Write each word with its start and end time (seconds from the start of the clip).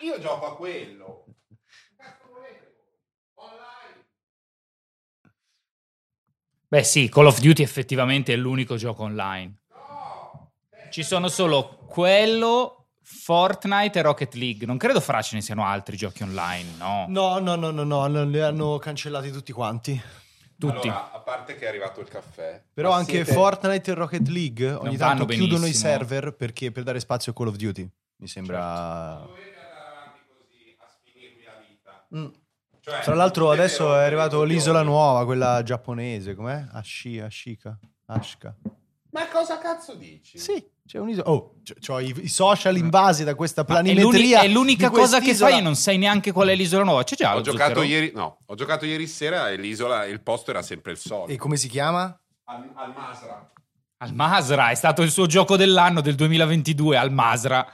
io 0.00 0.18
gioco 0.20 0.46
a 0.46 0.56
quello. 0.56 1.24
Beh 6.70 6.84
sì, 6.84 7.08
Call 7.08 7.26
of 7.26 7.40
Duty 7.40 7.62
effettivamente 7.62 8.34
è 8.34 8.36
l'unico 8.36 8.76
gioco 8.76 9.04
online. 9.04 9.54
Ci 10.90 11.02
sono 11.02 11.28
solo 11.28 11.78
quello, 11.86 12.88
Fortnite 13.02 13.98
e 13.98 14.02
Rocket 14.02 14.34
League. 14.34 14.66
Non 14.66 14.76
credo 14.76 15.00
fra 15.00 15.22
ce 15.22 15.36
ne 15.36 15.40
siano 15.42 15.64
altri 15.64 15.96
giochi 15.96 16.22
online, 16.24 16.76
no? 16.76 17.06
No, 17.08 17.38
no, 17.38 17.54
no, 17.54 17.70
no, 17.70 17.84
no, 17.84 18.06
no, 18.06 18.24
li 18.24 18.40
hanno 18.40 18.78
cancellati 18.78 19.30
tutti 19.30 19.52
quanti. 19.52 19.98
Tutti. 20.58 20.88
Allora, 20.88 21.12
a 21.12 21.20
parte 21.20 21.54
che 21.56 21.64
è 21.64 21.68
arrivato 21.68 22.00
il 22.00 22.08
caffè. 22.08 22.62
Però 22.74 22.90
anche 22.90 23.12
siete- 23.12 23.32
Fortnite 23.32 23.90
e 23.90 23.94
Rocket 23.94 24.28
League 24.28 24.70
ogni 24.72 24.96
vanno 24.96 25.18
tanto 25.20 25.26
chiudono 25.26 25.58
i 25.66 25.70
benissimo. 25.70 25.90
server 25.90 26.34
perché 26.34 26.70
per 26.72 26.82
dare 26.82 27.00
spazio 27.00 27.32
a 27.32 27.34
Call 27.34 27.46
of 27.46 27.56
Duty. 27.56 27.88
Mi 28.16 28.26
sembra... 28.28 29.22
Dovete 29.24 29.54
andare 29.56 29.86
avanti 29.86 30.20
così 30.26 30.76
a 30.78 30.86
sfinirvi 30.88 31.44
la 31.44 31.64
vita. 31.66 31.97
Mm. 32.16 32.26
Cioè, 32.80 33.00
Tra 33.02 33.14
l'altro 33.14 33.50
adesso 33.50 33.94
è 33.94 34.04
arrivato 34.04 34.42
l'isola 34.44 34.82
nuova, 34.82 35.24
quella 35.24 35.62
giapponese, 35.62 36.34
com'è? 36.34 36.66
Ashi, 36.72 37.20
Ashika, 37.20 37.78
Ashika. 38.06 38.56
Ma 39.10 39.26
cosa 39.28 39.58
cazzo 39.58 39.94
dici? 39.94 40.38
Sì, 40.38 40.64
c'è 40.86 40.98
un'isola. 40.98 41.30
Oh, 41.30 41.56
c- 41.62 41.74
c'ho 41.84 41.98
i, 41.98 42.14
i 42.22 42.28
social 42.28 42.76
invasi 42.76 43.24
da 43.24 43.34
questa 43.34 43.62
Ma 43.66 43.78
è, 43.78 43.82
planimetria. 43.82 44.40
è 44.40 44.48
l'unica 44.48 44.90
cosa 44.90 45.18
che 45.20 45.30
e 45.30 45.60
non 45.60 45.76
sai 45.76 45.98
neanche 45.98 46.30
qual 46.32 46.48
è 46.48 46.54
l'isola 46.54 46.84
nuova. 46.84 47.02
C'è 47.04 47.16
già 47.16 47.34
Ho 47.34 47.40
giocato, 47.40 47.82
ieri, 47.82 48.12
no, 48.14 48.38
ho 48.44 48.54
giocato 48.54 48.84
ieri 48.84 49.06
sera 49.06 49.50
e 49.50 49.56
l'isola, 49.56 50.04
il 50.04 50.20
posto 50.20 50.50
era 50.50 50.62
sempre 50.62 50.92
il 50.92 50.98
solito. 50.98 51.32
E 51.32 51.36
come 51.36 51.56
si 51.56 51.68
chiama? 51.68 52.04
Al, 52.44 52.70
al 52.74 52.94
Masra. 52.94 53.50
Al 53.98 54.14
Masra, 54.14 54.70
è 54.70 54.74
stato 54.74 55.02
il 55.02 55.10
suo 55.10 55.26
gioco 55.26 55.56
dell'anno 55.56 56.00
del 56.00 56.14
2022, 56.14 56.96
al 56.96 57.10
Masra. 57.10 57.66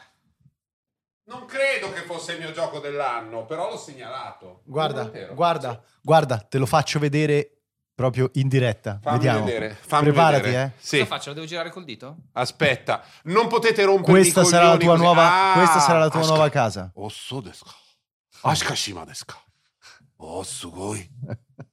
Non 1.27 1.47
credo 1.47 1.91
che 1.93 2.03
fosse 2.03 2.33
il 2.35 2.39
mio 2.41 2.53
gioco 2.53 2.81
dell'anno, 2.81 3.47
però 3.47 3.71
l'ho 3.71 3.79
segnalato. 3.79 4.61
Guarda, 4.65 5.11
guarda, 5.33 5.83
guarda, 6.03 6.39
te 6.39 6.59
lo 6.59 6.67
faccio 6.67 6.99
vedere 6.99 7.51
proprio 7.95 8.29
in 8.35 8.49
diretta. 8.49 8.99
Fammi 9.01 9.17
Vediamo. 9.19 9.45
vedere. 9.47 9.75
Fammi 9.81 10.05
Preparati, 10.05 10.43
vedere. 10.43 10.65
eh. 10.77 10.81
Sì. 10.81 10.99
Cosa 10.99 11.09
faccio? 11.09 11.29
Lo 11.31 11.35
devo 11.37 11.47
girare 11.47 11.71
col 11.71 11.85
dito? 11.85 12.17
Aspetta, 12.33 13.03
non 13.25 13.49
potete 13.49 13.85
rompere 13.85 14.13
Questa 14.13 14.43
i 14.43 14.45
sarà 14.45 14.69
la 14.69 14.77
tua 14.77 14.91
così. 14.93 15.03
nuova, 15.03 15.53
Ah, 15.53 15.55
questa 15.55 15.79
sarà 15.81 15.99
la 15.99 16.11
tua 16.11 16.27
nuova 16.27 16.49
casa. 16.51 16.91
Osso 16.95 17.41
desu 17.41 17.65
ka. 17.65 17.75
Ashikashima 18.51 19.05
desu 19.05 19.25
ka. 19.25 19.43
Oh, 20.17 20.43
sugoi. 20.43 21.09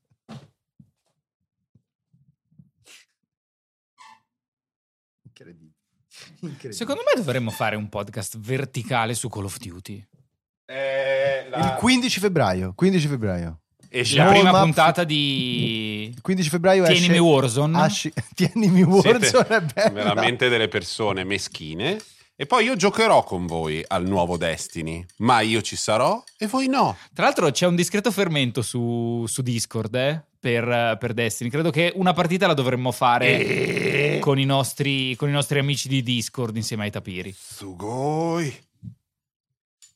Incredibile. 5.25 5.73
Incredibile. 6.05 6.31
Secondo 6.70 7.02
me 7.06 7.14
dovremmo 7.22 7.52
fare 7.52 7.75
un 7.75 7.88
podcast 7.89 8.38
verticale 8.39 9.14
su 9.14 9.30
Call 9.30 9.45
of 9.45 9.58
Duty. 9.58 10.06
Eh, 10.66 11.47
la- 11.50 11.58
Il 11.59 11.75
15 11.80 12.20
febbraio, 12.20 12.73
15 12.75 13.08
febbraio. 13.08 13.59
esce 13.89 14.16
La 14.17 14.28
prima 14.30 14.52
puntata 14.62 15.03
di 15.03 16.09
Il 16.16 16.22
15 16.22 16.50
febbraio 16.50 16.84
esce 16.84 16.95
Tienimi 16.95 17.19
Warzone. 17.19 17.78
Ashi- 17.78 18.14
Tienimi 18.34 18.84
Warzone 18.84 19.25
Siete 19.25 19.89
veramente 19.92 20.47
delle 20.50 20.67
persone 20.67 21.23
meschine. 21.23 21.97
E 22.36 22.45
poi 22.47 22.64
io 22.66 22.75
giocherò 22.75 23.23
con 23.23 23.45
voi 23.45 23.84
al 23.86 24.08
nuovo 24.08 24.36
Destiny, 24.36 25.06
ma 25.17 25.42
io 25.42 25.62
ci 25.62 25.75
sarò 25.75 26.23
e 26.39 26.47
voi 26.47 26.67
no. 26.67 26.97
Tra 27.14 27.25
l'altro 27.25 27.52
c'è 27.52 27.67
un 27.67 27.75
discreto 27.75 28.09
fermento 28.09 28.64
su, 28.64 29.25
su 29.28 29.44
Discord 29.44 29.94
eh, 29.94 30.23
per, 30.42 30.97
per 31.00 31.14
Destiny. 31.14 31.52
Credo 31.52 31.70
che 31.70 31.94
una 31.95 32.14
partita 32.14 32.47
la 32.47 32.56
dovremmo 32.56 32.92
fare 32.92 33.45
E... 34.16 34.20
con, 34.20 34.39
i 34.39 34.45
nostri, 34.45 35.16
con 35.16 35.30
i 35.30 35.31
nostri 35.31 35.59
amici 35.59 35.88
di 35.88 36.02
Discord 36.02 36.56
insieme 36.56 36.84
ai 36.86 36.92
tapiri. 36.92 37.31
Sugoi. 37.38 38.53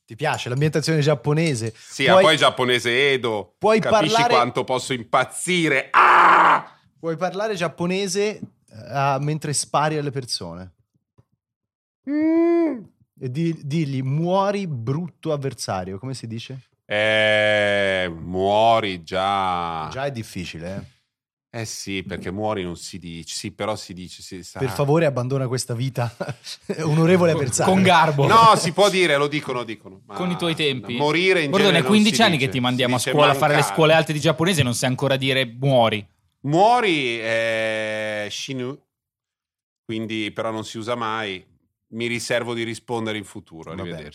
Ti 0.06 0.14
piace 0.14 0.48
l'ambientazione 0.48 1.00
giapponese? 1.00 1.74
Sì, 1.76 2.04
Puoi- 2.04 2.22
poi 2.22 2.36
giapponese 2.36 3.10
Edo. 3.12 3.56
puoi 3.58 3.80
Capisci 3.80 4.12
parlare- 4.12 4.32
quanto 4.34 4.62
posso 4.62 4.92
impazzire? 4.92 5.88
Ah! 5.90 6.78
Puoi 6.96 7.16
parlare 7.16 7.56
giapponese 7.56 8.38
eh, 8.38 9.16
mentre 9.20 9.52
spari 9.52 9.96
alle 9.98 10.12
persone. 10.12 10.74
Mm. 12.08 12.82
E 13.18 13.30
di- 13.32 13.58
digli 13.64 14.00
muori 14.02 14.68
brutto 14.68 15.32
avversario, 15.32 15.98
come 15.98 16.14
si 16.14 16.28
dice? 16.28 16.68
Eh, 16.86 18.08
muori 18.16 19.02
già. 19.02 19.88
Già 19.90 20.04
è 20.06 20.12
difficile, 20.12 20.74
eh. 20.76 20.94
Eh 21.60 21.64
sì, 21.64 22.02
perché 22.02 22.30
muori 22.30 22.62
non 22.62 22.76
si 22.76 22.98
dice. 22.98 23.34
Sì, 23.34 23.50
però 23.50 23.76
si 23.76 23.94
dice. 23.94 24.20
Si 24.20 24.42
sa. 24.42 24.58
Per 24.58 24.68
favore 24.68 25.06
abbandona 25.06 25.48
questa 25.48 25.74
vita 25.74 26.14
onorevole 26.82 27.32
avversario. 27.32 27.72
Con 27.72 27.82
garbo. 27.82 28.26
No, 28.26 28.54
si 28.56 28.72
può 28.72 28.90
dire, 28.90 29.16
lo 29.16 29.26
dicono, 29.26 29.64
dicono. 29.64 30.02
Ma 30.04 30.16
Con 30.16 30.30
i 30.30 30.36
tuoi 30.36 30.54
tempi. 30.54 30.96
Morire 30.96 31.40
in 31.42 31.50
Bordone, 31.50 31.78
è 31.78 31.80
non 31.80 31.88
15 31.88 32.14
si 32.14 32.22
anni 32.22 32.32
dice. 32.36 32.46
che 32.46 32.52
ti 32.52 32.60
mandiamo 32.60 32.96
a 32.96 32.98
Si 32.98 33.08
scuola 33.08 33.32
a 33.32 33.34
fare 33.34 33.54
le 33.56 33.62
scuole 33.62 33.94
alte 33.94 34.12
di 34.12 34.20
giapponese 34.20 34.60
e 34.60 34.64
non 34.64 34.74
sai 34.74 34.90
ancora 34.90 35.16
dire 35.16 35.46
muori. 35.46 36.06
Muori 36.40 37.16
è 37.16 38.26
shinu, 38.30 38.78
quindi 39.82 40.30
però 40.32 40.50
non 40.50 40.64
si 40.64 40.76
usa 40.76 40.94
mai. 40.94 41.42
Mi 41.94 42.06
riservo 42.06 42.52
di 42.52 42.64
rispondere 42.64 43.16
in 43.16 43.24
futuro. 43.24 43.74
Va 43.74 43.82
bene. 43.82 44.10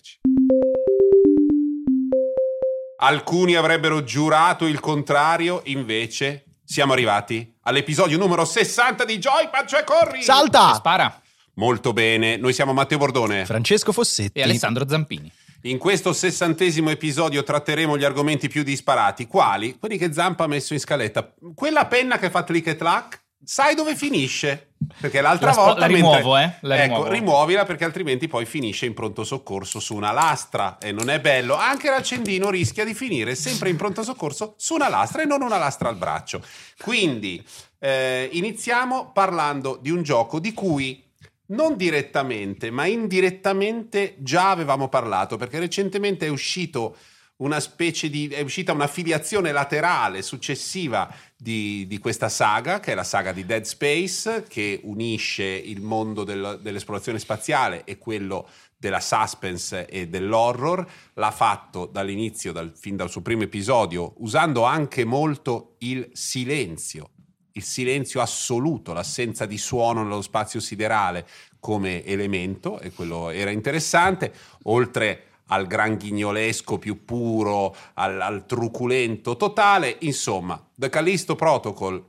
Alcuni 3.04 3.56
avrebbero 3.56 4.04
giurato 4.04 4.68
il 4.68 4.80
contrario, 4.80 5.62
invece 5.66 6.46
siamo 6.64 6.94
arrivati 6.94 7.52
all'episodio 7.62 8.16
numero 8.20 8.46
60 8.46 9.06
di 9.06 9.18
Joypad, 9.18 9.66
cioè 9.66 9.84
corri! 9.84 10.22
Salta! 10.22 10.76
Spara. 10.76 11.20
Molto 11.56 11.94
bene, 11.94 12.38
noi 12.38 12.54
siamo 12.54 12.74
Matteo 12.74 13.00
Bordone. 13.00 13.46
Francesco 13.46 13.92
Fossetti. 13.92 14.38
E 14.38 14.44
Alessandro 14.44 14.88
Zampini. 14.88 15.32
In 15.64 15.80
questo 15.80 16.14
sessantesimo 16.14 16.92
episodio 16.92 17.42
tratteremo 17.42 17.98
gli 17.98 18.04
argomenti 18.04 18.48
più 18.50 18.62
disparati. 18.62 19.26
Quali? 19.26 19.80
Quelli 19.80 19.98
che 19.98 20.14
Zampa 20.14 20.44
ha 20.44 20.48
messo 20.48 20.74
in 20.74 20.80
scaletta. 20.80 21.34
Quella 21.56 21.88
penna 21.88 22.20
che 22.20 22.30
fa 22.30 22.44
click 22.44 22.68
e 22.68 22.76
clack, 22.76 23.20
sai 23.44 23.74
dove 23.74 23.96
finisce? 23.96 24.71
Perché 25.00 25.22
l'altra 25.22 25.48
La 25.48 25.54
spo- 25.54 25.64
volta... 25.64 25.80
la 25.80 25.88
mentre- 25.88 26.02
rimuovo, 26.18 26.38
eh? 26.38 26.54
La 26.62 26.76
ecco, 26.76 26.84
rimuovo. 26.84 27.10
rimuovila 27.12 27.66
perché 27.66 27.86
altrimenti 27.86 28.28
poi 28.28 28.46
finisce 28.46 28.86
in 28.86 28.94
pronto 28.94 29.24
soccorso 29.24 29.80
su 29.80 29.96
una 29.96 30.12
lastra 30.12 30.78
e 30.80 30.92
non 30.92 31.10
è 31.10 31.20
bello. 31.20 31.56
Anche 31.56 31.90
l'accendino 31.90 32.50
rischia 32.50 32.84
di 32.84 32.94
finire 32.94 33.36
sempre 33.36 33.70
in 33.70 33.78
pronto 33.78 34.04
soccorso 34.04 34.56
su 34.58 34.74
una 34.74 34.90
lastra 34.90 35.22
e 35.22 35.26
non 35.26 35.42
una 35.42 35.58
lastra 35.58 35.90
al 35.90 35.96
braccio. 35.98 36.44
Quindi 36.82 37.44
eh, 37.80 38.30
iniziamo 38.34 39.12
parlando 39.12 39.78
di 39.82 39.90
un 39.92 40.02
gioco 40.04 40.40
di 40.40 40.54
cui 40.54 41.04
non 41.48 41.76
direttamente, 41.76 42.72
ma 42.72 42.86
indirettamente 42.86 44.16
già 44.20 44.52
avevamo 44.52 44.88
parlato, 44.88 45.36
perché 45.38 45.60
recentemente 45.60 46.26
è 46.26 46.30
uscito 46.30 46.96
una 47.42 47.60
specie 47.60 48.10
di. 48.10 48.28
è 48.28 48.42
uscita 48.42 48.72
una 48.72 48.88
filiazione 48.88 49.52
laterale 49.52 50.22
successiva 50.22 51.14
di, 51.36 51.86
di 51.88 51.98
questa 51.98 52.30
saga, 52.30 52.80
che 52.80 52.92
è 52.92 52.96
la 52.96 53.04
saga 53.04 53.32
di 53.32 53.46
Dead 53.46 53.64
Space, 53.64 54.46
che 54.48 54.80
unisce 54.84 55.44
il 55.44 55.82
mondo 55.82 56.24
del- 56.24 56.60
dell'esplorazione 56.62 57.20
spaziale 57.20 57.84
e 57.84 57.98
quello 57.98 58.48
della 58.78 59.00
suspense 59.00 59.88
e 59.88 60.08
dell'horror. 60.08 60.86
L'ha 61.14 61.32
fatto 61.32 61.86
dall'inizio, 61.86 62.52
dal- 62.52 62.74
fin 62.76 62.96
dal 62.96 63.10
suo 63.10 63.22
primo 63.22 63.44
episodio, 63.44 64.14
usando 64.18 64.64
anche 64.64 65.04
molto 65.04 65.76
il 65.80 66.10
silenzio 66.14 67.10
il 67.56 67.64
silenzio 67.64 68.22
assoluto, 68.22 68.94
l'assenza 68.94 69.46
di 69.46 69.58
suono 69.58 70.04
nello 70.04 70.22
spazio 70.22 70.62
siderale 70.62 71.28
come 71.60 72.02
elemento, 72.06 72.80
e 72.80 72.92
quello 72.92 73.30
era 73.30 73.52
interessante, 73.52 74.34
oltre 74.64 75.31
al 75.52 75.68
gran 75.68 75.98
ghignolesco 75.98 76.78
più 76.80 77.04
puro, 77.04 77.76
al, 77.96 78.20
al 78.22 78.46
truculento 78.46 79.36
totale, 79.36 79.98
insomma, 80.02 80.62
The 80.76 80.90
Callisto 80.90 81.36
Protocol. 81.36 82.04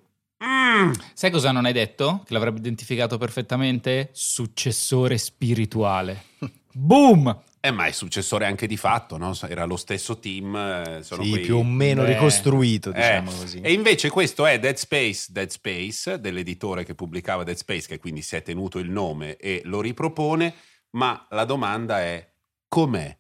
mm, 0.45 0.93
Sai 1.13 1.31
cosa 1.31 1.51
non 1.51 1.65
hai 1.65 1.73
detto? 1.73 2.23
Che 2.25 2.33
l'avrebbe 2.33 2.59
identificato 2.61 3.19
perfettamente? 3.19 4.11
Successore 4.13 5.19
spirituale. 5.19 6.23
Boom! 6.75 7.37
eh, 7.65 7.71
ma 7.71 7.85
è 7.87 7.93
successore 7.93 8.47
anche 8.47 8.67
di 8.67 8.77
fatto, 8.77 9.17
no? 9.19 9.37
Era 9.49 9.65
lo 9.67 9.77
stesso 9.77 10.19
team. 10.19 10.57
eh, 10.57 10.99
Sono 11.03 11.23
Sì, 11.23 11.31
quei- 11.31 11.43
più 11.43 11.57
o 11.59 11.63
meno 11.65 12.03
Beh. 12.03 12.09
ricostruito, 12.09 12.91
Eh, 12.91 12.95
diciamo 12.95 13.31
così. 13.31 13.61
E 13.61 13.73
invece 13.73 14.09
questo 14.11 14.47
è 14.47 14.59
Dead 14.59 14.75
Space, 14.77 15.27
Dead 15.31 15.49
Space, 15.49 16.19
dell'editore 16.19 16.83
che 16.85 16.95
pubblicava 16.97 17.45
Dead 17.45 17.57
Space, 17.57 17.87
che 17.87 17.99
quindi 17.99 18.23
si 18.23 18.35
è 18.37 18.43
tenuto 18.43 18.79
il 18.81 18.91
nome 18.91 19.37
e 19.37 19.61
lo 19.65 19.81
ripropone, 19.81 20.53
ma 20.93 21.25
la 21.31 21.45
domanda 21.45 22.01
è 22.01 22.29
com'è? 22.67 23.17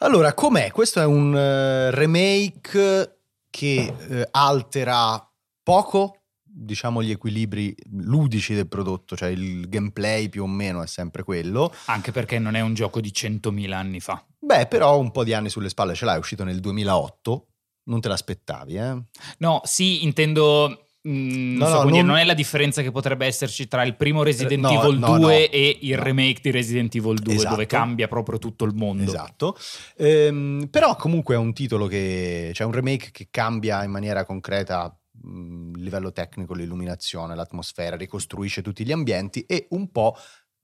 Allora, 0.00 0.32
com'è? 0.32 0.70
Questo 0.70 1.00
è 1.00 1.04
un 1.04 1.36
eh, 1.36 1.90
remake 1.90 3.22
che 3.50 3.94
eh, 4.08 4.28
altera 4.30 5.28
poco, 5.60 6.20
diciamo, 6.44 7.02
gli 7.02 7.10
equilibri 7.10 7.74
ludici 7.90 8.54
del 8.54 8.68
prodotto, 8.68 9.16
cioè 9.16 9.30
il 9.30 9.68
gameplay 9.68 10.28
più 10.28 10.44
o 10.44 10.46
meno 10.46 10.84
è 10.84 10.86
sempre 10.86 11.24
quello. 11.24 11.74
Anche 11.86 12.12
perché 12.12 12.38
non 12.38 12.54
è 12.54 12.60
un 12.60 12.74
gioco 12.74 13.00
di 13.00 13.10
100.000 13.12 13.72
anni 13.72 13.98
fa. 13.98 14.24
Beh, 14.38 14.68
però 14.68 15.00
un 15.00 15.10
po' 15.10 15.24
di 15.24 15.34
anni 15.34 15.50
sulle 15.50 15.68
spalle 15.68 15.94
ce 15.94 16.04
l'hai, 16.04 16.14
è 16.14 16.18
uscito 16.18 16.44
nel 16.44 16.60
2008, 16.60 17.46
non 17.86 18.00
te 18.00 18.06
l'aspettavi, 18.06 18.76
eh? 18.76 19.02
No, 19.38 19.60
sì, 19.64 20.04
intendo 20.04 20.87
mm, 21.08 21.56
No, 21.56 21.64
non, 21.68 21.68
so 21.78 21.82
no, 21.84 21.90
non- 21.96 22.06
non 22.06 22.16
è 22.16 22.24
la 22.24 22.34
differenza 22.34 22.82
che 22.82 22.90
potrebbe 22.90 23.26
esserci 23.26 23.66
tra 23.68 23.82
il 23.84 23.96
primo 23.96 24.22
Resident 24.22 24.64
Eh, 24.66 24.72
no, 24.74 24.82
Evil 24.82 24.98
no, 24.98 25.06
2 25.06 25.18
no. 25.18 25.28
e 25.30 25.78
il 25.82 25.96
remake 25.98 26.40
di 26.42 26.50
Resident 26.50 26.94
Evil 26.94 27.18
2, 27.18 27.34
Esatto. 27.34 27.50
dove 27.50 27.66
cambia 27.66 28.08
proprio 28.08 28.38
tutto 28.38 28.64
il 28.64 28.74
mondo. 28.74 29.02
Esatto. 29.02 29.56
Ehm, 29.96 30.68
però 30.70 30.96
comunque 30.96 31.34
è 31.34 31.38
un 31.38 31.52
titolo 31.52 31.86
che 31.86 32.50
c'è 32.52 32.64
un 32.64 32.72
remake 32.72 33.10
che 33.10 33.28
cambia 33.30 33.82
in 33.84 33.90
maniera 33.90 34.24
concreta 34.24 34.94
mh, 35.22 35.72
il 35.76 35.82
livello 35.82 36.12
tecnico, 36.12 36.54
l'illuminazione, 36.54 37.34
l'atmosfera, 37.34 37.96
ricostruisce 37.96 38.62
tutti 38.62 38.84
gli 38.84 38.92
ambienti 38.92 39.40
e 39.46 39.66
un 39.70 39.90
po' 39.90 40.14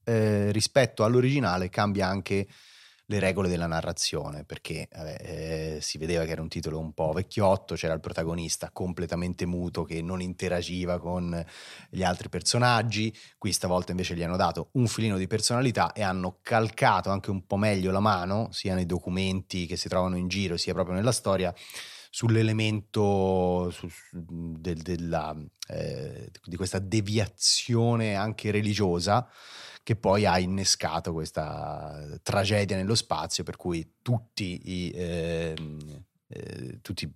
eh, 0.05 0.53
rispetto 0.53 1.03
all'originale 1.05 1.71
cambia 1.71 2.07
anche 2.09 2.47
le 3.15 3.21
regole 3.21 3.49
della 3.49 3.67
narrazione 3.67 4.45
perché 4.45 4.89
vabbè, 4.93 5.17
eh, 5.21 5.79
si 5.81 5.99
vedeva 5.99 6.25
che 6.25 6.33
era 6.33 6.43
un 6.43 6.49
titolo 6.49 6.79
un 6.79 6.93
po' 6.93 7.13
vecchiotto, 7.13 7.75
c'era 7.77 7.95
il 7.95 8.01
protagonista 8.01 8.71
completamente 8.73 9.47
muto 9.47 9.85
che 9.85 10.03
non 10.03 10.21
interagiva 10.21 10.99
con 10.99 11.45
gli 11.89 12.03
altri 12.03 12.29
personaggi, 12.29 13.15
qui 13.39 13.53
stavolta 13.53 13.93
invece 13.93 14.15
gli 14.15 14.23
hanno 14.23 14.37
dato 14.37 14.71
un 14.73 14.87
filino 14.89 15.17
di 15.17 15.27
personalità 15.27 15.93
e 15.93 16.03
hanno 16.03 16.39
calcato 16.43 17.11
anche 17.11 17.31
un 17.31 17.47
po' 17.47 17.57
meglio 17.57 17.93
la 17.93 18.01
mano, 18.01 18.49
sia 18.51 18.75
nei 18.75 18.87
documenti 18.87 19.67
che 19.67 19.77
si 19.77 19.89
trovano 19.89 20.17
in 20.17 20.29
giro, 20.29 20.57
sia 20.57 20.73
proprio 20.73 20.97
nella 20.97 21.13
storia, 21.13 21.55
sull'elemento 22.11 23.71
su- 23.71 23.89
del- 24.13 24.83
della, 24.83 25.35
eh, 25.69 26.31
di 26.45 26.57
questa 26.57 26.79
deviazione 26.79 28.15
anche 28.15 28.51
religiosa 28.51 29.29
che 29.85 29.95
poi 29.97 30.25
ha 30.27 30.39
innescato 30.41 31.13
questa 31.13 32.19
tragedia 32.23 32.75
nello 32.75 32.97
spazio 32.97 33.45
per 33.45 33.57
cui 33.57 33.97
tutti 34.03 34.61
i... 34.65 34.91
ehm, 34.93 36.05
eh, 36.27 36.79
tutte 36.81 37.13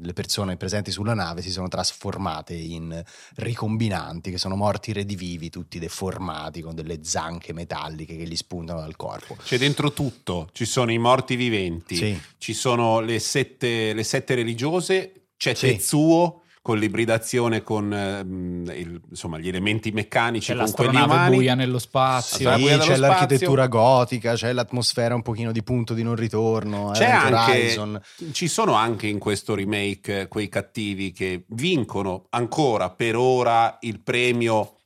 le 0.00 0.12
persone 0.14 0.56
presenti 0.56 0.90
sulla 0.90 1.12
nave 1.12 1.42
si 1.42 1.50
sono 1.50 1.68
trasformate 1.68 2.54
in 2.54 3.00
ricombinanti 3.36 4.30
che 4.30 4.38
sono 4.38 4.56
morti 4.56 4.92
redivivi, 4.92 5.50
tutti 5.50 5.78
deformati 5.78 6.62
con 6.62 6.74
delle 6.74 7.00
zanche 7.04 7.52
metalliche 7.52 8.16
che 8.16 8.24
gli 8.26 8.34
spuntano 8.34 8.80
dal 8.80 8.96
corpo. 8.96 9.36
C'è 9.36 9.58
dentro 9.58 9.92
tutto, 9.92 10.48
ci 10.52 10.64
sono 10.64 10.90
i 10.90 10.98
morti 10.98 11.36
viventi, 11.36 11.94
Sì. 11.94 12.20
ci 12.38 12.54
sono 12.54 13.00
le 13.00 13.18
sette, 13.18 13.92
le 13.92 14.02
sette 14.02 14.34
religiose, 14.34 15.28
c'è 15.36 15.54
Sì. 15.54 15.66
Tetsuo 15.66 16.42
con 16.62 16.78
l'ibridazione 16.78 17.62
con 17.62 17.92
ehm, 17.92 18.72
il- 18.74 19.00
insomma, 19.10 19.38
gli 19.38 19.48
elementi 19.48 19.90
meccanici 19.90 20.52
C'è 20.52 20.58
con 20.58 20.70
quelli 20.72 20.92
l'astronave 20.92 21.20
umani. 21.20 21.36
buia 21.36 21.54
nello 21.54 21.78
spazio. 21.78 22.52
Sì, 22.54 22.60
guida 22.60 22.78
c'è 22.78 22.94
dello 22.94 23.06
l'architettura 23.06 23.66
gotica, 23.66 24.34
c'è 24.34 24.52
l'atmosfera 24.52 25.14
un 25.14 25.22
pochino 25.22 25.52
di 25.52 25.62
punto 25.62 25.94
di 25.94 26.02
non 26.02 26.14
ritorno. 26.16 26.90
C'è 26.92 27.04
Event 27.04 27.34
anche, 27.34 27.50
Horizon. 27.52 28.00
ci 28.32 28.48
sono 28.48 28.74
anche 28.74 29.06
in 29.06 29.18
questo 29.18 29.54
remake 29.54 30.20
eh, 30.22 30.28
quei 30.28 30.48
cattivi 30.48 31.12
che 31.12 31.44
vincono 31.48 32.26
ancora 32.30 32.90
per 32.90 33.16
ora 33.16 33.76
il 33.80 34.00
premio, 34.02 34.76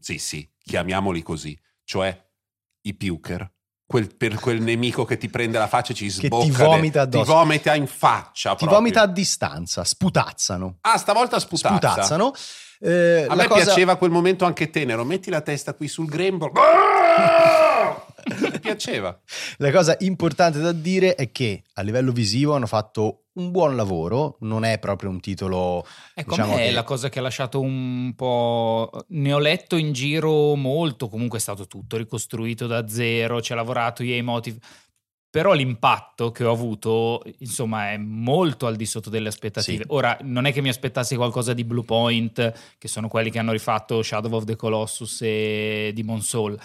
sì 0.00 0.18
sì, 0.18 0.48
chiamiamoli 0.62 1.22
così, 1.22 1.58
cioè 1.84 2.16
i 2.82 2.94
puker. 2.94 3.50
Quel- 3.90 4.14
per 4.14 4.34
quel 4.38 4.60
nemico 4.60 5.06
che 5.06 5.16
ti 5.16 5.30
prende 5.30 5.56
la 5.56 5.66
faccia 5.66 5.92
e 5.92 5.94
ci 5.94 6.04
ti 6.04 6.26
sbocca, 6.26 6.44
de- 6.44 6.64
vomita 6.64 7.08
ti 7.08 7.16
addosso. 7.16 7.32
vomita 7.32 7.74
in 7.74 7.86
faccia. 7.86 8.50
Ti 8.50 8.56
proprio. 8.56 8.78
vomita 8.78 9.00
a 9.00 9.06
distanza, 9.06 9.82
sputazzano. 9.82 10.76
Ah, 10.82 10.98
stavolta 10.98 11.38
sputazza. 11.40 11.68
Sputazzano. 11.74 12.32
Eh, 12.80 13.24
A 13.26 13.34
me 13.34 13.46
cosa- 13.46 13.64
piaceva 13.64 13.96
quel 13.96 14.10
momento 14.10 14.44
anche 14.44 14.68
tenero. 14.68 15.04
Metti 15.04 15.30
la 15.30 15.40
testa 15.40 15.72
qui 15.72 15.88
sul 15.88 16.04
grembo. 16.06 16.52
Mi 18.52 18.58
piaceva. 18.60 19.18
La 19.58 19.70
cosa 19.70 19.96
importante 20.00 20.60
da 20.60 20.72
dire 20.72 21.14
è 21.14 21.30
che 21.32 21.62
a 21.74 21.82
livello 21.82 22.12
visivo 22.12 22.54
hanno 22.54 22.66
fatto 22.66 23.24
un 23.38 23.50
buon 23.50 23.76
lavoro, 23.76 24.36
non 24.40 24.64
è 24.64 24.78
proprio 24.78 25.10
un 25.10 25.20
titolo... 25.20 25.86
Ecco, 26.14 26.30
diciamo 26.30 26.54
me 26.54 26.62
è 26.64 26.66
che- 26.68 26.72
la 26.72 26.82
cosa 26.82 27.08
che 27.08 27.18
ha 27.20 27.22
lasciato 27.22 27.60
un 27.60 28.12
po'. 28.16 28.90
Ne 29.08 29.32
ho 29.32 29.38
letto 29.38 29.76
in 29.76 29.92
giro 29.92 30.54
molto, 30.56 31.08
comunque 31.08 31.38
è 31.38 31.40
stato 31.40 31.66
tutto 31.66 31.96
ricostruito 31.96 32.66
da 32.66 32.88
zero, 32.88 33.40
ci 33.40 33.52
ha 33.52 33.56
lavorato 33.56 34.02
EA 34.02 34.22
Motive. 34.22 34.58
Però 35.30 35.52
l'impatto 35.52 36.30
che 36.30 36.42
ho 36.42 36.50
avuto, 36.50 37.22
insomma, 37.40 37.92
è 37.92 37.98
molto 37.98 38.66
al 38.66 38.76
di 38.76 38.86
sotto 38.86 39.10
delle 39.10 39.28
aspettative. 39.28 39.82
Sì. 39.84 39.88
Ora, 39.88 40.16
non 40.22 40.46
è 40.46 40.52
che 40.52 40.62
mi 40.62 40.70
aspettassi 40.70 41.16
qualcosa 41.16 41.52
di 41.52 41.64
Blue 41.64 41.84
Point, 41.84 42.52
che 42.78 42.88
sono 42.88 43.08
quelli 43.08 43.30
che 43.30 43.38
hanno 43.38 43.52
rifatto 43.52 44.02
Shadow 44.02 44.32
of 44.32 44.44
the 44.44 44.56
Colossus 44.56 45.20
e 45.22 45.92
Demon 45.94 46.22
Soul. 46.22 46.58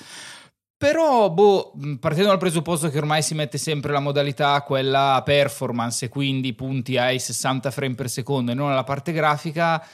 Però, 0.84 1.30
boh, 1.30 1.72
mh, 1.76 1.94
partendo 1.96 2.30
dal 2.30 2.38
presupposto 2.40 2.90
che 2.90 2.98
ormai 2.98 3.22
si 3.22 3.34
mette 3.36 3.58
sempre 3.58 3.92
la 3.92 4.00
modalità 4.00 4.62
quella 4.62 5.22
performance 5.24 6.10
quindi 6.10 6.54
punti 6.54 6.98
ai 6.98 7.20
60 7.20 7.72
frame 7.72 7.96
per 7.96 8.10
secondo 8.10 8.52
e 8.52 8.54
non 8.54 8.70
alla 8.72 8.84
parte 8.84 9.12
grafica, 9.14 9.86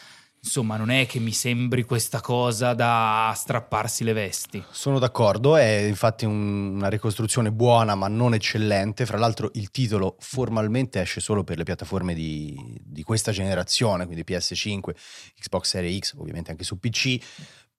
insomma, 0.42 0.78
non 0.78 0.90
è 0.90 1.06
che 1.06 1.20
mi 1.20 1.32
sembri 1.34 1.84
questa 1.84 2.22
cosa 2.22 2.74
da 2.74 3.32
strapparsi 3.36 4.04
le 4.04 4.14
vesti. 4.14 4.64
Sono 4.72 4.98
d'accordo, 4.98 5.58
è 5.58 5.82
infatti 5.82 6.26
un- 6.26 6.76
una 6.78 6.88
ricostruzione 6.90 7.52
buona 7.52 7.94
ma 7.96 8.08
non 8.08 8.34
eccellente. 8.34 9.06
Fra 9.06 9.18
l'altro 9.18 9.52
il 9.54 9.70
titolo 9.70 10.16
formalmente 10.20 11.02
esce 11.02 11.20
solo 11.20 11.44
per 11.44 11.58
le 11.58 11.64
piattaforme 11.66 12.14
di, 12.14 12.58
di 12.82 13.04
questa 13.04 13.32
generazione, 13.32 14.06
quindi 14.06 14.24
PS5, 14.26 14.96
Xbox 15.40 15.68
Series 15.68 16.00
X, 16.08 16.14
ovviamente 16.18 16.52
anche 16.52 16.64
su 16.64 16.80
PC. 16.80 17.18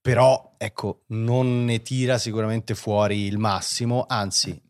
Però 0.00 0.55
ecco, 0.56 1.02
non 1.08 1.64
ne 1.64 1.82
tira 1.82 2.17
sicuramente 2.19 2.75
fuori 2.75 3.25
il 3.26 3.38
massimo, 3.38 4.06
anzi 4.08 4.61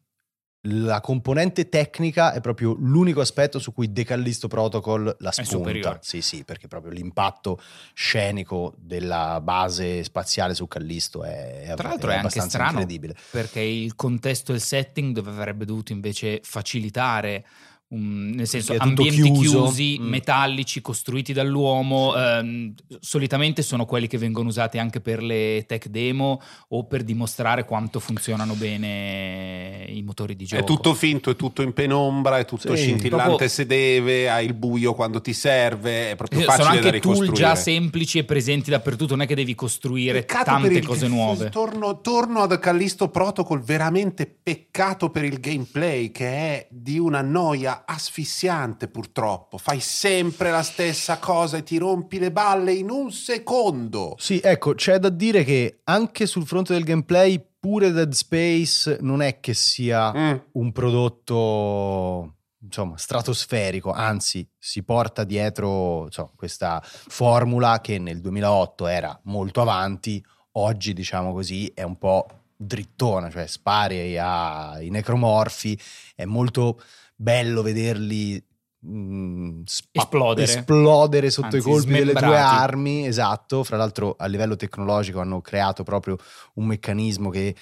la 0.65 1.01
componente 1.01 1.71
tecnica 1.71 2.33
è 2.35 2.41
proprio 2.43 2.75
l'unico 2.79 3.23
aspetto 3.23 3.59
su 3.59 3.73
cui 3.73 3.91
The 3.93 4.05
Callisto 4.05 4.47
Protocol 4.47 5.17
la 5.21 5.31
spunta. 5.33 5.99
Sì, 6.03 6.21
sì, 6.21 6.45
perché 6.45 6.69
proprio 6.69 6.93
l'impatto 6.93 7.59
scenico 7.95 8.75
della 8.77 9.41
base 9.41 10.03
spaziale 10.05 10.53
su 10.55 10.67
Callisto 10.69 11.23
è, 11.25 11.73
Tra 11.77 11.89
l'altro 11.89 12.11
è 12.11 12.15
è 12.15 12.17
anche 12.19 12.41
strano 12.41 12.71
incredibile. 12.81 13.17
perché 13.31 13.61
il 13.61 13.95
contesto 13.95 14.53
e 14.53 14.57
il 14.57 14.61
setting 14.61 15.15
dove 15.15 15.31
avrebbe 15.31 15.65
dovuto 15.65 15.93
invece 15.93 16.41
facilitare. 16.43 17.47
Um, 17.91 18.31
nel 18.35 18.47
senso, 18.47 18.75
ambienti 18.79 19.23
chiuso. 19.31 19.65
chiusi, 19.65 19.99
Mm. 20.01 20.09
metallici, 20.09 20.81
costruiti 20.81 21.33
dall'uomo, 21.33 22.15
ehm, 22.17 22.75
solitamente 23.01 23.63
sono 23.63 23.85
quelli 23.85 24.07
che 24.07 24.19
vengono 24.19 24.49
usati 24.49 24.79
anche 24.79 25.01
per 25.01 25.23
le 25.23 25.65
tech 25.67 25.89
demo 25.89 26.41
o 26.69 26.85
per 26.87 27.03
dimostrare 27.05 27.65
quanto 27.65 28.01
funzionano 28.01 28.55
bene 28.55 29.85
i 29.89 30.03
motori 30.03 30.37
di 30.37 30.45
gioco. 30.47 30.63
È 30.63 30.65
tutto 30.65 30.95
finto, 30.95 31.31
è 31.31 31.37
tutto 31.37 31.63
in 31.63 31.73
penombra, 31.73 32.39
è 32.39 32.45
tutto 32.45 32.75
Sì, 32.77 32.83
scintillante 32.83 33.27
proprio- 33.29 33.49
se 33.49 33.67
deve, 33.67 34.31
hai 34.31 34.47
il 34.47 34.55
buio 34.55 34.95
quando 34.95 35.21
ti 35.21 35.33
serve, 35.33 36.11
è 36.13 36.17
proprio 36.17 36.41
Eh, 36.41 36.45
facile 36.45 36.65
sono 36.69 36.81
da 36.81 36.87
anche 36.89 37.01
tool 37.01 37.33
già 37.33 37.55
semplici 37.55 38.19
e 38.19 38.25
presenti 38.25 38.71
dappertutto, 38.71 39.15
non 39.17 39.25
è 39.25 39.27
che 39.27 39.35
devi 39.35 39.55
costruire 39.55 40.21
Peccato 40.21 40.45
tante 40.45 40.69
il- 40.79 40.87
cose 40.87 41.09
nuove. 41.09 41.49
Torno, 41.51 42.01
torno 42.01 42.41
ad 42.41 42.59
Callisto 42.59 43.09
Protocol, 43.09 43.61
veramente 43.63 44.27
peccato 44.27 45.11
per 45.11 45.25
il 45.25 45.41
gameplay 45.41 46.11
che 46.11 46.27
è 46.29 46.67
di 46.71 46.99
una 46.99 47.21
noia 47.23 47.80
asfissiante 47.87 48.89
purtroppo. 48.89 49.59
Fai 49.59 49.81
sempre 49.81 50.51
la 50.51 50.63
stessa 50.63 51.19
cosa 51.19 51.57
e 51.59 51.63
ti 51.63 51.79
rompi 51.79 52.19
le 52.19 52.33
balle 52.33 52.73
in 52.73 52.91
un 52.91 53.11
secondo. 53.11 54.15
Sì, 54.19 54.41
ecco, 54.43 54.75
c'è 54.75 54.99
da 54.99 55.09
dire 55.09 55.45
che 55.45 55.81
anche 55.85 56.27
sul 56.27 56.47
fronte 56.47 56.73
del 56.73 56.85
gameplay, 56.85 57.43
pure 57.61 57.93
Dead 57.93 58.13
Space 58.13 58.99
non 59.01 59.21
è 59.23 59.41
che 59.41 59.55
sia 59.55 60.13
Mm. 60.15 60.37
un 60.53 60.73
prodotto 60.73 62.35
insomma 62.63 62.97
stratosferico, 62.99 63.91
anzi 63.91 64.47
si 64.59 64.83
porta 64.83 65.25
dietro 65.25 66.05
insomma, 66.05 66.31
questa 66.37 66.81
formula 66.83 67.81
che 67.81 67.99
nel 67.99 68.21
2008 68.21 68.87
era 68.87 69.19
molto 69.25 69.61
avanti, 69.63 70.23
oggi 70.53 70.93
diciamo 70.93 71.33
così 71.33 71.71
è 71.75 71.83
un 71.83 71.97
po' 71.97 72.27
drittona, 72.57 73.31
cioè 73.31 73.47
spari 73.47 74.19
ai 74.19 74.91
necromorfi, 74.91 75.79
è 76.15 76.27
molto 76.27 76.81
bello 77.21 77.61
vederli 77.61 78.43
mm, 78.87 79.63
spa- 79.67 80.01
Esplodere. 80.01 80.51
esplodere 80.51 81.29
sotto 81.31 81.57
Anzi, 81.57 81.59
i 81.59 81.61
colpi 81.61 81.93
delle 81.93 82.13
due 82.13 82.21
smembrati. 82.21 82.55
armi, 82.55 83.07
esatto, 83.07 83.63
fra 83.63 83.77
l'altro 83.77 84.15
a 84.19 84.25
livello 84.25 84.57
tecnologico 84.57 85.21
hanno 85.21 85.43
creato 85.43 85.83
proprio 85.83 86.17
un 86.55 86.65
meccanismo 86.65 87.29
che 87.29 87.55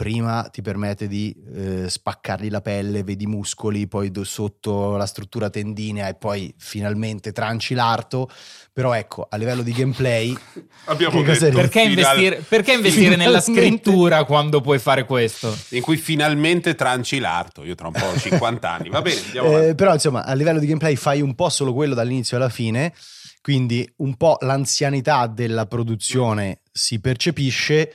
prima 0.00 0.48
ti 0.50 0.62
permette 0.62 1.06
di 1.06 1.36
eh, 1.54 1.84
spaccargli 1.86 2.48
la 2.48 2.62
pelle, 2.62 3.02
vedi 3.02 3.24
i 3.24 3.26
muscoli, 3.26 3.86
poi 3.86 4.10
do- 4.10 4.24
sotto 4.24 4.96
la 4.96 5.04
struttura 5.04 5.50
tendinea 5.50 6.08
e 6.08 6.14
poi 6.14 6.54
finalmente 6.56 7.32
tranci 7.32 7.74
l'arto, 7.74 8.30
però 8.72 8.94
ecco, 8.94 9.26
a 9.28 9.36
livello 9.36 9.60
di 9.60 9.72
gameplay 9.72 10.34
Abbiamo 10.86 11.20
detto 11.22 11.50
Perché 11.50 11.82
investire, 11.82 12.42
perché 12.48 12.72
investire 12.72 13.14
nella 13.14 13.42
scrittura 13.42 14.24
quando 14.24 14.62
puoi 14.62 14.78
fare 14.78 15.04
questo? 15.04 15.54
in 15.72 15.82
cui 15.82 15.98
finalmente 15.98 16.74
tranci 16.74 17.18
l'arto. 17.18 17.62
Io 17.62 17.74
tra 17.74 17.88
un 17.88 17.92
po' 17.92 18.06
ho 18.06 18.16
50 18.18 18.70
anni, 18.72 18.88
va 18.88 19.02
bene, 19.02 19.20
andiamo 19.22 19.58
Eh, 19.58 19.74
però 19.74 19.92
insomma 19.92 20.24
a 20.24 20.32
livello 20.32 20.60
di 20.60 20.66
gameplay 20.66 20.96
fai 20.96 21.20
un 21.20 21.34
po' 21.34 21.50
solo 21.50 21.74
quello 21.74 21.94
dall'inizio 21.94 22.38
alla 22.38 22.48
fine, 22.48 22.94
quindi 23.42 23.86
un 23.96 24.16
po' 24.16 24.38
l'anzianità 24.40 25.26
della 25.26 25.66
produzione 25.66 26.62
si 26.72 27.00
percepisce, 27.00 27.94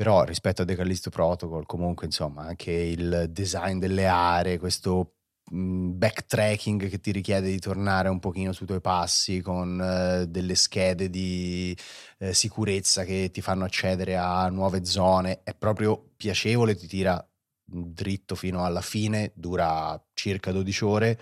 però 0.00 0.24
rispetto 0.24 0.62
a 0.62 0.64
The 0.64 0.76
Callisto 0.76 1.10
Protocol 1.10 1.66
comunque 1.66 2.06
insomma 2.06 2.44
anche 2.46 2.72
il 2.72 3.26
design 3.28 3.78
delle 3.78 4.06
aree, 4.06 4.58
questo 4.58 5.16
mh, 5.50 5.90
backtracking 5.98 6.88
che 6.88 7.00
ti 7.00 7.12
richiede 7.12 7.50
di 7.50 7.58
tornare 7.58 8.08
un 8.08 8.18
pochino 8.18 8.52
sui 8.52 8.64
tuoi 8.64 8.80
passi 8.80 9.42
con 9.42 9.78
eh, 9.78 10.26
delle 10.26 10.54
schede 10.54 11.10
di 11.10 11.76
eh, 12.16 12.32
sicurezza 12.32 13.04
che 13.04 13.28
ti 13.30 13.42
fanno 13.42 13.66
accedere 13.66 14.16
a 14.16 14.48
nuove 14.48 14.86
zone. 14.86 15.42
È 15.42 15.54
proprio 15.54 16.12
piacevole, 16.16 16.76
ti 16.76 16.86
tira 16.86 17.22
dritto 17.62 18.34
fino 18.36 18.64
alla 18.64 18.80
fine, 18.80 19.32
dura 19.34 20.02
circa 20.14 20.50
12 20.50 20.84
ore 20.86 21.20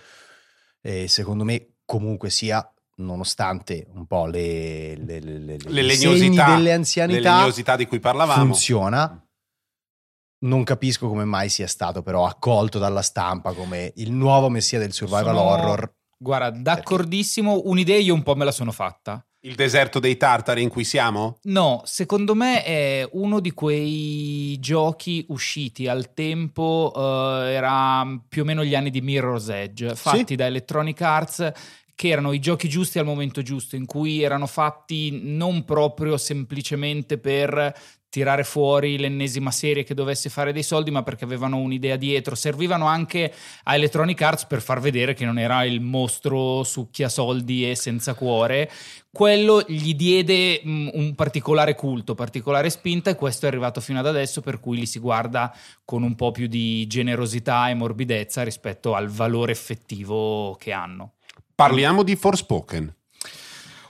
e 0.80 1.08
secondo 1.08 1.42
me 1.42 1.78
comunque 1.84 2.30
sia 2.30 2.64
nonostante 2.98 3.86
un 3.94 4.06
po' 4.06 4.26
le, 4.26 4.94
le, 4.96 5.20
le, 5.20 5.38
le- 5.38 5.56
Le 5.66 5.82
legnosità, 5.82 6.46
delle 6.50 6.62
le 6.62 6.72
anzianità 6.72 7.36
legnosità 7.38 7.76
di 7.76 7.86
cui 7.86 8.00
parlavamo. 8.00 8.44
funziona. 8.44 9.22
Non 10.40 10.62
capisco 10.62 11.08
come 11.08 11.24
mai 11.24 11.48
sia 11.48 11.66
stato 11.66 12.02
però 12.02 12.24
accolto 12.26 12.78
dalla 12.78 13.02
stampa 13.02 13.52
come 13.52 13.92
il 13.96 14.12
nuovo 14.12 14.48
messia 14.48 14.78
del 14.78 14.92
survival 14.92 15.34
Sono- 15.34 15.40
horror. 15.40 15.92
Guarda, 16.20 16.50
d'accordissimo, 16.50 17.62
un'idea 17.64 17.98
io 17.98 18.14
un 18.14 18.22
po' 18.24 18.34
me 18.34 18.44
la 18.44 18.50
sono 18.52 18.72
fatta. 18.72 19.22
Il 19.44 19.54
deserto 19.54 20.00
dei 20.00 20.16
tartari 20.16 20.62
in 20.62 20.68
cui 20.68 20.82
siamo? 20.82 21.38
No, 21.42 21.80
secondo 21.84 22.34
me 22.34 22.64
è 22.64 23.08
uno 23.12 23.38
di 23.38 23.52
quei 23.52 24.58
giochi 24.58 25.24
usciti 25.28 25.86
al 25.86 26.12
tempo, 26.12 26.92
eh, 26.96 27.52
era 27.52 28.04
più 28.28 28.42
o 28.42 28.44
meno 28.44 28.64
gli 28.64 28.74
anni 28.74 28.90
di 28.90 29.00
Mirror's 29.00 29.48
Edge, 29.48 29.94
fatti 29.94 30.34
da 30.34 30.46
Electronic 30.46 31.00
Arts, 31.02 31.52
che 31.98 32.10
erano 32.10 32.30
i 32.30 32.38
giochi 32.38 32.68
giusti 32.68 33.00
al 33.00 33.04
momento 33.04 33.42
giusto, 33.42 33.74
in 33.74 33.84
cui 33.84 34.22
erano 34.22 34.46
fatti 34.46 35.18
non 35.20 35.64
proprio 35.64 36.16
semplicemente 36.16 37.18
per 37.18 37.74
tirare 38.08 38.44
fuori 38.44 38.96
l'ennesima 38.98 39.50
serie 39.50 39.82
che 39.82 39.94
dovesse 39.94 40.30
fare 40.30 40.52
dei 40.52 40.62
soldi, 40.62 40.92
ma 40.92 41.02
perché 41.02 41.24
avevano 41.24 41.56
un'idea 41.56 41.96
dietro. 41.96 42.36
Servivano 42.36 42.86
anche 42.86 43.34
a 43.64 43.74
Electronic 43.74 44.22
Arts 44.22 44.46
per 44.46 44.62
far 44.62 44.78
vedere 44.78 45.12
che 45.12 45.24
non 45.24 45.40
era 45.40 45.64
il 45.64 45.80
mostro 45.80 46.62
succhia 46.62 47.08
soldi 47.08 47.68
e 47.68 47.74
senza 47.74 48.14
cuore. 48.14 48.70
Quello 49.10 49.64
gli 49.66 49.94
diede 49.94 50.60
mh, 50.62 50.90
un 50.92 51.16
particolare 51.16 51.74
culto, 51.74 52.14
particolare 52.14 52.70
spinta 52.70 53.10
e 53.10 53.16
questo 53.16 53.46
è 53.46 53.48
arrivato 53.48 53.80
fino 53.80 53.98
ad 53.98 54.06
adesso 54.06 54.40
per 54.40 54.60
cui 54.60 54.78
li 54.78 54.86
si 54.86 55.00
guarda 55.00 55.52
con 55.84 56.04
un 56.04 56.14
po' 56.14 56.30
più 56.30 56.46
di 56.46 56.86
generosità 56.86 57.68
e 57.68 57.74
morbidezza 57.74 58.44
rispetto 58.44 58.94
al 58.94 59.08
valore 59.08 59.50
effettivo 59.50 60.54
che 60.60 60.70
hanno. 60.70 61.14
Parliamo 61.58 62.04
di 62.04 62.14
Forspoken. 62.14 62.94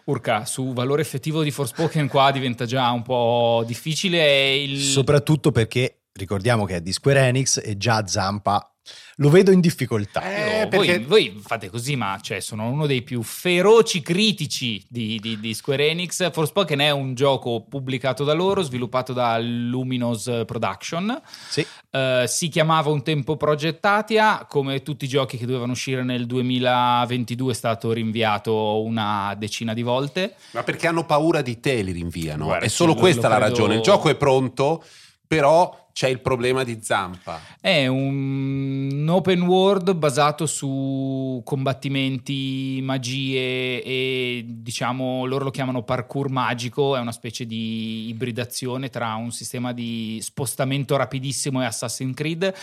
Urca, 0.04 0.46
su 0.46 0.72
valore 0.72 1.02
effettivo 1.02 1.42
di 1.42 1.50
Forspoken 1.50 2.08
qua 2.08 2.30
diventa 2.30 2.64
già 2.64 2.90
un 2.92 3.02
po' 3.02 3.62
difficile 3.66 4.56
il... 4.56 4.80
Soprattutto 4.80 5.52
perché 5.52 6.04
ricordiamo 6.12 6.64
che 6.64 6.76
è 6.76 6.80
di 6.80 6.92
Square 6.94 7.26
Enix 7.26 7.60
e 7.62 7.76
già 7.76 8.06
Zampa 8.06 8.74
lo 9.16 9.30
vedo 9.30 9.50
in 9.50 9.60
difficoltà. 9.60 10.22
Eh, 10.62 10.68
perché- 10.68 11.00
voi, 11.00 11.28
voi 11.30 11.42
fate 11.44 11.68
così, 11.70 11.96
ma 11.96 12.18
cioè, 12.22 12.40
sono 12.40 12.68
uno 12.68 12.86
dei 12.86 13.02
più 13.02 13.22
feroci 13.22 14.00
critici 14.00 14.84
di, 14.88 15.18
di- 15.20 15.40
di 15.40 15.54
Square 15.54 15.88
Enix. 15.88 16.30
Forspoken 16.30 16.78
è 16.78 16.90
un 16.90 17.14
gioco 17.14 17.64
pubblicato 17.68 18.22
da 18.24 18.32
loro, 18.32 18.62
sviluppato 18.62 19.12
da 19.12 19.38
Luminous 19.38 20.42
Production. 20.46 21.20
Sì. 21.48 21.66
Eh, 21.90 22.24
si 22.28 22.48
chiamava 22.48 22.90
un 22.90 23.02
tempo 23.02 23.36
Project 23.36 23.84
Atia, 23.84 24.46
come 24.48 24.82
tutti 24.82 25.06
i 25.06 25.08
giochi 25.08 25.36
che 25.36 25.46
dovevano 25.46 25.72
uscire 25.72 26.04
nel 26.04 26.26
2022 26.26 27.52
è 27.52 27.54
stato 27.54 27.92
rinviato 27.92 28.82
una 28.82 29.34
decina 29.36 29.74
di 29.74 29.82
volte. 29.82 30.34
Ma 30.52 30.62
perché 30.62 30.86
hanno 30.86 31.04
paura 31.04 31.42
di 31.42 31.58
te 31.60 31.82
li 31.82 31.92
rinviano? 31.92 32.44
Guarda, 32.44 32.64
è 32.64 32.68
solo 32.68 32.94
questa 32.94 33.22
lo 33.22 33.34
la 33.34 33.40
credo- 33.40 33.50
ragione. 33.50 33.74
Il 33.76 33.80
gioco 33.82 34.08
è 34.08 34.14
pronto, 34.14 34.84
però 35.28 35.86
c'è 35.92 36.08
il 36.08 36.20
problema 36.20 36.64
di 36.64 36.78
Zampa. 36.80 37.40
È 37.60 37.86
un 37.86 39.06
open 39.10 39.42
world 39.42 39.94
basato 39.94 40.46
su 40.46 41.40
combattimenti, 41.44 42.80
magie 42.82 43.82
e 43.82 44.44
diciamo 44.46 45.24
loro 45.26 45.44
lo 45.44 45.50
chiamano 45.50 45.82
parkour 45.82 46.30
magico, 46.30 46.96
è 46.96 47.00
una 47.00 47.12
specie 47.12 47.46
di 47.46 48.08
ibridazione 48.08 48.88
tra 48.88 49.14
un 49.16 49.30
sistema 49.30 49.72
di 49.72 50.18
spostamento 50.22 50.96
rapidissimo 50.96 51.60
e 51.62 51.66
Assassin's 51.66 52.14
Creed. 52.14 52.54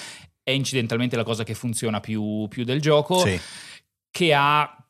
È 0.42 0.52
incidentalmente 0.52 1.16
la 1.16 1.24
cosa 1.24 1.44
che 1.44 1.54
funziona 1.54 2.00
più, 2.00 2.48
più 2.48 2.64
del 2.64 2.82
gioco, 2.82 3.20
Sì. 3.20 3.40
che 4.12 4.34
ha 4.34 4.85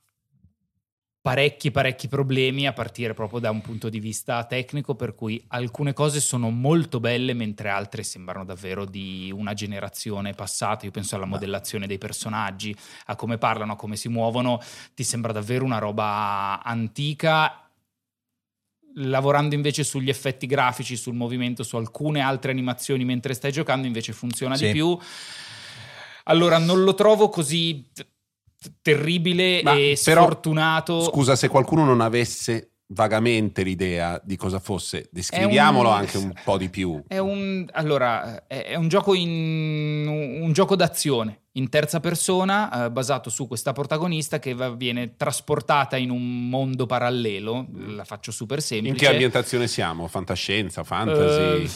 parecchi 1.26 1.72
parecchi 1.72 2.08
problemi 2.08 2.68
a 2.68 2.74
partire 2.74 3.16
proprio 3.16 3.40
da 3.40 3.50
un 3.50 3.60
punto 3.60 3.90
di 3.90 4.00
vista 4.00 4.44
tecnico 4.44 4.94
per 4.94 5.16
cui 5.16 5.44
alcune 5.48 5.92
cose 5.92 6.20
sono 6.20 6.52
molto 6.52 7.00
belle 7.00 7.34
mentre 7.34 7.70
altre 7.70 8.04
sembrano 8.04 8.46
davvero 8.46 8.86
di 8.86 9.34
una 9.36 9.56
generazione 9.56 10.34
passata. 10.34 10.86
Io 10.86 10.92
penso 10.92 11.16
alla 11.16 11.26
modellazione 11.26 11.88
dei 11.88 11.98
personaggi 11.98 12.76
a 13.08 13.16
come 13.16 13.40
parlano 13.40 13.72
a 13.72 13.76
come 13.76 13.96
si 13.96 14.08
muovono. 14.08 14.62
Ti 14.94 15.04
sembra 15.04 15.32
davvero 15.32 15.66
una 15.66 15.80
roba 15.80 16.62
antica. 16.64 17.72
Lavorando 18.98 19.56
invece 19.56 19.84
sugli 19.84 20.10
effetti 20.10 20.46
grafici 20.46 20.96
sul 20.96 21.16
movimento 21.16 21.64
su 21.64 21.76
alcune 21.76 22.20
altre 22.20 22.52
animazioni 22.52 23.04
mentre 23.04 23.34
stai 23.34 23.52
giocando 23.52 23.88
invece 23.88 24.14
funziona 24.14 24.56
Sì. 24.56 24.68
di 24.68 24.72
più. 24.74 24.96
Allora 26.26 26.60
non 26.60 26.84
lo 26.84 26.94
trovo 26.94 27.30
così 27.30 27.84
terribile 28.82 29.62
Ma 29.64 29.74
e 29.76 30.00
però, 30.04 30.22
sfortunato 30.24 31.02
Scusa, 31.04 31.36
se 31.36 31.48
qualcuno 31.48 31.84
non 31.86 32.02
avesse 32.02 32.70
vagamente 32.90 33.64
l'idea 33.64 34.22
di 34.24 34.36
cosa 34.36 34.60
fosse, 34.60 35.10
descriviamolo 35.12 35.90
un- 35.90 35.96
anche 35.96 36.18
un 36.18 36.32
po' 36.44 36.56
di 36.58 36.70
più. 36.70 37.04
È 37.08 37.18
un, 37.18 37.66
allora, 37.72 38.46
è 38.48 38.76
un 38.76 38.88
gioco, 38.90 39.16
in, 39.16 40.06
un 40.08 40.52
gioco 40.54 40.76
d'azione 40.76 41.40
in 41.54 41.70
terza 41.70 42.00
persona 42.00 42.86
eh, 42.86 42.92
basato 42.92 43.30
su 43.32 43.48
questa 43.48 43.72
protagonista 43.72 44.38
che 44.40 44.54
va- 44.54 44.70
viene 44.70 45.16
trasportata 45.16 45.98
in 45.98 46.12
un 46.12 46.48
mondo 46.50 46.86
parallelo. 46.86 47.66
La 47.88 48.04
faccio 48.04 48.32
super 48.32 48.62
semplice. 48.62 48.94
In 48.94 49.00
che 49.00 49.08
ambientazione 49.08 49.68
siamo? 49.68 50.08
Fantascienza, 50.08 50.84
fantasy? 50.84 51.64
Eh, 51.64 51.70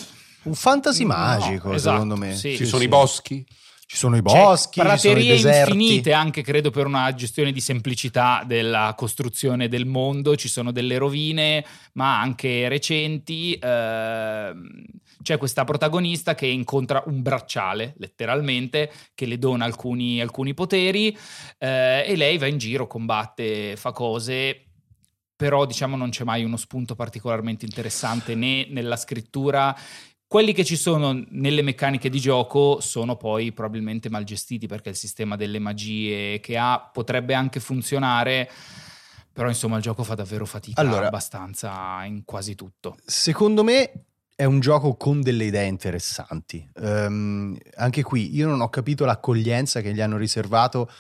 Un 0.44 0.54
fantasy 0.54 1.02
No, 1.04 1.08
magico, 1.08 1.74
esatto, 1.74 1.94
secondo 1.96 2.18
me. 2.18 2.36
sì. 2.36 2.56
Ci 2.56 2.66
sono 2.66 2.84
i 2.84 2.88
boschi? 2.88 3.44
Ci 3.92 3.98
sono 3.98 4.18
i 4.18 4.22
C'è 4.22 4.32
boschi, 4.32 4.82
ci 4.82 4.98
sono 5.00 5.18
i 5.18 5.26
deserti. 5.26 5.72
infinite 5.72 6.14
anche 6.14 6.44
credo 6.44 6.70
per 6.70 6.86
una 6.86 7.12
gestione 7.16 7.52
di 7.52 7.60
semplicità 7.60 8.44
della 8.46 8.94
costruzione 8.96 9.68
del 9.68 9.88
mondo. 9.88 10.36
Ci 10.36 10.48
sono 10.48 10.72
delle 10.72 11.00
rovine 11.00 11.66
ma 11.94 12.22
anche 12.22 12.68
recenti. 12.70 13.58
Ehm, 13.60 14.84
c'è 15.24 15.40
questa 15.40 15.64
protagonista 15.64 16.36
che 16.36 16.46
incontra 16.46 17.02
un 17.08 17.24
bracciale 17.24 17.96
letteralmente 17.98 18.92
che 19.16 19.26
le 19.26 19.40
dona 19.40 19.66
alcuni, 19.66 20.22
alcuni 20.22 20.54
poteri 20.54 21.08
eh, 21.58 22.04
e 22.06 22.16
lei 22.16 22.38
va 22.38 22.46
in 22.46 22.60
giro 22.60 22.86
combatte 22.86 23.76
fa 23.76 23.92
cose. 23.92 24.66
Però 25.36 25.66
diciamo 25.66 25.96
non 25.96 26.10
c'è 26.10 26.26
mai 26.26 26.44
uno 26.44 26.58
spunto 26.58 26.94
particolarmente 26.94 27.66
interessante 27.66 28.36
né 28.36 28.68
nella 28.70 28.98
scrittura 28.98 29.74
quelli 30.30 30.54
che 30.54 30.64
ci 30.64 30.76
sono 30.76 31.26
nelle 31.30 31.64
meccaniche 31.64 32.08
di 32.08 32.20
gioco 32.20 32.80
sono 32.82 33.18
poi 33.18 33.52
probabilmente 33.52 34.12
mal 34.12 34.24
gestiti 34.24 34.68
perché 34.68 34.90
il 34.90 34.96
sistema 34.96 35.36
delle 35.36 35.58
magie 35.58 36.40
che 36.40 36.56
ha 36.56 36.80
potrebbe 36.94 37.34
anche 37.34 37.60
funzionare, 37.60 38.48
però 39.34 39.48
insomma 39.48 39.78
il 39.78 39.82
gioco 39.82 40.04
fa 40.04 40.14
davvero 40.14 40.46
fatica 40.46 40.82
Allora- 40.82 41.08
abbastanza 41.08 42.04
in 42.06 42.26
quasi 42.26 42.54
tutto. 42.54 42.96
Secondo 43.04 43.64
me 43.64 43.92
è 44.36 44.44
un 44.46 44.60
gioco 44.60 44.96
con 44.98 45.20
delle 45.22 45.46
idee 45.46 45.66
interessanti. 45.66 46.70
Ehm, 46.76 47.58
anche 47.78 48.04
qui 48.04 48.36
io 48.36 48.48
non 48.48 48.62
ho 48.62 48.70
capito 48.70 49.06
l'accoglienza 49.06 49.82
che 49.82 49.92
gli 49.94 50.00
hanno 50.00 50.18
riservato, 50.18 50.92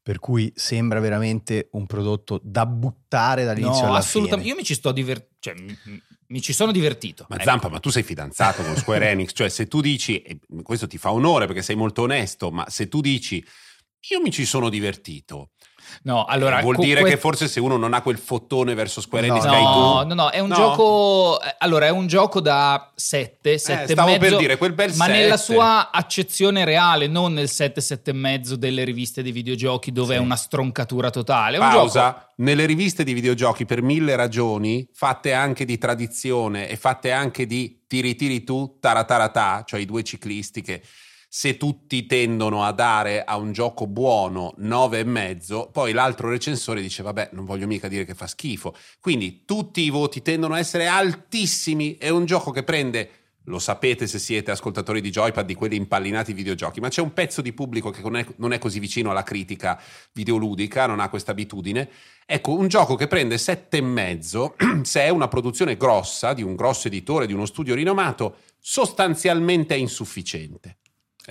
per 0.00 0.20
cui 0.20 0.52
sembra 0.54 1.00
veramente 1.00 1.70
un 1.72 1.86
prodotto 1.86 2.40
da 2.40 2.66
buttare 2.66 3.42
dall'inizio 3.44 3.82
No, 3.82 3.88
alla 3.88 3.98
assolutamente. 3.98 4.42
fine. 4.44 4.54
Io 4.54 4.60
mi 4.60 4.64
ci 4.64 4.74
sto 4.74 4.92
divertendo, 4.92 5.34
cioè 5.40 5.54
mi, 5.60 6.02
mi 6.30 6.40
ci 6.40 6.52
sono 6.52 6.72
divertito. 6.72 7.26
Ma 7.28 7.36
ecco. 7.36 7.44
Zampa, 7.44 7.68
ma 7.68 7.78
tu 7.78 7.90
sei 7.90 8.02
fidanzato 8.02 8.62
con 8.62 8.76
Square 8.76 9.10
Enix, 9.10 9.30
cioè 9.34 9.48
se 9.48 9.66
tu 9.66 9.80
dici, 9.80 10.22
e 10.22 10.38
questo 10.62 10.86
ti 10.86 10.98
fa 10.98 11.12
onore 11.12 11.46
perché 11.46 11.62
sei 11.62 11.76
molto 11.76 12.02
onesto, 12.02 12.50
ma 12.50 12.68
se 12.68 12.88
tu 12.88 13.00
dici 13.00 13.44
io 14.08 14.20
mi 14.20 14.30
ci 14.30 14.46
sono 14.46 14.70
divertito, 14.70 15.50
No, 16.02 16.24
allora 16.24 16.58
eh, 16.58 16.62
vuol 16.62 16.76
co- 16.76 16.82
dire 16.82 17.00
que- 17.00 17.10
che 17.10 17.16
forse 17.16 17.48
se 17.48 17.60
uno 17.60 17.76
non 17.76 17.94
ha 17.94 18.02
quel 18.02 18.18
fottone 18.18 18.74
verso 18.74 19.00
Square 19.00 19.26
Enix 19.26 19.44
no, 19.44 19.52
No, 19.52 20.02
no, 20.04 20.14
no, 20.14 20.30
è 20.30 20.38
un 20.40 20.48
No? 20.48 20.54
gioco. 20.54 21.40
eh, 21.42 21.54
Allora, 21.58 21.86
è 21.86 21.90
un 21.90 22.06
gioco 22.06 22.40
da 22.40 22.90
7, 22.94 23.58
7 23.58 23.82
Eh, 23.84 23.88
stavo 23.88 24.08
e 24.08 24.18
mezzo, 24.18 24.28
per 24.30 24.38
dire 24.38 24.56
quel 24.56 24.72
bel 24.72 24.94
ma 24.96 25.04
7. 25.06 25.18
nella 25.18 25.36
sua 25.36 25.90
accezione 25.90 26.64
reale, 26.64 27.06
non 27.06 27.32
nel 27.32 27.48
7, 27.48 27.80
7 27.80 28.10
e 28.10 28.14
mezzo 28.14 28.56
delle 28.56 28.84
riviste 28.84 29.22
dei 29.22 29.32
videogiochi 29.32 29.92
dove 29.92 30.14
Sì. 30.14 30.20
è 30.20 30.22
una 30.22 30.36
stroncatura 30.36 31.10
totale. 31.10 31.56
È 31.56 31.60
un 31.60 31.66
gioco 31.70 31.78
Pausa. 31.82 32.32
Nelle 32.36 32.64
riviste 32.66 33.04
di 33.04 33.12
videogiochi, 33.12 33.66
per 33.66 33.82
mille 33.82 34.16
ragioni, 34.16 34.88
fatte 34.92 35.32
anche 35.34 35.64
di 35.66 35.76
tradizione 35.76 36.68
e 36.68 36.76
fatte 36.76 37.12
anche 37.12 37.46
di 37.46 37.82
tiri 37.86 38.14
tiri 38.14 38.44
tu, 38.44 38.78
tarataratà, 38.80 39.62
cioè 39.66 39.80
i 39.80 39.84
due 39.84 40.02
ciclisti 40.02 40.62
che 40.62 40.80
se 41.32 41.56
tutti 41.56 42.06
tendono 42.06 42.64
a 42.64 42.72
dare 42.72 43.22
a 43.22 43.36
un 43.36 43.52
gioco 43.52 43.86
buono 43.86 44.52
9 44.56 44.98
e 44.98 45.04
mezzo, 45.04 45.68
poi 45.70 45.92
l'altro 45.92 46.28
recensore 46.28 46.80
dice 46.80 47.04
vabbè, 47.04 47.28
non 47.34 47.44
voglio 47.44 47.68
mica 47.68 47.86
dire 47.86 48.04
che 48.04 48.16
fa 48.16 48.26
schifo. 48.26 48.74
Quindi 48.98 49.44
tutti 49.44 49.80
i 49.80 49.90
voti 49.90 50.22
tendono 50.22 50.54
a 50.54 50.58
essere 50.58 50.88
altissimi, 50.88 51.96
è 51.98 52.08
un 52.08 52.24
gioco 52.24 52.50
che 52.50 52.64
prende 52.64 53.10
lo 53.44 53.60
sapete 53.60 54.08
se 54.08 54.18
siete 54.18 54.50
ascoltatori 54.50 55.00
di 55.00 55.10
Joypad 55.10 55.46
di 55.46 55.54
quelli 55.54 55.76
impallinati 55.76 56.32
videogiochi, 56.32 56.80
ma 56.80 56.88
c'è 56.88 57.00
un 57.00 57.12
pezzo 57.12 57.40
di 57.40 57.52
pubblico 57.52 57.90
che 57.90 58.02
non 58.02 58.16
è, 58.16 58.26
non 58.38 58.52
è 58.52 58.58
così 58.58 58.80
vicino 58.80 59.10
alla 59.10 59.22
critica 59.22 59.80
videoludica, 60.12 60.86
non 60.86 60.98
ha 60.98 61.08
questa 61.08 61.30
abitudine. 61.30 61.88
Ecco, 62.26 62.54
un 62.54 62.66
gioco 62.66 62.96
che 62.96 63.06
prende 63.06 63.38
sette 63.38 63.76
e 63.76 63.82
mezzo, 63.82 64.56
se 64.82 65.02
è 65.02 65.10
una 65.10 65.28
produzione 65.28 65.76
grossa, 65.76 66.32
di 66.32 66.42
un 66.42 66.56
grosso 66.56 66.88
editore, 66.88 67.26
di 67.26 67.34
uno 67.34 67.46
studio 67.46 67.76
rinomato, 67.76 68.38
sostanzialmente 68.58 69.76
è 69.76 69.78
insufficiente. 69.78 70.79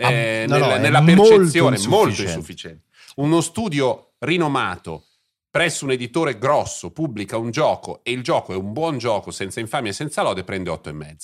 Ah, 0.01 0.11
Eh, 0.11 0.45
no, 0.47 0.57
no, 0.57 0.65
nella, 0.65 0.77
nella 0.77 1.01
molto 1.01 1.35
percezione, 1.37 1.77
molto 1.87 2.07
insufficiente. 2.07 2.31
insufficiente. 2.31 2.83
Uno 3.15 3.41
studio 3.41 4.13
rinomato 4.19 5.05
presso 5.49 5.85
un 5.85 5.91
editore 5.91 6.37
grosso 6.37 6.91
pubblica 6.91 7.37
un 7.37 7.49
gioco 7.49 8.01
e 8.03 8.11
il 8.11 8.21
gioco 8.21 8.53
è 8.53 8.55
un 8.55 8.71
buon 8.71 8.97
gioco 8.99 9.31
senza 9.31 9.59
infamia 9.59 9.89
e 9.89 9.93
senza 9.93 10.21
lode 10.21 10.43
prende 10.43 10.69
8,5 10.69 11.15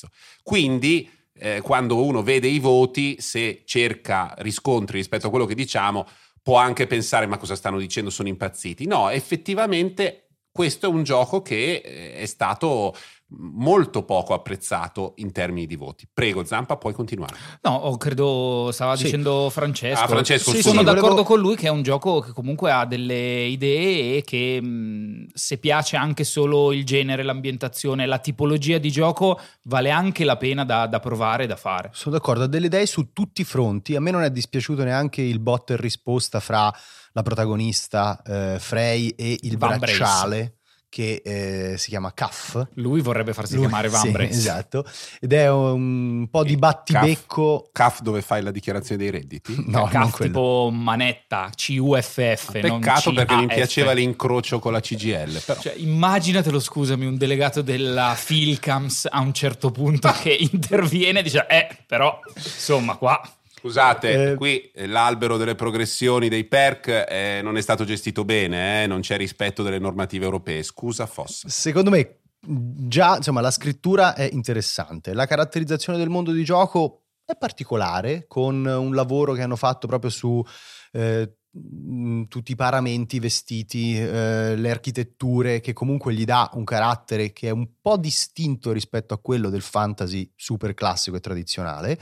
quindi 0.42 1.08
eh, 1.38 1.62
quando 1.62 2.04
uno 2.04 2.24
vede 2.24 2.48
i 2.48 2.58
voti 2.58 3.18
se 3.20 3.62
cerca 3.66 4.34
riscontri 4.40 4.98
rispetto 4.98 5.28
a 5.28 5.30
quello 5.30 5.46
che 5.46 5.54
diciamo 5.54 6.08
può 6.42 6.58
anche 6.58 6.88
pensare 6.88 7.28
ma 7.28 7.38
cosa 7.38 7.56
stanno 7.56 7.78
dicendo 7.78 8.10
sono 8.10 8.28
impazziti 8.28 8.88
no 8.88 9.10
effettivamente 9.10 10.30
questo 10.52 10.88
è 10.88 10.90
un 10.90 11.04
gioco 11.04 11.42
che 11.44 11.82
eh, 11.86 12.16
è 12.16 12.26
stato 12.26 12.96
molto 13.30 14.04
poco 14.04 14.34
apprezzato 14.36 15.14
in 15.18 15.32
termini 15.32 15.66
di 15.66 15.76
voti 15.76 16.08
prego 16.12 16.46
Zampa 16.46 16.78
puoi 16.78 16.94
continuare 16.94 17.36
No, 17.64 17.72
o 17.72 17.98
credo 17.98 18.70
stava 18.72 18.96
Sì. 18.96 19.04
dicendo 19.06 19.50
Francesco. 19.50 20.04
Ah, 20.04 20.08
Francesco, 20.08 20.52
Sì, 20.52 20.62
sono 20.62 20.84
d'accordo 20.84 21.08
Volevo- 21.10 21.24
con 21.24 21.40
lui 21.40 21.56
che 21.56 21.66
è 21.66 21.70
un 21.70 21.82
gioco 21.82 22.20
che 22.20 22.32
comunque 22.34 22.72
ha 22.72 22.86
delle 22.86 23.46
idee 23.46 24.18
e 24.18 24.22
che 24.24 24.62
mh, 24.62 25.30
se 25.34 25.58
piace 25.58 25.96
anche 25.98 26.24
solo 26.24 26.72
il 26.72 26.86
genere, 26.86 27.24
l'ambientazione, 27.24 28.06
la 28.06 28.20
tipologia 28.20 28.78
di 28.78 28.92
gioco, 28.92 29.40
vale 29.64 29.90
anche 29.90 30.24
la 30.24 30.38
pena 30.38 30.64
da, 30.64 30.86
da 30.86 31.00
provare 31.00 31.46
e 31.46 31.48
da 31.48 31.56
fare. 31.56 31.90
Sono 31.94 32.16
d'accordo, 32.16 32.44
ha 32.44 32.48
delle 32.48 32.68
idee 32.68 32.86
su 32.86 33.12
tutti 33.12 33.42
i 33.42 33.46
fronti. 33.46 33.96
A 33.96 34.00
me 34.00 34.12
non 34.12 34.22
è 34.22 34.30
dispiaciuto 34.30 34.84
neanche 34.84 35.22
il 35.24 35.40
bot 35.40 35.72
e 35.72 35.78
risposta 35.78 36.40
fra 36.40 36.72
la 37.14 37.22
protagonista 37.24 38.22
eh, 38.24 38.58
Frey 38.60 39.10
e 39.10 39.38
il 39.42 39.58
Van 39.58 39.80
bracciale 39.80 40.58
che 40.90 41.22
eh, 41.26 41.78
si 41.78 41.90
chiama 41.90 42.14
Caff. 42.14 42.58
Lui 42.76 43.02
vorrebbe 43.02 43.34
farsi 43.34 43.54
Lui- 43.56 43.64
chiamare 43.64 43.90
Van 43.90 44.02
sì. 44.02 44.16
Esatto. 44.22 44.86
Ed 45.20 45.34
è 45.34 45.50
un 45.52 46.28
po' 46.32 46.44
di 46.44 46.56
battibecco. 46.56 47.70
CAF 47.72 48.02
dove 48.02 48.22
fai 48.22 48.42
la 48.42 48.52
dichiarazione 48.52 49.02
dei 49.02 49.12
redditi 49.12 49.54
No, 49.68 49.80
non 49.80 49.90
CAF 49.90 50.12
quello. 50.16 50.32
tipo 50.32 50.70
manetta, 50.72 51.50
CUFF. 51.56 52.54
non 52.62 52.80
Peccato 52.80 53.14
perché 53.14 53.36
mi 53.36 53.48
CAF. 53.48 53.56
piaceva 53.56 53.92
l'incrocio 53.92 54.60
con 54.60 54.72
la 54.72 54.80
CGL. 54.80 55.42
Però. 55.46 55.60
Cioè, 55.60 55.74
immaginatelo, 55.78 56.60
scusami, 56.60 57.06
un 57.06 57.18
delegato 57.18 57.62
della 57.62 58.14
Filcams 58.16 59.08
a 59.10 59.20
un 59.20 59.34
certo 59.34 59.72
punto 59.72 60.12
che 60.22 60.32
interviene 60.32 61.20
e 61.20 61.24
dice, 61.24 61.46
eh, 61.50 61.68
però, 61.86 62.20
insomma, 62.36 62.96
qua... 62.96 63.22
Scusate, 63.66 64.32
Eh, 64.32 64.36
qui 64.36 64.62
eh, 64.76 64.86
l'albero 64.86 65.38
delle 65.38 65.56
progressioni 65.56 66.30
dei 66.30 66.44
perk 66.44 67.08
eh, 67.10 67.40
non 67.42 67.58
è 67.58 67.62
stato 67.62 67.84
gestito 67.84 68.24
bene, 68.24 68.84
eh, 68.84 68.88
non 68.88 69.02
c'è 69.02 69.18
rispetto 69.18 69.64
delle 69.64 69.80
normative 69.80 70.24
europee. 70.24 70.62
Scusa 70.62 71.08
Fossa. 71.08 71.50
Secondo 71.50 71.90
me 71.90 72.20
già 72.40 73.16
insomma 73.16 73.42
la 73.42 73.50
scrittura 73.50 74.14
è 74.14 74.30
interessante, 74.32 75.16
la 75.16 75.26
caratterizzazione 75.26 75.98
del 75.98 76.10
mondo 76.10 76.32
di 76.32 76.44
gioco 76.44 77.06
è 77.26 77.36
particolare 77.36 78.26
con 78.28 78.64
un 78.64 78.94
lavoro 78.94 79.34
che 79.34 79.42
hanno 79.42 79.56
fatto 79.56 79.88
proprio 79.88 80.12
su 80.12 80.46
eh, 80.92 81.38
mh, 81.50 82.26
tutti 82.26 82.52
i 82.52 82.56
paramenti, 82.56 83.16
i 83.16 83.20
vestiti, 83.20 83.98
eh, 83.98 84.56
le 84.56 84.70
architetture 84.70 85.60
che 85.60 85.74
comunque 85.74 86.14
gli 86.14 86.24
dà 86.24 86.52
un 86.54 86.66
carattere 86.66 87.34
che 87.34 87.48
è 87.48 87.52
un 87.52 87.68
po' 87.82 87.98
distinto 87.98 88.72
rispetto 88.72 89.16
a 89.16 89.20
quello 89.20 89.50
del 89.50 89.64
fantasy 89.64 90.32
super 90.36 90.76
classico 90.76 91.18
e 91.18 91.20
tradizionale. 91.20 92.00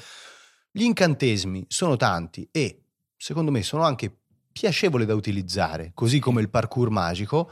Gli 0.75 0.85
incantesimi 0.85 1.65
sono 1.67 1.97
tanti 1.97 2.49
e 2.51 2.85
secondo 3.15 3.51
me 3.51 3.61
sono 3.61 3.83
anche 3.83 4.11
piacevoli 4.51 5.05
da 5.05 5.13
utilizzare, 5.13 5.91
così 5.93 6.17
come 6.17 6.41
il 6.41 6.49
parkour 6.49 6.89
magico. 6.89 7.51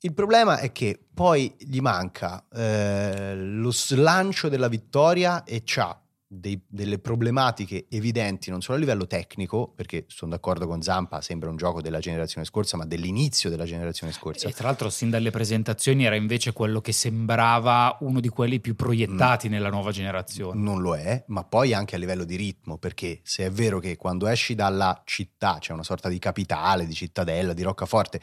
Il 0.00 0.14
problema 0.14 0.56
è 0.56 0.72
che 0.72 0.98
poi 1.12 1.54
gli 1.58 1.80
manca 1.80 2.48
eh, 2.50 3.36
lo 3.36 3.70
slancio 3.70 4.48
della 4.48 4.68
vittoria 4.68 5.44
e 5.44 5.60
c'ha 5.62 6.00
dei- 6.30 6.62
delle 6.68 6.98
problematiche 6.98 7.86
evidenti 7.88 8.50
non 8.50 8.60
solo 8.60 8.76
a 8.76 8.80
livello 8.80 9.06
tecnico, 9.06 9.72
perché 9.74 10.04
sono 10.08 10.32
d'accordo 10.32 10.66
con 10.66 10.82
Zampa, 10.82 11.22
sembra 11.22 11.48
un 11.48 11.56
gioco 11.56 11.80
della 11.80 11.98
generazione 11.98 12.46
scorsa, 12.46 12.76
ma 12.76 12.84
dell'inizio 12.84 13.48
della 13.48 13.64
generazione 13.64 14.12
scorsa. 14.12 14.46
E 14.46 14.52
tra 14.52 14.68
l'altro, 14.68 14.90
sin 14.90 15.08
dalle 15.08 15.30
presentazioni 15.30 16.04
era 16.04 16.14
invece 16.14 16.52
quello 16.52 16.82
che 16.82 16.92
sembrava 16.92 17.96
uno 18.00 18.20
di 18.20 18.28
quelli 18.28 18.60
più 18.60 18.76
proiettati 18.76 19.48
nella 19.48 19.70
nuova 19.70 19.90
generazione. 19.90 20.60
Non 20.60 20.82
lo 20.82 20.94
è, 20.94 21.24
ma 21.28 21.44
poi 21.44 21.72
anche 21.72 21.96
a 21.96 21.98
livello 21.98 22.24
di 22.24 22.36
ritmo, 22.36 22.76
perché 22.76 23.20
se 23.22 23.46
è 23.46 23.50
vero 23.50 23.78
che 23.80 23.96
quando 23.96 24.26
esci 24.26 24.54
dalla 24.54 25.02
città 25.06 25.56
c'è 25.58 25.72
una 25.72 25.82
sorta 25.82 26.10
di 26.10 26.18
capitale, 26.18 26.86
di 26.86 26.94
cittadella, 26.94 27.54
di 27.54 27.62
roccaforte, 27.62 28.20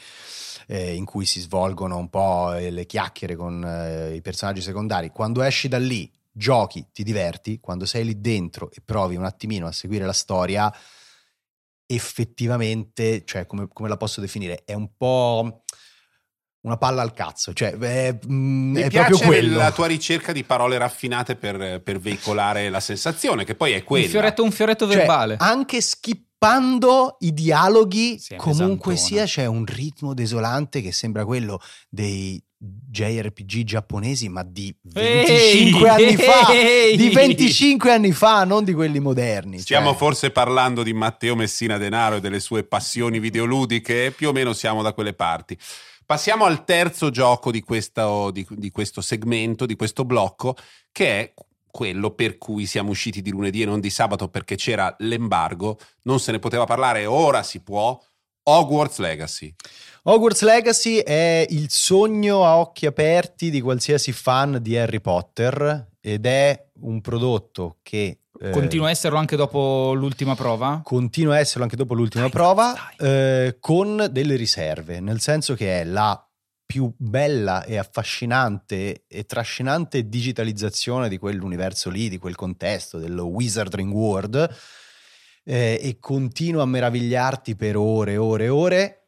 eh, 0.68 0.94
in 0.94 1.06
cui 1.06 1.26
si 1.26 1.39
svolgono 1.39 1.98
un 1.98 2.10
po' 2.10 2.52
le 2.52 2.86
chiacchiere 2.86 3.36
con 3.36 3.63
eh, 3.65 4.13
i 4.13 4.22
personaggi 4.22 4.62
secondari, 4.62 5.10
quando 5.10 5.41
esci 5.41 5.68
da 5.68 5.80
lì, 5.80 6.12
giochi, 6.38 6.88
ti 6.91 7.04
diverti, 7.04 7.60
quando 7.62 7.86
sei 7.86 8.04
lì 8.04 8.19
dentro 8.19 8.69
e 8.71 8.82
provi 8.84 9.15
un 9.15 9.24
attimino 9.24 9.67
a 9.67 9.71
seguire 9.71 10.06
la 10.06 10.12
storia, 10.13 10.71
effettivamente, 11.86 13.24
cioè 13.26 13.45
come, 13.45 13.67
come 13.71 13.89
la 13.89 13.98
posso 13.98 14.21
definire, 14.21 14.63
è 14.65 14.74
un 14.74 14.89
po' 14.98 15.63
una 16.65 16.78
palla 16.78 17.04
al 17.04 17.13
cazzo, 17.13 17.54
cioè 17.54 17.78
è, 17.78 18.17
mm, 18.28 18.71
Mi 18.74 18.82
è 18.82 18.89
piace 18.89 19.10
proprio 19.10 19.28
quello. 19.30 19.58
la 19.58 19.71
tua 19.71 19.86
ricerca 19.86 20.32
di 20.32 20.43
parole 20.43 20.78
raffinate 20.80 21.36
per, 21.36 21.82
per 21.84 22.00
veicolare 22.00 22.69
la 22.69 22.80
sensazione, 22.80 23.43
che 23.45 23.54
poi 23.56 23.74
è 23.74 23.78
Un 23.78 23.84
quella. 23.84 24.08
fioretto, 24.10 24.43
un 24.43 24.52
fioretto 24.52 24.88
Cioè, 24.88 24.95
verbale. 24.98 25.36
anche 25.39 25.80
skippando 25.80 27.17
i 27.19 27.34
dialoghi, 27.34 28.17
Sì, 28.19 28.34
è 28.34 28.38
comunque 28.38 28.93
pesantona. 28.95 29.26
sia 29.26 29.26
c'è 29.26 29.45
un 29.45 29.65
ritmo 29.65 30.15
desolante 30.15 30.82
che 30.82 30.91
sembra 30.91 31.24
quello 31.24 31.60
dei 31.88 32.43
JRPG 32.65 33.63
giapponesi, 33.63 34.30
ma 34.30 34.43
di 34.43 34.73
25 34.82 35.89
Ehi, 35.89 36.06
anni 36.06 36.15
fa. 36.15 36.54
ehi! 36.54 36.97
Di 36.97 37.10
25 37.10 37.91
anni 37.91 38.12
fa, 38.12 38.43
non 38.45 38.63
di 38.63 38.73
quelli 38.73 38.99
moderni. 38.99 39.60
Stiamo 39.60 39.89
cioè. 39.89 39.97
forse 39.97 40.32
parlando 40.32 40.82
di 40.84 40.93
Matteo 40.93 41.36
Messina 41.36 41.78
Denaro 41.78 42.15
e 42.15 42.19
delle 42.21 42.39
sue 42.39 42.63
passioni 42.63 43.19
videoludiche, 43.19 44.12
più 44.15 44.30
o 44.30 44.32
meno 44.32 44.54
siamo 44.54 44.82
da 44.82 44.93
quelle 44.93 45.13
parti. 45.13 45.58
Passiamo 46.06 46.45
al 46.45 46.63
terzo 46.65 47.10
gioco 47.10 47.51
di 47.51 47.62
questo, 47.62 48.32
di- 48.32 48.45
di 48.49 48.71
questo 48.71 49.01
segmento, 49.01 49.65
di 49.65 49.75
questo 49.75 50.06
blocco, 50.06 50.56
che 50.91 51.19
è 51.19 51.34
quello 51.71 52.12
per 52.12 52.38
cui 52.38 52.65
siamo 52.65 52.91
usciti 52.91 53.21
di 53.21 53.32
lunedì 53.32 53.62
e 53.62 53.65
non 53.65 53.82
di 53.82 53.89
sabato 53.89 54.30
perché 54.30 54.56
c'era 54.56 54.95
l'embargo, 54.99 55.78
non 56.04 56.21
se 56.21 56.32
ne 56.32 56.39
poteva 56.39 56.63
parlare, 56.63 57.06
ora 57.06 57.43
si 57.43 57.62
può. 57.62 57.99
Hogwarts 58.56 58.98
Legacy. 59.00 59.54
Hogwarts 60.04 60.42
Legacy 60.44 60.98
è 61.00 61.46
il 61.50 61.68
sogno 61.70 62.46
a 62.46 62.58
occhi 62.58 62.86
aperti 62.86 63.50
di 63.50 63.60
qualsiasi 63.60 64.12
fan 64.12 64.60
di 64.62 64.78
Harry 64.78 65.00
Potter 65.02 65.94
ed 66.00 66.28
è 66.28 66.68
un 66.82 67.02
prodotto 67.02 67.78
che 67.82 68.20
eh, 68.40 68.50
Continua 68.52 68.88
a 68.88 68.92
esserlo 68.92 69.18
anche 69.18 69.36
dopo 69.36 69.94
l'ultima 69.94 70.36
prova? 70.36 70.82
continua 70.84 71.36
a 71.36 71.40
esserlo 71.40 71.64
anche 71.64 71.76
dopo 71.78 71.96
l'ultima 71.96 72.26
Dai, 72.26 72.32
prova, 72.32 72.76
dai. 72.98 73.08
eh, 73.48 73.58
con 73.60 74.08
delle 74.12 74.36
riserve, 74.36 75.00
nel 75.00 75.22
senso 75.22 75.56
che 75.56 75.82
è 75.82 75.84
la 75.84 76.20
più 76.68 76.94
bella 76.98 77.64
e 77.64 77.78
affascinante 77.78 79.06
e 79.08 79.26
trascinante 79.26 80.08
digitalizzazione 80.08 81.10
di 81.10 81.18
quell'universo 81.18 81.90
lì, 81.90 82.10
di 82.10 82.18
quel 82.20 82.36
contesto, 82.36 82.98
dello 83.00 83.26
Wizarding 83.26 83.92
World, 83.92 84.56
eh, 85.46 85.80
e 85.82 86.00
continua 86.00 86.64
a 86.64 86.68
meravigliarti 86.68 87.56
per 87.56 87.78
ore 87.78 88.14
e 88.14 88.18
ore 88.18 88.44
e 88.46 88.50
ore, 88.50 89.08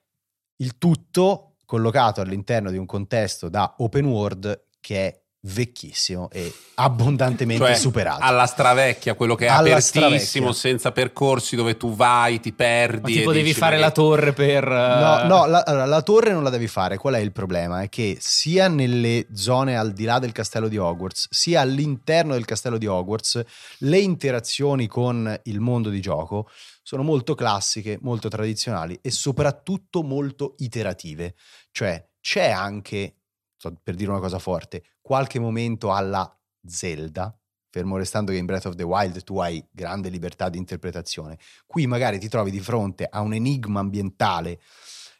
il 0.57 0.77
tutto 0.77 1.55
collocato 1.65 2.21
all'interno 2.21 2.71
di 2.71 2.77
un 2.77 2.85
contesto 2.85 3.49
da 3.49 3.75
open 3.79 4.05
world 4.05 4.67
che 4.79 5.07
è 5.07 5.21
vecchissimo 5.47 6.29
e 6.31 6.51
abbondantemente 6.75 7.63
Cioè, 7.63 7.75
superato. 7.75 8.21
alla 8.23 8.45
stravecchia, 8.45 9.15
quello 9.15 9.35
che 9.35 9.45
è 9.45 9.49
Alla 9.49 9.77
apertissimo, 9.77 10.51
senza 10.51 10.91
percorsi 10.91 11.55
dove 11.55 11.77
tu 11.77 11.95
vai, 11.95 12.39
ti 12.39 12.53
perdi. 12.53 13.01
Ma 13.01 13.07
tipo 13.19 13.31
e 13.31 13.33
devi 13.35 13.47
dici, 13.47 13.59
fare 13.59 13.75
ma 13.75 13.81
la 13.81 13.87
che- 13.87 13.93
torre 13.93 14.33
per... 14.33 14.67
No, 14.67 15.21
eh, 15.21 15.27
no, 15.27 15.45
la, 15.47 15.63
allora, 15.65 15.85
la 15.85 16.01
torre 16.01 16.31
non 16.31 16.43
la 16.43 16.49
devi 16.49 16.67
fare. 16.67 16.97
Qual 16.97 17.13
è 17.15 17.19
il 17.19 17.31
problema? 17.31 17.81
È 17.81 17.89
che 17.89 18.17
sia 18.19 18.67
nelle 18.67 19.27
zone 19.33 19.77
al 19.77 19.93
di 19.93 20.03
là 20.03 20.19
del 20.19 20.31
castello 20.31 20.67
di 20.67 20.77
Hogwarts, 20.77 21.27
sia 21.31 21.61
all'interno 21.61 22.33
del 22.33 22.45
castello 22.45 22.77
di 22.77 22.85
Hogwarts, 22.87 23.43
le 23.79 23.99
interazioni 23.99 24.87
con 24.87 25.39
il 25.43 25.59
mondo 25.59 25.89
di 25.89 26.01
gioco 26.01 26.49
sono 26.83 27.03
molto 27.03 27.35
classiche, 27.35 27.97
molto 28.01 28.29
tradizionali 28.29 28.97
e 29.01 29.11
soprattutto 29.11 30.03
molto 30.03 30.55
iterative. 30.59 31.35
Cioè, 31.71 32.01
c'è 32.21 32.49
anche, 32.49 33.15
sto 33.57 33.73
per 33.81 33.95
dire 33.95 34.11
una 34.11 34.19
cosa 34.19 34.39
forte, 34.39 34.83
qualche 35.01 35.39
momento 35.39 35.91
alla 35.91 36.31
Zelda, 36.65 37.35
fermo 37.69 37.97
restando 37.97 38.31
che 38.31 38.37
in 38.37 38.45
Breath 38.45 38.65
of 38.65 38.75
the 38.75 38.83
Wild 38.83 39.23
tu 39.23 39.39
hai 39.39 39.63
grande 39.71 40.09
libertà 40.09 40.49
di 40.49 40.57
interpretazione. 40.57 41.37
Qui 41.65 41.85
magari 41.87 42.19
ti 42.19 42.29
trovi 42.29 42.51
di 42.51 42.59
fronte 42.59 43.07
a 43.09 43.21
un 43.21 43.33
enigma 43.33 43.79
ambientale 43.79 44.59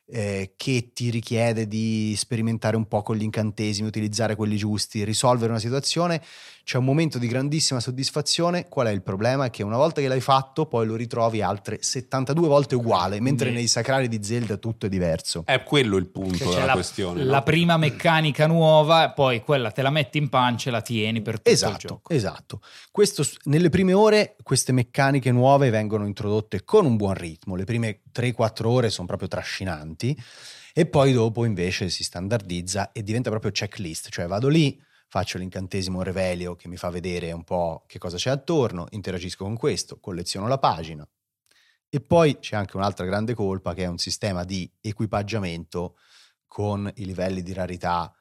eh, 0.10 0.54
che 0.56 0.92
ti 0.94 1.10
richiede 1.10 1.68
di 1.68 2.16
sperimentare 2.16 2.78
un 2.78 2.88
po' 2.88 3.02
con 3.02 3.18
gli 3.18 3.24
incantesimi, 3.24 3.88
utilizzare 3.88 4.36
quelli 4.36 4.56
giusti, 4.56 5.04
risolvere 5.04 5.52
una 5.52 5.60
situazione. 5.60 6.22
C'è 6.68 6.78
un 6.78 6.84
momento 6.84 7.18
di 7.18 7.28
grandissima 7.28 7.80
soddisfazione. 7.80 8.68
Qual 8.68 8.88
è 8.88 8.92
il 8.92 9.02
problema? 9.02 9.46
È 9.46 9.50
che 9.50 9.64
una 9.64 9.78
volta 9.78 10.02
che 10.02 10.10
l'hai 10.10 10.20
fatto, 10.20 10.66
poi 10.66 10.86
lo 10.86 10.98
ritrovi 10.98 11.42
altre 11.42 11.78
72 11.82 12.46
volte 12.46 12.76
uguale, 12.76 13.22
mentre 13.22 13.52
nei 13.52 13.68
sacrali 13.68 14.10
di 14.10 14.22
Zelda 14.22 14.58
tutto 14.58 14.86
è 14.86 14.90
diverso. 14.90 15.44
È 15.46 15.64
quello 15.64 15.96
il 15.96 16.10
punto 16.10 16.40
Cioè, 16.40 16.50
della 16.56 16.66
la, 16.66 16.74
questione. 16.74 17.24
la 17.24 17.38
no? 17.38 17.44
prima 17.44 17.78
meccanica 17.78 18.48
nuova, 18.48 19.12
poi 19.12 19.40
quella 19.44 19.72
te 19.72 19.82
la 19.82 19.90
metti 19.92 20.18
in 20.18 20.28
pancia 20.28 20.68
e 20.68 20.74
la 20.74 20.82
tieni 20.82 21.22
per 21.22 21.36
tutto 21.38 21.48
il 21.50 21.56
Esatto, 21.56 21.88
gioco. 21.88 22.14
esatto. 22.14 22.62
Questo, 22.92 23.26
nelle 23.44 23.70
prime 23.70 23.94
ore 23.94 24.36
queste 24.44 24.74
meccaniche 24.74 25.32
nuove 25.32 25.70
vengono 25.70 26.06
introdotte 26.06 26.66
con 26.66 26.86
un 26.86 26.98
buon 26.98 27.14
ritmo, 27.14 27.56
le 27.56 27.64
prime 27.64 28.02
3-4 28.14 28.66
ore 28.66 28.90
sono 28.90 29.08
proprio 29.08 29.30
trascinanti 29.30 30.22
e 30.74 30.86
poi 30.86 31.14
dopo 31.14 31.46
invece 31.46 31.88
si 31.88 32.04
standardizza 32.04 32.92
e 32.92 33.04
diventa 33.04 33.30
proprio 33.30 33.52
checklist, 33.52 34.10
cioè 34.10 34.28
vado 34.28 34.50
lì, 34.50 34.78
faccio 35.08 35.38
l'incantesimo 35.38 36.04
Revelio 36.04 36.56
che 36.56 36.68
mi 36.68 36.78
fa 36.78 36.90
vedere 36.90 37.32
un 37.32 37.44
po' 37.44 37.84
che 37.88 37.98
cosa 37.98 38.18
c'è 38.18 38.30
attorno, 38.30 38.88
interagisco 38.92 39.44
con 39.46 39.56
questo, 39.58 40.00
colleziono 40.00 40.48
la 40.48 40.58
pagina. 40.58 41.08
E 41.90 42.02
poi 42.02 42.40
c'è 42.40 42.56
anche 42.58 42.76
un'altra 42.76 43.06
grande 43.06 43.34
colpa 43.34 43.74
che 43.74 43.84
è 43.84 43.88
un 43.88 43.98
sistema 43.98 44.44
di 44.44 44.70
equipaggiamento 44.82 45.96
con 46.46 46.92
i 46.96 47.06
livelli 47.06 47.42
di 47.42 47.54
rarità 47.54 48.14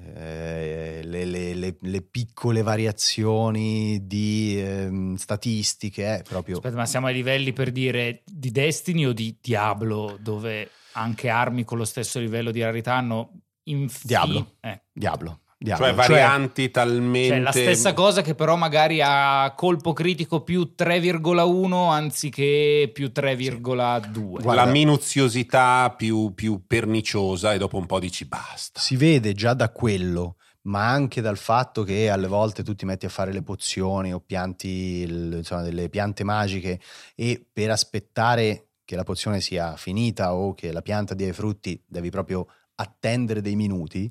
eh, 0.00 1.00
le, 1.02 1.24
le- 1.24 1.54
le- 1.54 1.76
le 1.80 2.02
piccole 2.02 2.62
variazioni 2.62 4.06
di 4.06 4.60
ehm, 4.60 5.14
statistiche, 5.16 6.18
eh, 6.18 6.22
proprio 6.22 6.56
Aspetta, 6.56 6.76
ma 6.76 6.86
siamo 6.86 7.06
ai 7.06 7.14
livelli 7.14 7.52
per 7.52 7.72
dire 7.72 8.22
di 8.24 8.50
Destiny 8.50 9.06
o 9.06 9.12
di 9.12 9.36
Diablo, 9.40 10.16
dove 10.20 10.70
anche 10.92 11.28
armi 11.28 11.64
con 11.64 11.78
lo 11.78 11.84
stesso 11.84 12.18
livello 12.20 12.50
di 12.50 12.62
rarità 12.62 12.94
hanno 12.94 13.40
infi- 13.64 14.06
Diablo. 14.06 14.56
eh. 14.60 14.82
Diablo. 14.92 15.40
Diablo. 15.60 15.86
Cioè 15.86 15.94
varianti 15.94 16.70
talmente... 16.70 17.28
Cioè 17.30 17.40
la 17.40 17.50
stessa 17.50 17.92
cosa 17.92 18.22
che 18.22 18.36
però 18.36 18.54
magari 18.54 19.00
ha 19.02 19.52
colpo 19.56 19.92
critico 19.92 20.42
più 20.42 20.74
3,1 20.78 21.90
anziché 21.90 22.88
più 22.94 23.10
3,2. 23.12 24.40
Guarda- 24.40 24.54
La 24.54 24.66
minuziosità 24.66 25.92
più, 25.96 26.32
più 26.32 26.62
perniciosa 26.64 27.54
e 27.54 27.58
dopo 27.58 27.76
un 27.76 27.86
po' 27.86 27.98
dici 27.98 28.24
basta. 28.24 28.78
si 28.78 28.94
vede 28.94 29.32
già 29.32 29.52
da 29.54 29.70
quello, 29.70 30.36
ma 30.62 30.88
anche 30.90 31.20
dal 31.20 31.36
fatto 31.36 31.82
che 31.82 32.08
alle 32.08 32.28
volte 32.28 32.62
tu 32.62 32.76
ti 32.76 32.84
metti 32.84 33.06
a 33.06 33.10
fare 33.10 33.32
le 33.32 33.42
pozioni 33.42 34.14
o 34.14 34.20
pianti 34.20 35.02
insomma, 35.02 35.62
delle 35.62 35.88
piante 35.88 36.22
magiche 36.22 36.78
e 37.16 37.44
per 37.52 37.72
aspettare 37.72 38.68
che 38.84 38.94
la 38.94 39.02
pozione 39.02 39.40
sia 39.40 39.76
finita 39.76 40.34
o 40.34 40.54
che 40.54 40.70
la 40.70 40.82
pianta 40.82 41.14
dia 41.14 41.26
i 41.26 41.32
frutti 41.32 41.82
devi 41.84 42.10
proprio 42.10 42.46
attendere 42.76 43.40
dei 43.40 43.56
minuti. 43.56 44.10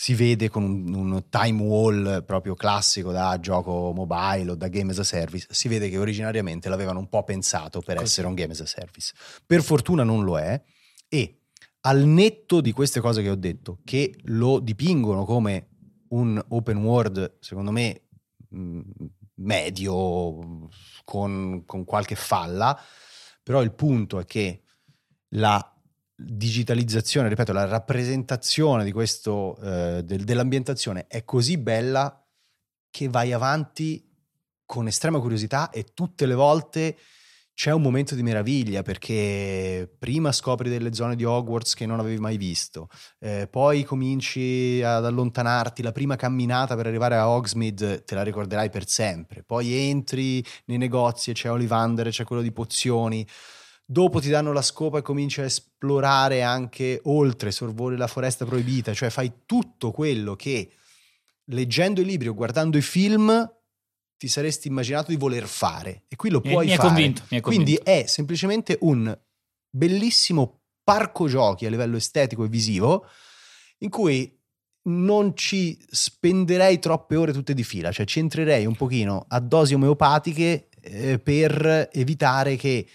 Si 0.00 0.14
vede 0.14 0.48
con 0.48 0.62
un, 0.62 0.94
un 0.94 1.28
time 1.28 1.60
wall 1.60 2.24
proprio 2.24 2.54
classico 2.54 3.12
da 3.12 3.38
gioco 3.38 3.92
mobile 3.94 4.52
o 4.52 4.54
da 4.54 4.68
game 4.68 4.92
as 4.92 4.98
a 4.98 5.04
service. 5.04 5.46
Si 5.50 5.68
vede 5.68 5.90
che 5.90 5.98
originariamente 5.98 6.70
l'avevano 6.70 7.00
un 7.00 7.10
po' 7.10 7.22
pensato 7.22 7.80
per 7.80 7.96
Così. 7.96 8.06
essere 8.06 8.26
un 8.26 8.32
game 8.32 8.52
as 8.52 8.60
a 8.60 8.66
service. 8.66 9.12
Per 9.44 9.62
fortuna 9.62 10.02
non 10.02 10.24
lo 10.24 10.38
è. 10.38 10.58
E 11.06 11.42
al 11.80 12.04
netto 12.04 12.62
di 12.62 12.72
queste 12.72 13.00
cose 13.00 13.20
che 13.20 13.28
ho 13.28 13.34
detto, 13.34 13.80
che 13.84 14.14
lo 14.22 14.58
dipingono 14.58 15.26
come 15.26 15.68
un 16.08 16.42
open 16.48 16.78
world, 16.78 17.36
secondo 17.38 17.70
me, 17.70 18.04
mh, 18.48 18.80
medio, 19.34 20.70
con, 21.04 21.62
con 21.66 21.84
qualche 21.84 22.14
falla, 22.14 22.74
però 23.42 23.60
il 23.60 23.74
punto 23.74 24.18
è 24.18 24.24
che 24.24 24.62
la 25.34 25.74
digitalizzazione, 26.22 27.28
ripeto, 27.28 27.52
la 27.52 27.64
rappresentazione 27.64 28.84
di 28.84 28.92
questo, 28.92 29.56
eh, 29.62 30.02
del- 30.04 30.24
dell'ambientazione 30.24 31.06
è 31.06 31.24
così 31.24 31.56
bella 31.56 32.24
che 32.90 33.08
vai 33.08 33.32
avanti 33.32 34.06
con 34.64 34.86
estrema 34.86 35.18
curiosità 35.18 35.70
e 35.70 35.86
tutte 35.94 36.26
le 36.26 36.34
volte 36.34 36.96
c'è 37.60 37.72
un 37.72 37.82
momento 37.82 38.14
di 38.14 38.22
meraviglia 38.22 38.82
perché 38.82 39.86
prima 39.98 40.32
scopri 40.32 40.70
delle 40.70 40.94
zone 40.94 41.14
di 41.14 41.24
Hogwarts 41.24 41.74
che 41.74 41.84
non 41.84 42.00
avevi 42.00 42.18
mai 42.18 42.38
visto, 42.38 42.88
eh, 43.18 43.48
poi 43.50 43.84
cominci 43.84 44.80
ad 44.82 45.04
allontanarti, 45.04 45.82
la 45.82 45.92
prima 45.92 46.16
camminata 46.16 46.74
per 46.74 46.86
arrivare 46.86 47.16
a 47.16 47.28
Hogsmeade 47.28 48.04
te 48.04 48.14
la 48.14 48.22
ricorderai 48.22 48.70
per 48.70 48.88
sempre, 48.88 49.42
poi 49.42 49.74
entri 49.74 50.42
nei 50.66 50.78
negozi 50.78 51.30
e 51.30 51.34
c'è 51.34 51.50
Ollivander, 51.50 52.08
c'è 52.08 52.24
quello 52.24 52.40
di 52.40 52.50
pozioni, 52.50 53.26
dopo 53.90 54.20
ti 54.20 54.28
danno 54.28 54.52
la 54.52 54.62
scopa 54.62 54.98
e 54.98 55.02
cominci 55.02 55.40
a 55.40 55.44
esplorare 55.44 56.42
anche 56.42 57.00
oltre, 57.04 57.50
sorvoli 57.50 57.96
la 57.96 58.06
foresta 58.06 58.44
proibita, 58.44 58.94
cioè 58.94 59.10
fai 59.10 59.32
tutto 59.46 59.90
quello 59.90 60.36
che 60.36 60.70
leggendo 61.46 62.00
i 62.00 62.04
libri 62.04 62.28
o 62.28 62.34
guardando 62.34 62.78
i 62.78 62.82
film 62.82 63.52
ti 64.16 64.28
saresti 64.28 64.68
immaginato 64.68 65.10
di 65.10 65.16
voler 65.16 65.44
fare 65.44 66.04
e 66.06 66.14
qui 66.14 66.30
lo 66.30 66.40
puoi 66.40 66.66
mi 66.66 66.76
fare. 66.76 66.86
convinto, 66.86 67.22
mi 67.30 67.40
Quindi 67.40 67.76
convinto. 67.78 67.90
è 67.90 68.04
semplicemente 68.06 68.78
un 68.82 69.18
bellissimo 69.68 70.60
parco 70.84 71.26
giochi 71.26 71.66
a 71.66 71.70
livello 71.70 71.96
estetico 71.96 72.44
e 72.44 72.48
visivo 72.48 73.06
in 73.78 73.90
cui 73.90 74.38
non 74.82 75.34
ci 75.34 75.76
spenderei 75.90 76.78
troppe 76.78 77.16
ore 77.16 77.32
tutte 77.32 77.54
di 77.54 77.64
fila, 77.64 77.90
cioè 77.90 78.06
ci 78.06 78.20
entrerei 78.20 78.66
un 78.66 78.76
pochino 78.76 79.24
a 79.28 79.40
dosi 79.40 79.74
omeopatiche 79.74 80.68
eh, 80.80 81.18
per 81.18 81.88
evitare 81.92 82.54
che 82.54 82.86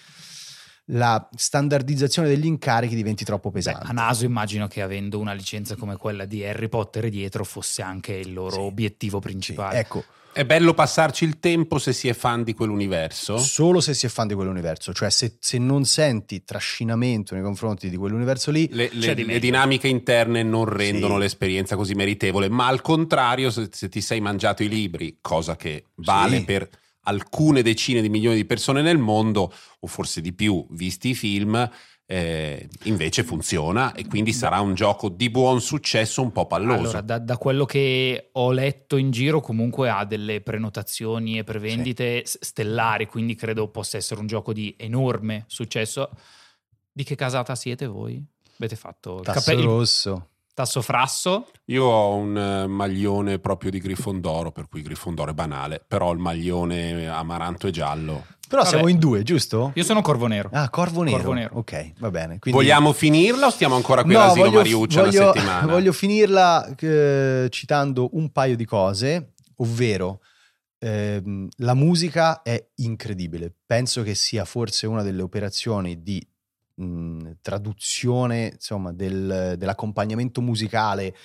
la 0.90 1.28
standardizzazione 1.36 2.28
degli 2.28 2.46
incarichi 2.46 2.96
diventi 2.96 3.24
troppo 3.26 3.50
Beh, 3.50 3.56
pesante. 3.62 3.88
a 3.88 3.92
naso 3.92 4.26
immagino 4.26 4.68
che 4.68 4.82
avendo 4.82 5.20
una 5.20 5.34
licenza 5.34 5.76
come 5.76 5.96
quella 5.98 6.26
di 6.26 6.46
Harry 6.46 6.70
Potter 6.70 7.10
dietro 7.10 7.44
fosse 7.44 7.82
anche 7.82 8.14
il 8.14 8.34
loro 8.34 8.52
Sì. 8.56 8.60
obiettivo 8.60 9.18
Sì, 9.18 9.24
principale. 9.24 9.80
ecco, 9.80 10.04
È 10.36 10.44
bello 10.44 10.74
passarci 10.74 11.24
il 11.24 11.40
tempo 11.40 11.80
se 11.80 11.94
si 11.94 12.10
è 12.10 12.14
fan 12.14 12.44
di 12.44 12.54
quell'universo. 12.54 13.38
solo 13.38 13.80
se 13.80 13.94
si 13.94 14.06
è 14.06 14.10
fan 14.10 14.28
di 14.28 14.34
quell'universo, 14.34 14.92
cioè 14.94 15.10
se, 15.10 15.38
se 15.40 15.58
non 15.58 15.86
senti 15.86 16.44
trascinamento 16.44 17.34
nei 17.36 17.42
confronti 17.42 17.90
di 17.90 17.96
quell'universo 17.96 18.52
lì, 18.52 18.68
Le, 18.70 18.90
le- 18.92 19.14
di 19.14 19.24
le 19.24 19.40
dinamiche 19.40 19.88
interne 19.88 20.44
non 20.44 20.66
rendono 20.66 21.14
Sì. 21.14 21.20
l'esperienza 21.22 21.78
così 21.78 21.94
meritevole, 21.96 22.50
ma 22.50 22.68
al 22.68 22.82
contrario, 22.82 23.50
se, 23.50 23.70
se 23.72 23.88
ti 23.88 24.02
sei 24.02 24.20
mangiato 24.20 24.62
i 24.62 24.68
libri, 24.68 25.20
cosa 25.22 25.56
che 25.56 25.86
vale 25.96 26.40
Sì. 26.40 26.44
per 26.44 26.70
alcune 27.06 27.62
decine 27.64 28.02
di 28.02 28.10
milioni 28.10 28.36
di 28.36 28.46
persone 28.46 28.82
nel 28.82 28.98
mondo, 29.00 29.52
o 29.80 29.88
forse 29.88 30.22
di 30.22 30.34
più, 30.34 30.66
visti 30.72 31.10
i 31.10 31.16
film, 31.16 31.70
eh, 32.08 32.70
invece 32.84 33.24
funziona 33.24 33.94
e 33.94 34.06
quindi 34.06 34.32
sarà 34.32 34.60
un 34.60 34.76
gioco 34.76 35.10
di 35.10 35.32
buon 35.32 35.60
successo 35.60 36.22
un 36.22 36.32
po' 36.32 36.46
palloso. 36.46 36.82
Allora, 36.82 37.02
da, 37.02 37.18
da 37.18 37.38
quello 37.38 37.66
che 37.66 38.30
ho 38.34 38.52
letto 38.52 38.98
in 38.98 39.10
giro, 39.10 39.42
comunque 39.42 39.90
ha 39.90 40.06
delle 40.06 40.42
prenotazioni 40.42 41.40
e 41.40 41.44
prevendite 41.44 42.24
s- 42.26 42.38
stellari, 42.42 43.08
quindi 43.08 43.34
credo 43.34 43.70
possa 43.70 43.98
essere 43.98 44.20
un 44.20 44.28
gioco 44.28 44.54
di 44.54 44.76
enorme 44.78 45.46
successo. 45.48 46.12
Di 46.92 47.04
che 47.04 47.16
casata 47.16 47.56
siete 47.56 47.88
voi? 47.88 48.24
Avete 48.58 48.76
fatto 48.76 49.18
il, 49.18 49.24
tasso 49.26 49.40
cape- 49.40 49.60
il 49.60 49.66
rosso. 49.66 50.30
Tasso 50.56 50.82
frasso? 50.82 51.52
Io 51.66 51.84
ho 51.84 52.16
un 52.16 52.36
eh, 52.36 52.66
maglione 52.66 53.38
proprio 53.38 53.70
di 53.70 53.78
Grifondoro, 53.80 54.52
per 54.52 54.68
cui 54.68 54.82
Grifondoro 54.82 55.30
è 55.30 55.34
banale, 55.36 55.84
però 55.88 56.12
il 56.12 56.18
maglione 56.18 57.08
amaranto 57.08 57.68
e 57.68 57.72
giallo. 57.72 58.26
Però 58.48 58.62
Vabbè. 58.62 58.74
siamo 58.76 58.88
in 58.90 58.98
due, 58.98 59.22
giusto? 59.24 59.72
Io 59.76 59.84
sono 59.84 60.02
Corvo 60.02 60.28
Nero. 60.28 60.50
Ah, 60.54 60.70
Corvo 60.70 61.02
Nero. 61.04 61.18
Corvo 61.18 61.34
Nero. 61.34 61.56
Ok, 61.58 61.94
va 62.00 62.10
bene. 62.10 62.40
Quindi- 62.40 62.60
Vogliamo 62.60 62.94
finirla 62.94 63.48
o 63.48 63.50
stiamo 63.50 63.76
ancora 63.76 64.04
qui 64.04 64.14
No, 64.14 64.22
all'asilo 64.22 64.46
voglio, 64.46 64.58
Mariuccia 64.58 65.04
voglio- 65.04 65.22
una 65.24 65.34
settimana? 65.34 65.66
voglio 65.72 65.92
finirla 65.92 66.76
eh, 66.80 67.48
citando 67.50 68.10
un 68.14 68.32
paio 68.32 68.56
di 68.56 68.66
cose, 68.66 69.34
ovvero 69.58 70.22
ehm, 70.80 71.48
la 71.58 71.74
musica 71.74 72.44
è 72.44 72.64
incredibile. 72.76 73.52
Penso 73.66 74.04
che 74.04 74.14
sia 74.16 74.46
forse 74.46 74.86
una 74.88 75.02
delle 75.02 75.24
operazioni 75.24 76.02
di 76.04 76.26
mh, 76.76 77.32
traduzione, 77.42 78.52
insomma, 78.54 78.92
del- 78.94 79.56
dell'accompagnamento 79.58 80.42
musicale 80.42 81.16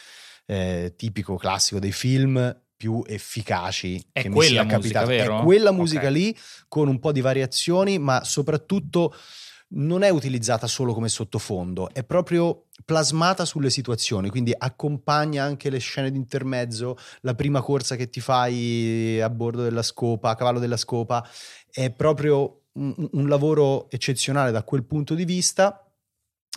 eh, 0.46 0.94
tipico 0.96 1.36
classico 1.36 1.78
dei 1.78 1.92
film 1.92 2.60
più 2.76 3.02
efficaci 3.06 4.02
È 4.12 4.22
che 4.22 4.28
mi 4.28 4.36
quella 4.36 4.62
sia 4.62 4.64
musica, 4.64 5.00
capitato. 5.00 5.42
È 5.42 5.44
quella 5.44 5.70
musica 5.70 6.06
Ok. 6.08 6.12
lì 6.12 6.36
con 6.66 6.88
un 6.88 6.98
po' 6.98 7.12
di 7.12 7.20
variazioni, 7.20 7.98
ma 7.98 8.24
soprattutto 8.24 9.14
non 9.72 10.02
è 10.02 10.08
utilizzata 10.08 10.66
solo 10.66 10.92
come 10.94 11.08
sottofondo, 11.08 11.90
è 11.92 12.02
proprio 12.02 12.64
plasmata 12.84 13.44
sulle 13.44 13.70
situazioni, 13.70 14.28
quindi 14.28 14.52
accompagna 14.56 15.44
anche 15.44 15.70
le 15.70 15.78
scene 15.78 16.10
di 16.10 16.16
intermezzo, 16.16 16.96
la 17.20 17.34
prima 17.36 17.60
corsa 17.60 17.94
che 17.94 18.08
ti 18.08 18.18
fai 18.20 19.20
a 19.20 19.30
bordo 19.30 19.62
della 19.62 19.82
scopa, 19.82 20.30
a 20.30 20.34
cavallo 20.34 20.58
della 20.58 20.76
scopa, 20.76 21.24
è 21.70 21.90
proprio 21.92 22.59
un, 22.74 23.08
un 23.12 23.28
lavoro 23.28 23.90
eccezionale 23.90 24.50
da 24.50 24.62
quel 24.62 24.84
punto 24.84 25.14
di 25.14 25.24
vista. 25.24 25.84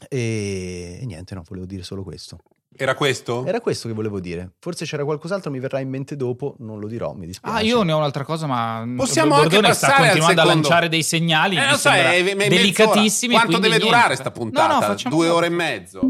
E, 0.10 1.00
e 1.02 1.06
niente, 1.06 1.34
no, 1.36 1.44
volevo 1.48 1.66
dire 1.66 1.84
solo 1.84 2.04
questo. 2.04 2.40
Era 2.76 2.96
questo? 2.96 3.46
Era 3.46 3.62
questo 3.62 3.88
che 3.88 3.94
volevo 3.94 4.20
dire. 4.20 4.54
Forse 4.60 4.86
c'era 4.86 5.04
qualcos'altro, 5.06 5.52
mi 5.52 5.60
verrà 5.60 5.80
in 5.80 5.90
mente 5.90 6.16
dopo, 6.16 6.56
non 6.60 6.80
lo 6.80 6.88
dirò, 6.88 7.14
mi 7.14 7.28
dispiace. 7.28 7.56
Ah, 7.56 7.62
io 7.62 7.84
ne 7.84 7.92
ho 7.92 7.98
un'altra 7.98 8.24
cosa, 8.24 8.48
ma 8.48 8.84
Possiamo 8.98 9.36
Bordone 9.36 9.68
anche 9.68 9.78
sta 9.78 9.94
continuando 9.96 10.42
a 10.42 10.46
lanciare 10.46 10.90
dei 10.90 11.04
segnali 11.04 11.56
Eh, 11.56 11.70
lo 11.70 11.78
so, 11.78 11.90
è- 11.92 12.24
è 12.24 12.36
delicatissimi. 12.50 13.36
Quanto 13.36 13.58
deve 13.58 13.68
niente. 13.78 13.86
durare 13.86 14.16
sta 14.16 14.32
puntata? 14.32 14.68
No, 14.74 14.80
no, 14.80 14.86
facciamo 14.88 15.16
Due 15.16 15.28
ore 15.30 15.46
e 15.46 15.50
mezzo. 15.50 16.02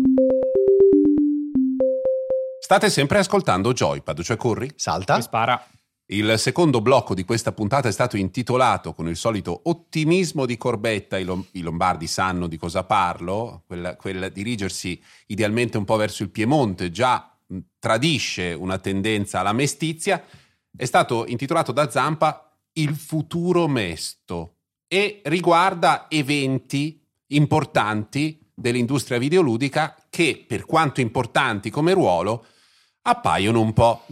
State 2.59 2.89
sempre 2.89 3.19
ascoltando 3.19 3.73
Joypad, 3.73 4.21
cioè 4.21 4.37
corri. 4.37 4.71
Salta. 4.75 5.17
Mi 5.17 5.21
spara. 5.21 5.61
Il 6.07 6.37
secondo 6.37 6.81
blocco 6.81 7.13
di 7.13 7.23
questa 7.23 7.53
puntata 7.53 7.87
è 7.87 7.91
stato 7.91 8.17
intitolato 8.17 8.93
con 8.93 9.07
il 9.07 9.15
solito 9.15 9.61
ottimismo 9.63 10.45
di 10.45 10.57
Corbetta, 10.57 11.17
i, 11.17 11.23
lom- 11.23 11.47
i 11.51 11.61
lombardi 11.61 12.07
sanno 12.07 12.47
di 12.47 12.57
cosa 12.57 12.83
parlo, 12.83 13.63
quel, 13.65 13.95
quel 13.97 14.29
dirigersi 14.33 15.01
idealmente 15.27 15.77
un 15.77 15.85
po' 15.85 15.95
verso 15.95 16.23
il 16.23 16.29
Piemonte 16.29 16.91
già 16.91 17.33
tradisce 17.79 18.51
una 18.51 18.79
tendenza 18.79 19.39
alla 19.39 19.53
mestizia, 19.53 20.23
è 20.75 20.85
stato 20.85 21.25
intitolato 21.25 21.71
da 21.71 21.89
Zampa 21.89 22.51
Il 22.73 22.95
futuro 22.95 23.67
mesto 23.67 24.55
e 24.87 25.21
riguarda 25.25 26.07
eventi 26.09 27.01
importanti 27.27 28.39
dell'industria 28.53 29.19
videoludica 29.19 29.95
che, 30.09 30.43
per 30.45 30.65
quanto 30.65 30.99
importanti 30.99 31.69
come 31.69 31.93
ruolo, 31.93 32.45
appaiono 33.03 33.61
un 33.61 33.73
po'... 33.73 34.03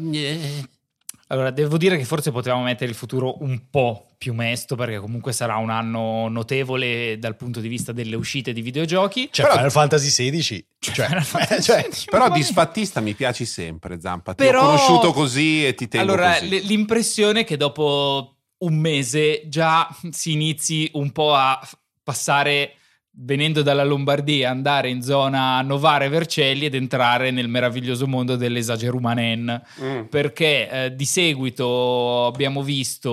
Allora, 1.31 1.49
devo 1.49 1.77
dire 1.77 1.97
che 1.97 2.03
forse 2.03 2.29
potevamo 2.31 2.63
mettere 2.63 2.89
il 2.89 2.95
futuro 2.95 3.41
un 3.41 3.69
po' 3.69 4.07
più 4.17 4.33
mesto, 4.33 4.75
perché 4.75 4.99
comunque 4.99 5.31
sarà 5.31 5.55
un 5.55 5.69
anno 5.69 6.27
notevole 6.27 7.17
dal 7.19 7.37
punto 7.37 7.61
di 7.61 7.69
vista 7.69 7.93
delle 7.93 8.17
uscite 8.17 8.51
di 8.51 8.61
videogiochi. 8.61 9.29
Cioè, 9.31 9.45
Però- 9.45 9.55
Final 9.57 9.71
Fantasy 9.71 10.29
XVI. 10.29 10.65
Cioè, 10.79 11.05
Final 11.07 11.23
Fantasy 11.25 11.61
cioè, 11.61 11.87
XVI, 11.89 12.05
Però 12.09 12.27
ma- 12.27 12.35
disfattista 12.35 12.99
mi 12.99 13.13
piaci 13.13 13.45
sempre, 13.45 13.99
Zampa. 14.01 14.33
Ti 14.33 14.43
Però- 14.43 14.61
ho 14.61 14.65
conosciuto 14.65 15.13
così 15.13 15.65
e 15.65 15.73
ti 15.73 15.87
tengo 15.87 16.11
Allora, 16.11 16.33
così. 16.33 16.49
le- 16.49 16.59
l'impressione 16.59 17.39
è 17.39 17.43
che 17.45 17.55
dopo 17.55 18.35
un 18.57 18.75
mese 18.75 19.43
già 19.47 19.87
si 20.09 20.33
inizi 20.33 20.89
un 20.93 21.11
po' 21.11 21.33
a 21.33 21.59
passare 22.03 22.75
venendo 23.13 23.61
dalla 23.61 23.83
Lombardia, 23.83 24.49
andare 24.49 24.89
in 24.89 25.01
zona 25.01 25.61
Novare 25.61 26.07
Vercelli 26.07 26.65
ed 26.65 26.75
entrare 26.75 27.31
nel 27.31 27.49
meraviglioso 27.49 28.07
mondo 28.07 28.35
dell'esagerumanen. 28.35 29.61
Mm. 29.81 30.03
Perché 30.05 30.69
eh, 30.69 30.95
di 30.95 31.05
seguito 31.05 32.25
abbiamo 32.25 32.63
visto 32.63 33.11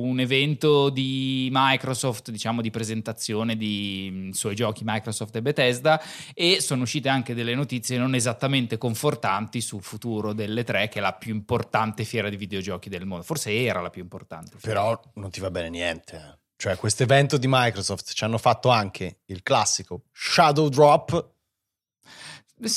un 0.00 0.18
evento 0.20 0.90
di 0.90 1.48
Microsoft, 1.52 2.30
diciamo 2.30 2.60
di 2.60 2.70
presentazione 2.70 3.56
di 3.56 4.10
mh, 4.12 4.30
suoi 4.30 4.54
giochi 4.54 4.82
Microsoft 4.84 5.36
e 5.36 5.42
Bethesda 5.42 6.02
e 6.34 6.60
sono 6.60 6.82
uscite 6.82 7.08
anche 7.08 7.34
delle 7.34 7.54
notizie 7.54 7.96
non 7.98 8.14
esattamente 8.14 8.76
confortanti 8.76 9.60
sul 9.60 9.82
futuro 9.82 10.32
delle 10.32 10.64
tre, 10.64 10.88
che 10.88 10.98
è 10.98 11.02
la 11.02 11.12
più 11.12 11.32
importante 11.34 12.04
fiera 12.04 12.28
di 12.28 12.36
videogiochi 12.36 12.88
del 12.88 13.06
mondo. 13.06 13.24
Forse 13.24 13.54
era 13.54 13.80
la 13.80 13.90
più 13.90 14.02
importante. 14.02 14.56
fiera. 14.58 14.80
Però 14.80 15.00
non 15.14 15.30
ti 15.30 15.40
va 15.40 15.50
bene 15.50 15.68
niente. 15.68 16.37
Cioè, 16.60 16.76
questo 16.76 17.04
evento 17.04 17.36
di 17.38 17.46
Microsoft 17.48 18.12
ci 18.12 18.24
hanno 18.24 18.36
fatto 18.36 18.68
anche 18.68 19.20
il 19.26 19.44
classico 19.44 20.02
Shadow 20.12 20.68
Drop 20.68 21.30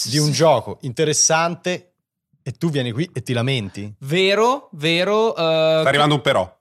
di 0.05 0.19
un 0.19 0.31
gioco 0.31 0.77
interessante 0.81 1.93
e 2.43 2.51
tu 2.51 2.69
vieni 2.69 2.91
qui 2.91 3.09
e 3.11 3.23
ti 3.23 3.33
lamenti. 3.33 3.91
Vero, 4.01 4.69
vero. 4.73 5.31
eh, 5.31 5.79
Sta 5.79 5.87
arrivando 5.89 6.13
un 6.13 6.21
però. 6.21 6.59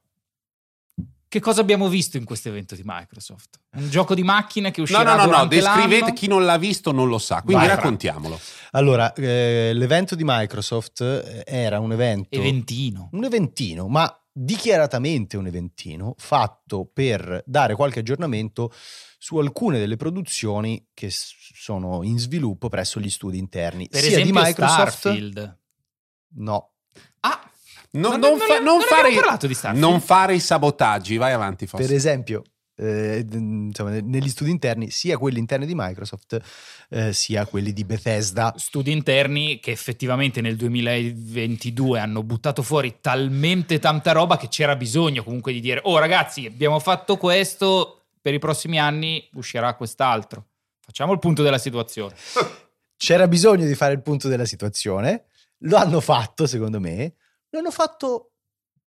Che 1.29 1.41
cosa 1.41 1.61
abbiamo 1.61 1.89
visto 1.89 2.17
in 2.17 2.25
questo 2.25 2.49
evento 2.49 2.75
di 2.75 2.83
Microsoft? 2.85 3.61
Un 3.75 3.89
gioco 3.91 4.15
di 4.15 4.23
macchine 4.23 4.71
che 4.71 4.79
No, 4.81 4.85
uscirà 4.85 5.03
no, 5.03 5.11
no, 5.11 5.17
no, 5.21 5.27
durante 5.27 5.57
descrivete 5.57 6.01
l'anno? 6.01 6.13
chi 6.15 6.27
non 6.27 6.45
l'ha 6.47 6.57
visto 6.57 6.91
non 6.91 7.09
lo 7.09 7.19
sa, 7.19 7.37
quindi 7.43 7.55
Vai, 7.55 7.67
Fra. 7.67 7.75
raccontiamolo. 7.77 8.41
Allora, 8.73 9.13
eh, 9.13 9.73
l'evento 9.75 10.15
di 10.17 10.23
Microsoft 10.25 11.03
eh, 11.03 11.45
era 11.47 11.79
un 11.81 11.93
evento... 11.93 12.29
Eventino. 12.37 13.11
un 13.13 13.25
eventino, 13.25 13.87
ma 13.89 14.13
dichiaratamente 14.43 15.37
un 15.37 15.47
eventino 15.47 16.15
fatto 16.17 16.89
per 16.91 17.43
dare 17.45 17.75
qualche 17.75 17.99
aggiornamento 18.01 18.73
su 19.19 19.37
alcune 19.37 19.79
delle 19.79 19.97
produzioni 19.97 20.89
che 20.95 21.09
sono 21.11 22.03
in 22.03 22.19
sviluppo 22.19 22.71
presso 22.71 23.01
gli 23.01 23.11
studi 23.11 23.37
interni 23.37 23.87
Per 23.89 24.01
sia 24.01 24.11
esempio 24.13 24.33
di 24.33 24.39
Microsoft 24.47 24.91
Starfield. 24.99 25.59
no 26.37 26.73
Ah, 27.21 27.39
No- 27.93 28.11
Non- 28.11 28.21
non, 28.21 28.31
non- 28.31 28.39
fa- 28.39 28.59
non- 28.61 28.81
fare, 28.83 29.01
abbiamo 29.09 29.21
parlato 29.21 29.47
di 29.49 29.55
Starfield. 29.55 29.85
non 29.91 30.01
fare 30.01 30.35
i 30.35 30.41
sabotaggi, 30.41 31.17
vai 31.17 31.33
avanti 31.33 31.67
Fossi. 31.67 31.85
per 31.85 31.93
esempio 31.95 32.43
eh, 32.81 33.25
d- 33.25 33.35
insomma, 33.35 34.01
negli 34.01 34.29
studi 34.29 34.51
interni 34.51 34.91
sia 34.91 35.19
quelli 35.19 35.39
interni 35.39 35.67
di 35.67 35.75
Microsoft 35.75 36.41
eh, 36.89 37.13
sia 37.13 37.45
quelli 37.47 37.73
di 37.73 37.85
Bethesda. 37.85 38.55
Studi 38.57 38.91
interni 38.91 39.61
che 39.61 39.71
effettivamente 39.71 40.41
nel 40.41 40.57
2022 40.57 41.99
hanno 42.01 42.23
buttato 42.23 42.63
fuori 42.63 42.97
talmente 43.01 43.79
tanta 43.79 44.13
roba 44.13 44.37
che 44.37 44.49
c'era 44.49 44.77
bisogno 44.77 45.23
comunque 45.23 45.53
di 45.53 45.61
dire 45.61 45.81
oh 45.85 45.99
ragazzi 45.99 46.47
abbiamo 46.47 46.79
fatto 46.79 47.17
questo 47.17 48.01
per 48.21 48.35
i 48.35 48.39
prossimi 48.39 48.79
anni 48.79 49.29
uscirà 49.35 49.75
quest'altro. 49.75 50.47
Facciamo 50.81 51.13
il 51.13 51.19
punto 51.19 51.43
della 51.43 51.59
situazione. 51.59 52.15
C'era 52.97 53.29
bisogno 53.29 53.65
di 53.65 53.75
fare 53.75 53.95
il 53.95 54.03
punto 54.03 54.29
della 54.29 54.45
situazione. 54.45 55.25
Lo 55.61 55.77
hanno 55.77 56.01
fatto 56.01 56.47
secondo 56.47 56.81
me. 56.81 57.15
Lo 57.51 57.61
hanno 57.61 57.71
fatto 57.71 58.33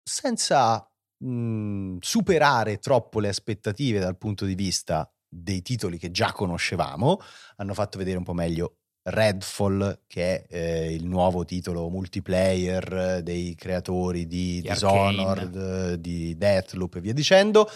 senza 0.03 0.90
mh, 1.25 1.97
superare 1.99 2.79
troppo 2.79 3.19
le 3.19 3.29
aspettative 3.29 3.99
dal 3.99 4.17
punto 4.17 4.45
di 4.45 4.55
vista 4.55 5.09
dei 5.27 5.61
titoli 5.61 5.97
che 5.97 6.11
già 6.11 6.31
conoscevamo 6.33 7.19
hanno 7.57 7.73
fatto 7.73 7.97
vedere 7.97 8.17
un 8.17 8.23
po' 8.23 8.33
meglio 8.33 8.75
Redfall 9.03 10.01
che 10.07 10.43
è 10.43 10.55
eh, 10.55 10.93
il 10.93 11.05
nuovo 11.07 11.43
titolo 11.45 11.89
multiplayer 11.89 12.93
eh, 13.17 13.23
dei 13.23 13.55
creatori 13.55 14.27
di 14.27 14.61
Di 14.61 14.69
Dishonored 14.69 15.93
di 15.95 16.37
Deathloop 16.37 16.95
e 16.95 17.01
via 17.01 17.13
dicendo 17.13 17.67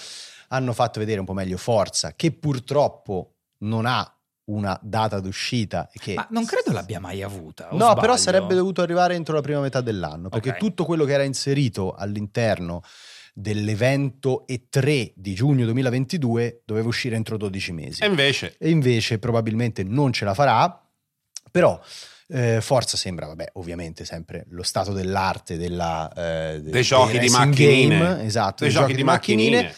hanno 0.50 0.74
fatto 0.74 1.00
vedere 1.00 1.20
un 1.20 1.26
po' 1.26 1.34
meglio 1.34 1.58
Forza 1.58 2.14
che 2.16 2.32
purtroppo 2.32 3.38
non 3.60 3.86
ha 3.88 4.08
una 4.48 4.78
data 4.84 5.20
d'uscita 5.20 5.90
che 5.92 6.14
ma 6.14 6.28
non 6.30 6.46
credo 6.46 6.72
l'abbia 6.72 7.00
mai 7.00 7.24
avuta 7.24 7.70
No, 7.72 7.94
però 7.96 8.16
sbaglio? 8.16 8.18
sarebbe 8.18 8.54
dovuto 8.54 8.82
arrivare 8.84 9.16
entro 9.16 9.34
la 9.34 9.42
prima 9.42 9.60
metà 9.60 9.82
dell'anno, 9.82 10.30
perché 10.30 10.50
Ok. 10.52 10.58
tutto 10.58 10.86
quello 10.86 11.04
che 11.06 11.14
era 11.14 11.24
inserito 11.24 11.94
all'interno 11.94 12.84
dell'evento 13.38 14.46
E3 14.48 15.12
di 15.14 15.34
giugno 15.36 15.66
2022 15.66 16.62
doveva 16.64 16.88
uscire 16.88 17.18
entro 17.18 17.36
12 17.36 17.72
mesi. 17.74 18.02
E 18.02 18.08
invece, 18.08 18.56
E 18.58 18.70
invece 18.70 19.20
probabilmente 19.20 19.84
non 19.84 20.14
ce 20.14 20.24
la 20.24 20.34
farà, 20.34 20.82
però 21.52 21.78
eh, 22.30 22.60
Forza 22.62 22.96
sembra, 22.96 23.28
vabbè, 23.28 23.52
ovviamente 23.56 24.06
sempre 24.06 24.46
lo 24.50 24.64
stato 24.64 24.94
dell'arte 24.94 25.58
della, 25.58 26.10
eh, 26.54 26.62
de- 26.62 26.72
dei 26.72 26.82
giochi 26.84 27.20
di 27.20 27.28
racing 27.28 27.48
macchinine. 27.50 27.98
game, 27.98 28.24
esatto, 28.24 28.64
dei 28.64 28.74
giochi 28.74 28.94
di 28.96 29.04
macchinine. 29.04 29.70
eh. 29.70 29.74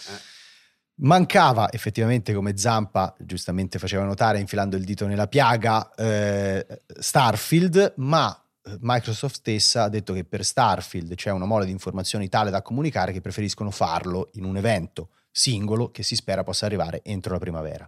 Mancava 1.00 1.72
effettivamente, 1.72 2.34
come 2.34 2.58
Zampa 2.58 3.16
giustamente 3.20 3.78
faceva 3.80 4.04
notare, 4.04 4.40
infilando 4.40 4.76
il 4.78 4.84
dito 4.84 5.06
nella 5.08 5.28
piaga, 5.28 5.94
eh, 5.96 6.66
Starfield, 7.00 7.94
ma 7.98 8.40
Microsoft 8.80 9.36
stessa 9.36 9.84
ha 9.84 9.90
detto 9.90 10.14
che 10.14 10.24
per 10.24 10.44
Starfield 10.44 11.16
c'è 11.16 11.32
una 11.32 11.46
mole 11.46 11.66
di 11.66 11.72
informazioni 11.72 12.30
tale 12.30 12.50
da 12.50 12.62
comunicare 12.62 13.12
che 13.12 13.22
preferiscono 13.22 13.72
farlo 13.72 14.30
in 14.34 14.44
un 14.44 14.58
evento 14.58 15.10
singolo 15.32 15.92
che 15.92 16.04
si 16.04 16.16
spera 16.16 16.44
possa 16.44 16.66
arrivare 16.66 17.02
entro 17.04 17.34
la 17.34 17.40
primavera. 17.40 17.88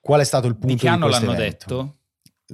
Qual 0.00 0.20
è 0.20 0.24
stato 0.24 0.48
il 0.48 0.54
punto 0.54 0.74
di 0.74 0.76
che 0.76 0.88
anno 0.88 1.06
l'hanno 1.06 1.32
evento? 1.32 1.66
detto? 1.66 1.96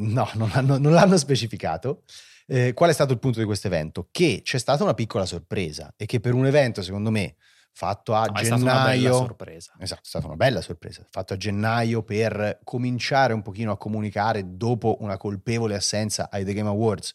No, 0.00 0.28
non 0.34 0.50
l'hanno, 0.52 0.76
non 0.76 0.92
l'hanno 0.92 1.16
specificato. 1.16 2.02
Eh, 2.46 2.72
qual 2.74 2.90
è 2.90 2.92
stato 2.92 3.12
il 3.12 3.18
punto 3.18 3.38
di 3.38 3.46
questo 3.46 3.66
evento? 3.66 4.08
Che 4.10 4.42
c'è 4.44 4.58
stata 4.58 4.82
una 4.82 4.94
piccola 4.94 5.24
sorpresa 5.24 5.92
e 5.96 6.06
che 6.06 6.20
per 6.20 6.34
un 6.34 6.46
evento, 6.46 6.82
secondo 6.82 7.10
me, 7.10 7.36
fatto 7.78 8.12
a 8.12 8.24
No, 8.24 8.32
è 8.40 8.44
stata 8.44 8.60
una 8.60 8.72
bella 8.72 8.92
gennaio... 8.94 9.14
sorpresa 9.14 9.72
Esatto, 9.78 10.00
è 10.02 10.08
stata 10.08 10.26
una 10.26 10.34
bella 10.34 10.60
sorpresa. 10.60 11.06
Fatto 11.08 11.34
a 11.34 11.36
gennaio 11.36 12.02
per 12.02 12.58
cominciare 12.64 13.32
un 13.32 13.42
pochino 13.42 13.70
a 13.70 13.76
comunicare 13.76 14.56
dopo 14.56 14.96
una 14.98 15.16
colpevole 15.16 15.76
assenza 15.76 16.28
ai 16.28 16.44
The 16.44 16.54
Game 16.54 16.68
Awards. 16.68 17.14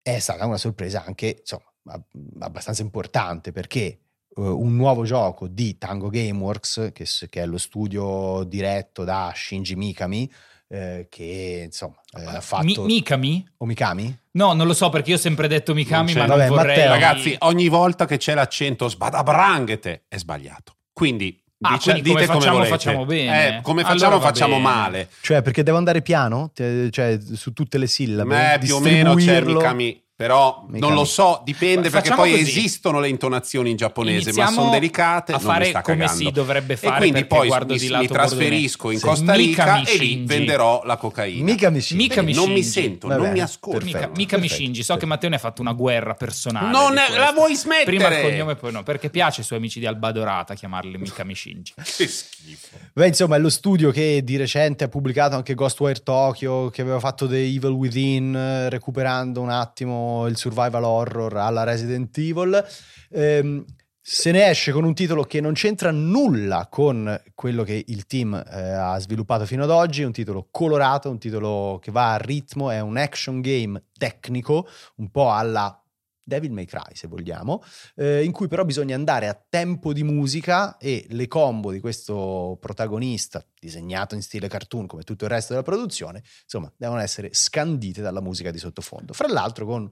È 0.00 0.18
stata 0.18 0.46
una 0.46 0.56
sorpresa 0.56 1.04
anche, 1.04 1.36
insomma, 1.40 1.70
ab- 1.88 2.06
abbastanza 2.40 2.80
importante 2.80 3.52
perché 3.52 3.82
eh, 3.84 3.98
un 4.34 4.76
nuovo 4.76 5.04
gioco 5.04 5.46
di 5.46 5.76
Tango 5.76 6.08
Gameworks, 6.08 6.92
che, 6.94 7.06
che 7.28 7.42
è 7.42 7.44
lo 7.44 7.58
studio 7.58 8.44
diretto 8.44 9.04
da 9.04 9.30
Shinji 9.34 9.76
Mikami, 9.76 10.32
eh, 10.68 11.06
che 11.10 11.62
insomma 11.66 11.96
eh, 12.18 12.24
ha 12.36 12.40
fatto... 12.40 12.64
Mi- 12.64 12.78
Mikami? 12.78 13.46
o 13.58 13.66
Mikami? 13.66 14.18
No, 14.32 14.52
non 14.52 14.66
lo 14.66 14.74
so 14.74 14.88
perché 14.88 15.10
io 15.10 15.16
ho 15.16 15.20
sempre 15.20 15.46
detto 15.48 15.74
Mikami, 15.74 16.12
Non 16.12 16.26
ma 16.26 16.34
c'è. 16.34 16.38
non 16.38 16.38
Vabbè, 16.38 16.48
vorrei... 16.48 16.76
Matteo. 16.76 16.90
Ragazzi, 16.92 17.36
ogni 17.40 17.68
volta 17.68 18.06
che 18.06 18.16
c'è 18.16 18.34
l'accento 18.34 18.88
sbadabranghete 18.88 20.04
è 20.08 20.16
sbagliato. 20.16 20.76
Quindi, 20.92 21.38
Ah, 21.60 21.74
dice- 21.74 21.90
come 21.92 22.02
dite 22.02 22.26
come 22.26 22.26
facciamo, 22.26 22.52
volete. 22.56 22.70
facciamo 22.70 23.04
bene. 23.06 23.56
Eh, 23.58 23.60
come 23.62 23.80
Allora 23.82 23.94
facciamo 23.94 24.18
va 24.18 24.26
facciamo 24.26 24.56
bene. 24.56 24.62
male. 24.68 25.08
Cioè, 25.22 25.40
perché 25.42 25.62
devo 25.62 25.78
andare 25.78 26.02
piano? 26.02 26.50
Cioè, 26.52 27.18
su 27.32 27.52
tutte 27.54 27.78
le 27.78 27.86
sillabe? 27.86 28.54
Eh, 28.54 28.58
più 28.58 28.74
o 28.74 28.80
meno 28.80 29.14
c'è? 29.14 29.40
Mikami. 29.40 30.03
Però 30.16 30.64
Mica 30.68 30.86
non 30.86 30.94
lo 30.94 31.04
so, 31.04 31.40
dipende 31.44 31.90
perché 31.90 32.14
poi 32.14 32.30
così. 32.30 32.42
esistono 32.42 33.00
le 33.00 33.08
intonazioni 33.08 33.70
in 33.70 33.76
giapponese, 33.76 34.26
ma 34.30 34.42
Iniziamo 34.42 34.60
sono 34.60 34.70
delicate. 34.70 35.32
a 35.32 35.36
non 35.38 35.44
mi 35.44 35.52
fare 35.52 35.64
sta 35.66 35.82
come 35.82 35.96
cagando. 36.04 36.24
si 36.24 36.30
dovrebbe 36.30 36.72
E 36.74 36.76
fare 36.76 36.96
quindi 36.98 37.12
perché 37.26 37.26
poi 37.26 37.48
mi, 37.66 37.76
di 37.78 37.88
lato 37.88 38.02
mi 38.02 38.08
trasferisco 38.08 38.90
in. 38.92 39.00
Costa 39.00 39.32
Rica 39.34 39.76
e 39.78 39.80
lì 39.80 39.86
scingi. 39.86 40.24
venderò 40.26 40.82
la 40.84 40.96
cocaina. 40.96 41.42
Mica 41.44 41.68
mi 41.70 41.80
si 41.80 41.96
Mica 41.96 42.22
mi 42.22 42.32
non 42.32 42.48
mi 42.48 42.62
scingi. 42.62 42.80
sento, 42.88 43.08
Va 43.08 43.16
non 43.16 43.32
mi 43.32 43.40
ascolto. 43.40 43.84
Mica, 43.84 44.08
mica 44.14 44.38
mi 44.38 44.48
scingi, 44.48 44.82
so 44.84 44.96
che. 44.96 45.04
Matteo 45.04 45.28
ne 45.30 45.34
ha 45.36 45.40
fatto 45.40 45.60
una 45.62 45.72
guerra 45.72 46.14
personale. 46.14 46.70
Non 46.70 46.96
è- 46.96 47.16
la 47.18 47.32
vuoi 47.34 47.56
smettere? 47.56 47.84
Prima 47.96 48.08
il 48.16 48.22
cognome, 48.22 48.54
poi 48.54 48.70
no, 48.70 48.84
perché 48.84 49.10
piace 49.10 49.40
ai 49.40 49.46
suoi 49.46 49.58
amici 49.58 49.80
di 49.80 49.86
Alba 49.86 50.12
Dorata 50.12 50.54
chiamarli 50.54 50.96
mica 50.96 51.24
mi 51.24 51.34
scingi. 51.34 51.72
Che 51.82 52.06
schifo. 52.06 52.76
Beh, 52.92 53.08
insomma, 53.08 53.34
è 53.34 53.38
lo 53.40 53.50
studio 53.50 53.90
che 53.90 54.22
di 54.22 54.36
recente 54.36 54.84
ha 54.84 54.88
pubblicato 54.88 55.34
anche 55.34 55.54
Ghostwire 55.54 56.02
Tokyo, 56.04 56.70
che 56.70 56.82
aveva 56.82 57.00
fatto 57.00 57.26
The 57.26 57.38
Evil 57.38 57.70
Within, 57.70 58.34
eh, 58.36 58.68
recuperando 58.70 59.40
un 59.40 59.50
attimo 59.50 60.02
il 60.28 60.36
survival 60.36 60.84
horror 60.84 61.36
alla 61.36 61.64
Resident 61.64 62.16
Evil. 62.18 62.64
Ehm, 63.10 63.64
se 64.06 64.32
ne 64.32 64.50
esce 64.50 64.70
con 64.70 64.84
un 64.84 64.92
titolo 64.92 65.22
che 65.22 65.40
non 65.40 65.54
c'entra 65.54 65.90
nulla 65.90 66.66
con 66.70 67.22
quello 67.34 67.62
che 67.62 67.84
il 67.86 68.04
team 68.06 68.34
eh, 68.34 68.60
ha 68.60 68.98
sviluppato 68.98 69.46
fino 69.46 69.62
ad 69.62 69.70
oggi, 69.70 70.02
un 70.02 70.12
titolo 70.12 70.48
colorato, 70.50 71.08
un 71.08 71.18
titolo 71.18 71.78
che 71.80 71.90
va 71.90 72.12
a 72.12 72.18
ritmo, 72.18 72.70
è 72.70 72.80
un 72.80 72.98
action 72.98 73.40
game 73.40 73.82
tecnico, 73.96 74.68
un 74.96 75.10
po' 75.10 75.32
alla 75.32 75.83
Devil 76.24 76.52
May 76.52 76.64
Cry, 76.64 76.94
se 76.94 77.06
vogliamo, 77.06 77.62
eh, 77.96 78.24
in 78.24 78.32
cui 78.32 78.48
però 78.48 78.64
bisogna 78.64 78.94
andare 78.94 79.28
a 79.28 79.34
tempo 79.48 79.92
di 79.92 80.02
musica 80.02 80.78
e 80.78 81.06
le 81.10 81.28
combo 81.28 81.70
di 81.70 81.80
questo 81.80 82.56
protagonista, 82.60 83.44
disegnato 83.58 84.14
in 84.14 84.22
stile 84.22 84.48
cartoon 84.48 84.86
come 84.86 85.02
tutto 85.02 85.24
il 85.24 85.30
resto 85.30 85.52
della 85.52 85.64
produzione, 85.64 86.22
insomma, 86.42 86.72
devono 86.76 87.00
essere 87.00 87.28
scandite 87.32 88.00
dalla 88.00 88.22
musica 88.22 88.50
di 88.50 88.58
sottofondo. 88.58 89.12
Fra 89.12 89.28
l'altro 89.28 89.66
con 89.66 89.88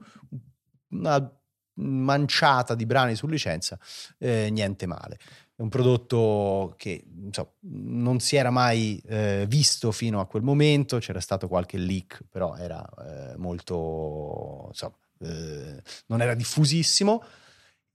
una 0.89 1.31
manciata 1.75 2.75
di 2.75 2.85
brani 2.85 3.15
su 3.15 3.27
licenza, 3.27 3.79
eh, 4.17 4.49
niente 4.51 4.85
male. 4.85 5.17
È 5.55 5.61
un 5.61 5.69
prodotto 5.69 6.73
che 6.77 7.05
insomma, 7.23 7.51
non 7.69 8.19
si 8.19 8.35
era 8.35 8.49
mai 8.49 9.01
eh, 9.05 9.45
visto 9.47 9.91
fino 9.91 10.19
a 10.19 10.25
quel 10.25 10.43
momento, 10.43 10.97
c'era 10.97 11.19
stato 11.19 11.47
qualche 11.47 11.77
leak, 11.77 12.25
però 12.29 12.55
era 12.55 12.83
eh, 12.83 13.37
molto, 13.37 14.65
insomma, 14.69 14.97
eh, 15.23 15.81
non 16.07 16.21
era 16.21 16.33
diffusissimo 16.33 17.23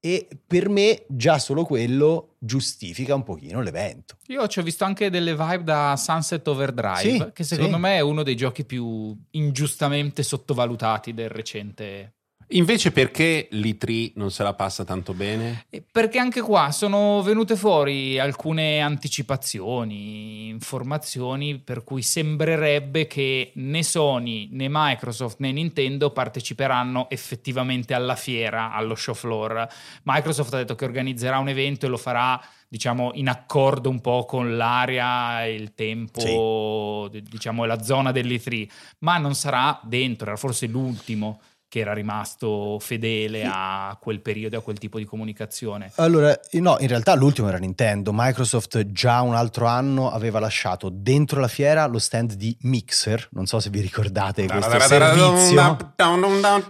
e 0.01 0.29
per 0.47 0.69
me 0.69 1.05
già 1.09 1.39
solo 1.39 1.65
quello 1.65 2.37
giustifica 2.39 3.15
un 3.15 3.25
pochino 3.25 3.61
l'evento. 3.61 4.17
Io 4.29 4.47
ci 4.47 4.61
ho 4.61 4.63
visto 4.63 4.85
anche 4.85 5.11
delle 5.11 5.35
vibe 5.35 5.65
da 5.65 5.97
Sunset 5.97 6.47
Overdrive, 6.47 7.01
Sì, 7.01 7.31
che 7.33 7.45
secondo 7.45 7.75
sì. 7.77 7.81
me 7.83 7.97
è 7.97 8.01
uno 8.01 8.23
dei 8.23 8.37
giochi 8.37 8.65
più 8.65 9.17
ingiustamente 9.31 10.23
sottovalutati 10.23 11.15
del 11.15 11.29
recente 11.31 12.18
Invece 12.53 12.93
perché 12.93 13.49
l'E3 13.53 14.13
non 14.15 14.31
se 14.31 14.43
la 14.43 14.55
passa 14.55 14.85
tanto 14.85 15.13
bene? 15.13 15.67
E 15.69 15.83
Perché 15.91 16.19
anche 16.19 16.41
qua 16.41 16.71
sono 16.71 17.21
venute 17.23 17.57
fuori 17.57 18.19
alcune 18.19 18.81
anticipazioni, 18.81 20.49
informazioni 20.49 21.59
per 21.59 21.85
cui 21.85 22.01
sembrerebbe 22.01 23.07
che 23.07 23.53
né 23.57 23.83
Sony 23.83 24.49
né 24.53 24.67
Microsoft 24.71 25.41
né 25.41 25.53
Nintendo 25.53 26.11
parteciperanno 26.11 27.11
effettivamente 27.11 27.93
alla 27.93 28.17
fiera, 28.17 28.73
allo 28.73 28.95
show 28.95 29.15
floor. 29.15 29.69
Microsoft 30.05 30.55
ha 30.55 30.59
detto 30.59 30.75
che 30.75 30.87
organizzerà 30.87 31.39
un 31.39 31.49
evento 31.49 31.85
e 31.85 31.91
lo 31.91 31.99
farà 31.99 32.41
diciamo 32.67 33.11
in 33.15 33.29
accordo 33.29 33.91
un 33.91 34.01
po' 34.01 34.25
con 34.25 34.57
l'area, 34.57 35.45
il 35.47 35.75
tempo, 35.75 37.09
d- 37.11 37.21
diciamo 37.21 37.65
la 37.65 37.83
zona 37.83 38.11
dell'E3, 38.11 38.69
ma 39.01 39.19
non 39.19 39.35
sarà 39.35 39.79
dentro, 39.83 40.29
era 40.29 40.37
forse 40.37 40.67
l'ultimo 40.67 41.41
che 41.69 41.81
era 41.81 41.93
rimasto 41.93 42.79
fedele 42.81 43.45
a 43.47 43.97
quel 44.01 44.21
periodo, 44.21 44.57
a 44.57 44.63
quel 44.63 44.79
tipo 44.79 44.99
di 44.99 45.05
comunicazione. 45.05 45.93
Allora, 45.97 46.39
no, 46.53 46.77
in 46.81 46.89
realtà 46.89 47.15
l'ultimo 47.15 47.49
era 47.49 47.59
Nintendo. 47.59 48.11
Microsoft 48.15 48.87
già 48.93 49.21
un 49.21 49.35
altro 49.35 49.67
anno 49.67 50.11
aveva 50.11 50.39
lasciato 50.41 50.89
dentro 50.91 51.41
la 51.41 51.49
fiera 51.49 51.87
lo 51.87 51.99
stand 51.99 52.33
di 52.35 52.57
Mixer. 52.63 53.29
Non 53.33 53.47
so 53.47 53.61
se 53.61 53.69
vi 53.71 53.81
ricordate 53.81 54.47
questo 54.47 54.79
servizio. 54.81 55.77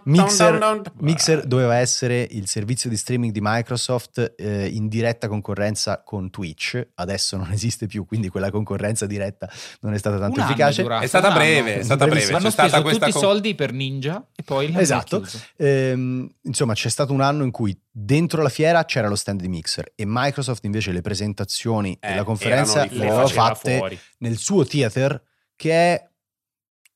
Mixer, 0.05 0.83
Mixer 1.01 1.47
doveva 1.47 1.77
essere 1.77 2.27
il 2.31 2.49
servizio 2.49 2.91
di 2.91 2.97
streaming 2.97 3.33
di 3.33 3.41
Microsoft 3.43 4.35
eh, 4.37 4.67
in 4.67 4.89
diretta 4.89 5.29
concorrenza 5.29 6.03
con 6.03 6.31
Twitch. 6.31 6.89
Adesso 6.95 7.37
non 7.37 7.51
esiste 7.53 7.87
più, 7.87 8.05
quindi 8.07 8.29
quella 8.29 8.51
concorrenza 8.51 9.07
diretta 9.07 9.49
non 9.81 9.95
è 9.95 9.99
stata 9.99 10.19
tanto 10.19 10.41
efficace. 10.41 10.83
durato, 10.83 11.05
È 11.05 11.07
stata 11.07 11.29
un 11.29 11.33
anno. 11.35 11.43
breve, 11.43 11.79
è 11.79 11.83
stata 11.83 12.07
breve. 12.07 12.33
Hanno 12.35 12.51
speso 12.51 12.83
questa 12.83 13.07
tutti 13.07 13.11
i 13.11 13.13
con- 13.13 13.23
soldi 13.23 13.55
per 13.55 13.73
Ninja 13.73 14.25
e 14.35 14.43
poi 14.43 14.71
l'hanno 14.71 14.81
Esatto. 14.95 15.21
chiuso. 15.21 15.41
Ehm, 15.57 16.29
insomma, 16.43 16.75
c'è 16.75 16.89
stato 16.89 17.13
un 17.13 17.21
anno 17.21 17.45
in 17.45 17.51
cui 17.51 17.79
dentro 17.91 18.43
la 18.43 18.49
fiera 18.49 18.85
c'era 18.85 19.09
lo 19.09 19.17
stand 19.17 19.41
di 19.41 19.49
Mixer 19.49 19.93
e 19.95 20.05
Microsoft 20.07 20.65
invece 20.65 20.93
le 20.93 21.01
presentazioni 21.01 21.97
Eh, 22.01 22.13
e 22.13 22.15
la 22.17 22.25
conferenza 22.25 22.85
le 22.85 22.91
Le 22.97 23.09
aveva 23.09 23.27
fatte 23.27 23.77
fuori. 23.79 23.99
nel 24.19 24.37
suo 24.39 24.65
theater 24.65 25.23
che 25.57 25.71
è 25.73 26.08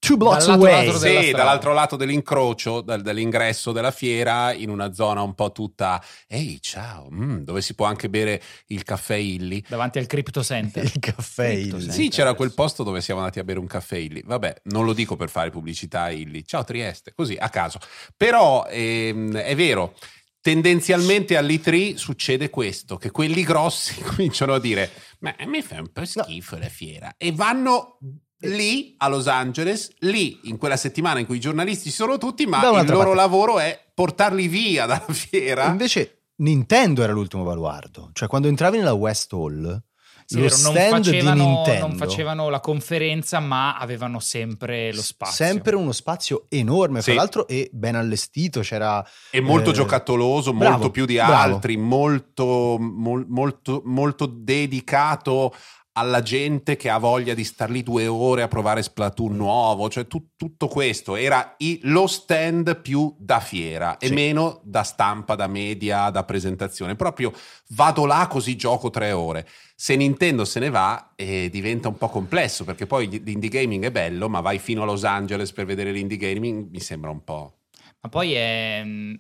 two 0.05 0.17
blocks 0.17 0.47
Dall'altro 0.47 0.69
away. 0.69 0.87
lato 0.87 0.99
Sì, 0.99 1.31
dall'altro 1.31 1.73
lato 1.73 1.95
dell'incrocio, 1.97 2.81
dal- 2.81 3.03
dell'ingresso 3.03 3.71
della 3.71 3.93
fiera, 3.93 4.53
in 4.53 4.69
una 4.69 4.93
zona 4.93 5.23
un 5.23 5.33
po' 5.35 5.53
tutta, 5.53 6.03
ehi 6.27 6.61
ciao, 6.61 7.09
mm, 7.09 7.37
dove 7.43 7.63
si 7.63 7.75
può 7.77 7.87
anche 7.87 8.09
bere 8.11 8.43
il 8.67 8.83
caffè 8.83 9.15
Illy. 9.15 9.63
davanti 9.69 9.99
al 10.01 10.07
Crypto 10.07 10.43
Center. 10.43 10.83
Il 10.83 10.99
caffè 10.99 11.53
Crypto 11.53 11.77
il- 11.77 11.83
Center. 11.83 11.95
Sì, 12.01 12.09
c'era 12.09 12.35
quel 12.35 12.49
adesso. 12.49 12.63
posto 12.63 12.83
dove 12.83 13.01
siamo 13.01 13.21
andati 13.21 13.39
a 13.39 13.45
bere 13.45 13.61
un 13.61 13.67
caffè 13.69 13.97
Illy. 13.97 14.23
Vabbè, 14.25 14.63
non 14.65 14.85
lo 14.85 14.93
dico 14.93 15.15
per 15.15 15.29
fare 15.31 15.51
pubblicità 15.51 16.03
a 16.03 16.11
Illy. 16.11 16.43
Ciao 16.45 16.65
Trieste, 16.65 17.13
così 17.15 17.37
a 17.39 17.49
caso. 17.49 17.79
Però 18.17 18.67
ehm, 18.69 19.37
è 19.37 19.55
vero, 19.55 19.95
tendenzialmente 20.41 21.37
all'E3 21.37 21.95
succede 21.95 22.51
questo, 22.51 22.97
che 22.97 23.11
quelli 23.13 23.43
grossi 23.45 23.95
cominciano 24.03 24.55
a 24.55 24.59
dire, 24.61 24.91
ma 25.21 25.33
mi 25.47 25.63
fa 25.63 25.77
un 25.77 25.93
po' 25.93 26.05
schifo 26.05 26.59
la 26.59 26.69
fiera. 26.69 27.15
E 27.17 27.31
vanno 27.33 27.99
lì 28.43 28.95
a 28.99 29.09
Los 29.09 29.27
Angeles, 29.29 29.91
lì 30.01 30.41
in 30.45 30.57
quella 30.59 30.77
settimana 30.77 31.19
in 31.21 31.27
cui 31.27 31.37
i 31.37 31.41
giornalisti 31.41 31.91
ci 31.91 31.95
sono 31.95 32.19
tutti, 32.19 32.47
ma 32.47 32.59
il 32.59 32.87
loro 32.89 32.97
parte. 33.05 33.15
lavoro 33.15 33.59
è 33.59 33.79
portarli 33.95 34.49
via 34.49 34.87
dalla 34.87 35.05
fiera. 35.13 35.67
Invece 35.67 36.23
Nintendo 36.37 37.03
era 37.03 37.13
l'ultimo 37.13 37.45
baluardo, 37.45 38.11
cioè 38.13 38.29
quando 38.29 38.49
entravi 38.49 38.79
nella 38.79 38.95
West 38.95 39.33
Hall, 39.33 39.81
Sì, 40.25 40.37
lo 40.37 40.43
vero, 40.43 40.57
non, 40.63 40.73
stand 40.73 41.05
di 41.05 41.11
facevano, 41.11 41.45
Nintendo 41.45 41.87
non 41.87 41.97
facevano 41.97 42.49
la 42.49 42.61
conferenza, 42.61 43.39
ma 43.41 43.77
avevano 43.77 44.19
sempre 44.19 44.93
lo 44.93 45.03
spazio. 45.03 45.45
Sempre 45.47 45.77
uno 45.77 45.93
spazio 45.93 46.47
enorme, 46.49 47.03
fra 47.03 47.13
Sì. 47.13 47.17
l'altro, 47.19 47.47
e 47.47 47.69
ben 47.73 47.95
allestito. 47.97 48.61
C'era 48.61 49.07
È 49.31 49.41
molto 49.41 49.71
eh, 49.71 49.75
giocattoloso, 49.75 50.53
bravo, 50.53 50.73
molto 50.73 50.91
più 50.91 51.05
di 51.05 51.15
bravo. 51.17 51.33
altri, 51.35 51.77
molto, 51.77 52.77
mol- 52.81 53.27
molto, 53.29 53.83
molto 53.85 54.27
dedicato 54.27 55.55
alla 55.95 56.23
gente 56.23 56.77
che 56.77 56.89
ha 56.89 56.97
voglia 56.99 57.35
di 57.35 57.45
star 57.45 57.69
lì 57.71 57.83
due 57.83 58.07
ore 58.07 58.43
a 58.43 58.49
provare 58.49 58.83
Splatoon 58.83 59.37
nuovo, 59.37 59.91
cioè 59.91 60.07
tu- 60.07 60.29
tutto 60.37 60.67
questo 60.69 61.17
era 61.17 61.55
i- 61.59 61.81
lo 61.83 62.07
stand 62.07 62.81
più 62.81 63.15
da 63.19 63.41
fiera 63.41 63.99
e 63.99 64.07
Sì. 64.07 64.15
meno 64.15 64.61
da 64.65 64.83
stampa, 64.85 65.35
da 65.35 65.47
media, 65.47 66.09
da 66.11 66.25
presentazione. 66.25 66.97
Proprio 66.97 67.33
vado 67.71 68.07
là 68.07 68.27
così 68.31 68.57
gioco 68.57 68.89
tre 68.91 69.13
ore. 69.13 69.47
Se 69.77 69.95
Nintendo 69.97 70.45
se 70.45 70.61
ne 70.61 70.71
va 70.71 71.13
eh, 71.17 71.49
diventa 71.51 71.89
un 71.89 71.99
po' 71.99 72.09
complesso 72.09 72.65
perché 72.65 72.87
poi 72.87 73.09
l'indie 73.23 73.51
gaming 73.51 73.85
è 73.85 73.91
bello, 73.91 74.29
ma 74.29 74.41
vai 74.41 74.59
fino 74.59 74.83
a 74.83 74.87
Los 74.87 75.05
Angeles 75.05 75.53
per 75.53 75.67
vedere 75.67 75.93
l'indie 75.93 76.17
gaming 76.17 76.71
mi 76.71 76.81
sembra 76.81 77.11
un 77.11 77.23
po'... 77.23 77.59
Ma 78.01 78.09
poi 78.09 78.33
è, 78.33 78.83
mh, 78.83 79.15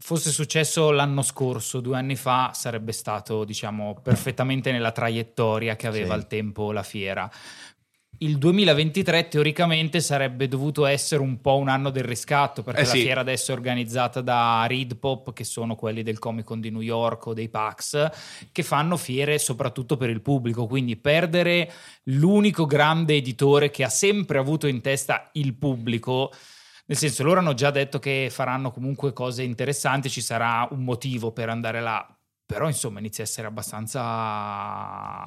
fosse 0.00 0.30
successo 0.30 0.90
l'anno 0.90 1.22
scorso, 1.22 1.80
due 1.80 1.96
anni 1.96 2.16
fa, 2.16 2.52
sarebbe 2.54 2.92
stato, 2.92 3.44
diciamo, 3.44 4.00
perfettamente 4.02 4.70
nella 4.72 4.92
traiettoria 4.92 5.76
che 5.76 5.86
aveva 5.86 6.06
Sì. 6.06 6.12
al 6.12 6.26
tempo 6.26 6.72
la 6.72 6.82
fiera. 6.84 7.30
Il 8.20 8.36
2023 8.38 9.28
teoricamente 9.28 10.00
sarebbe 10.00 10.48
dovuto 10.48 10.86
essere 10.86 11.20
un 11.22 11.40
po' 11.40 11.56
un 11.56 11.68
anno 11.68 11.90
del 11.90 12.02
riscatto 12.02 12.64
perché 12.64 12.80
Eh 12.80 12.84
la 12.84 12.90
sì. 12.90 13.00
fiera 13.02 13.20
adesso 13.20 13.52
è 13.52 13.54
organizzata 13.54 14.20
da 14.20 14.64
Readpop 14.66 15.32
che 15.32 15.44
sono 15.44 15.76
quelli 15.76 16.02
del 16.02 16.18
Comic 16.18 16.44
Con 16.44 16.60
di 16.60 16.70
New 16.70 16.80
York 16.80 17.26
o 17.26 17.32
dei 17.34 17.48
PAX 17.48 18.10
che 18.50 18.62
fanno 18.64 18.96
fiere 18.96 19.38
soprattutto 19.38 19.96
per 19.96 20.10
il 20.10 20.20
pubblico 20.20 20.66
quindi 20.66 20.96
perdere 20.96 21.70
l'unico 22.04 22.66
grande 22.66 23.14
editore 23.14 23.70
che 23.70 23.84
ha 23.84 23.88
sempre 23.88 24.38
avuto 24.38 24.66
in 24.66 24.80
testa 24.80 25.28
il 25.34 25.54
pubblico 25.54 26.32
nel 26.88 26.96
senso, 26.96 27.22
loro 27.22 27.40
hanno 27.40 27.52
già 27.52 27.70
detto 27.70 27.98
che 27.98 28.28
faranno 28.30 28.70
comunque 28.70 29.12
cose 29.12 29.42
interessanti, 29.42 30.08
ci 30.08 30.22
sarà 30.22 30.66
un 30.70 30.84
motivo 30.84 31.32
per 31.32 31.50
andare 31.50 31.82
là. 31.82 32.06
Però, 32.46 32.66
insomma, 32.66 32.98
inizia 32.98 33.24
a 33.24 33.26
essere 33.26 33.46
abbastanza, 33.46 34.00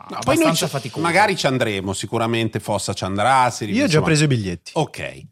No, 0.10 0.18
abbastanza 0.18 0.68
faticoso. 0.68 1.02
magari 1.04 1.36
ci 1.36 1.46
andremo, 1.48 1.94
sicuramente 1.94 2.60
Fossa 2.60 2.94
ci 2.94 3.04
andrà. 3.04 3.50
se- 3.52 3.66
Io 3.66 3.86
ho 3.86 3.88
già 3.88 4.02
preso 4.02 4.24
i 4.24 4.28
biglietti. 4.28 4.72
Ok. 4.74 5.26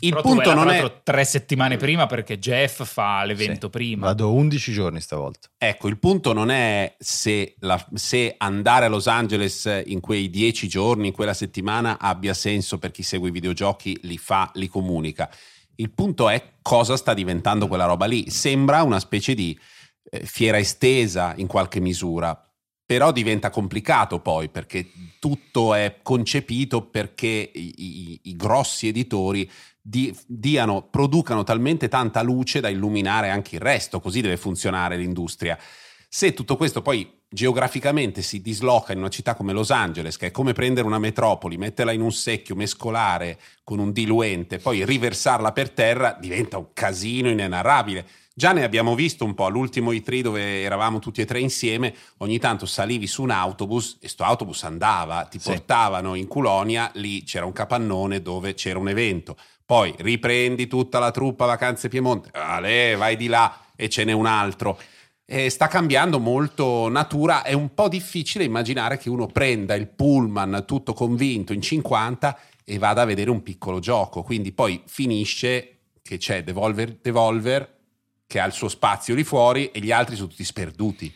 Il 0.00 0.10
Però 0.10 0.22
tu 0.22 0.28
punto 0.28 0.54
non 0.54 0.68
è... 0.70 1.00
tre 1.02 1.24
settimane 1.24 1.76
prima 1.76 2.06
perché 2.06 2.38
Jeff 2.38 2.84
fa 2.84 3.24
l'evento 3.24 3.66
Sì, 3.66 3.70
prima. 3.72 4.06
Vado 4.06 4.32
11 4.32 4.72
giorni 4.72 5.00
stavolta. 5.00 5.48
Ecco, 5.58 5.88
il 5.88 5.98
punto 5.98 6.32
non 6.32 6.50
è 6.50 6.94
se, 6.98 7.56
la- 7.60 7.84
se 7.94 8.34
andare 8.38 8.86
a 8.86 8.88
Los 8.88 9.08
Angeles 9.08 9.82
in 9.86 9.98
quei 10.00 10.30
dieci 10.30 10.68
giorni, 10.68 11.08
in 11.08 11.12
quella 11.12 11.34
settimana, 11.34 11.98
abbia 11.98 12.32
senso 12.34 12.78
per 12.78 12.92
chi 12.92 13.02
segue 13.02 13.28
i 13.28 13.32
videogiochi, 13.32 13.98
li 14.02 14.18
fa, 14.18 14.50
li 14.54 14.68
comunica. 14.68 15.28
Il 15.80 15.92
punto 15.92 16.28
è 16.28 16.54
cosa 16.60 16.96
sta 16.96 17.14
diventando 17.14 17.68
quella 17.68 17.84
roba 17.84 18.06
lì. 18.06 18.30
Sembra 18.30 18.82
una 18.82 18.98
specie 18.98 19.34
di 19.34 19.56
eh, 20.10 20.24
fiera 20.26 20.58
estesa 20.58 21.34
in 21.36 21.46
qualche 21.46 21.78
misura, 21.78 22.36
però 22.84 23.12
diventa 23.12 23.50
complicato 23.50 24.18
poi 24.20 24.48
perché 24.48 24.90
tutto 25.20 25.74
è 25.74 26.00
concepito 26.02 26.88
perché 26.88 27.50
i, 27.54 27.74
i, 27.76 28.20
i 28.24 28.34
grossi 28.34 28.88
editori 28.88 29.48
di, 29.80 30.12
diano, 30.26 30.88
producano 30.88 31.44
talmente 31.44 31.86
tanta 31.86 32.22
luce 32.22 32.58
da 32.58 32.68
illuminare 32.68 33.30
anche 33.30 33.54
il 33.54 33.60
resto, 33.60 34.00
così 34.00 34.20
deve 34.20 34.36
funzionare 34.36 34.96
l'industria. 34.96 35.56
Se 36.08 36.34
tutto 36.34 36.56
questo 36.56 36.82
poi 36.82 37.17
geograficamente 37.30 38.22
si 38.22 38.40
disloca 38.40 38.92
in 38.92 38.98
una 38.98 39.08
città 39.08 39.34
come 39.34 39.52
Los 39.52 39.70
Angeles, 39.70 40.16
che 40.16 40.28
è 40.28 40.30
come 40.30 40.52
prendere 40.52 40.86
una 40.86 40.98
metropoli, 40.98 41.58
metterla 41.58 41.92
in 41.92 42.00
un 42.00 42.12
secchio, 42.12 42.54
mescolare 42.54 43.38
con 43.64 43.78
un 43.78 43.92
diluente, 43.92 44.58
poi 44.58 44.84
riversarla 44.84 45.52
per 45.52 45.70
terra, 45.70 46.16
diventa 46.18 46.58
un 46.58 46.68
casino 46.72 47.28
inenarrabile. 47.28 48.06
Già 48.34 48.52
ne 48.52 48.62
abbiamo 48.62 48.94
visto 48.94 49.24
un 49.24 49.34
po' 49.34 49.46
all'ultimo 49.46 49.90
I3 49.92 50.20
dove 50.20 50.62
eravamo 50.62 51.00
tutti 51.00 51.20
e 51.20 51.24
tre 51.24 51.40
insieme, 51.40 51.92
ogni 52.18 52.38
tanto 52.38 52.66
salivi 52.66 53.08
su 53.08 53.22
un 53.22 53.30
autobus 53.30 53.98
e 54.00 54.08
sto 54.08 54.22
autobus 54.22 54.62
andava, 54.62 55.24
ti 55.24 55.40
sì. 55.40 55.50
portavano 55.50 56.14
in 56.14 56.28
Culonia, 56.28 56.90
lì 56.94 57.24
c'era 57.24 57.44
un 57.44 57.52
capannone 57.52 58.22
dove 58.22 58.54
c'era 58.54 58.78
un 58.78 58.88
evento, 58.88 59.36
poi 59.66 59.92
riprendi 59.98 60.68
tutta 60.68 61.00
la 61.00 61.10
truppa 61.10 61.46
Vacanze 61.46 61.88
Piemonte, 61.88 62.30
Ale, 62.32 62.94
vai 62.94 63.16
di 63.16 63.26
là 63.26 63.64
e 63.74 63.88
ce 63.88 64.04
n'è 64.04 64.12
un 64.12 64.26
altro. 64.26 64.78
E 65.30 65.50
sta 65.50 65.66
cambiando 65.66 66.18
molto 66.18 66.88
natura, 66.88 67.42
è 67.42 67.52
un 67.52 67.74
po' 67.74 67.88
difficile 67.88 68.44
immaginare 68.44 68.96
che 68.96 69.10
uno 69.10 69.26
prenda 69.26 69.74
il 69.74 69.86
pullman 69.86 70.64
tutto 70.66 70.94
convinto 70.94 71.52
in 71.52 71.60
50 71.60 72.38
e 72.64 72.78
vada 72.78 73.02
a 73.02 73.04
vedere 73.04 73.28
un 73.28 73.42
piccolo 73.42 73.78
gioco, 73.78 74.22
quindi 74.22 74.52
poi 74.52 74.82
finisce 74.86 75.80
che 76.00 76.16
c'è 76.16 76.42
Devolver, 76.42 76.96
Devolver 77.02 77.76
che 78.26 78.40
ha 78.40 78.46
il 78.46 78.54
suo 78.54 78.68
spazio 78.68 79.14
lì 79.14 79.22
fuori 79.22 79.70
e 79.70 79.80
gli 79.80 79.92
altri 79.92 80.16
sono 80.16 80.28
tutti 80.28 80.44
sperduti. 80.44 81.14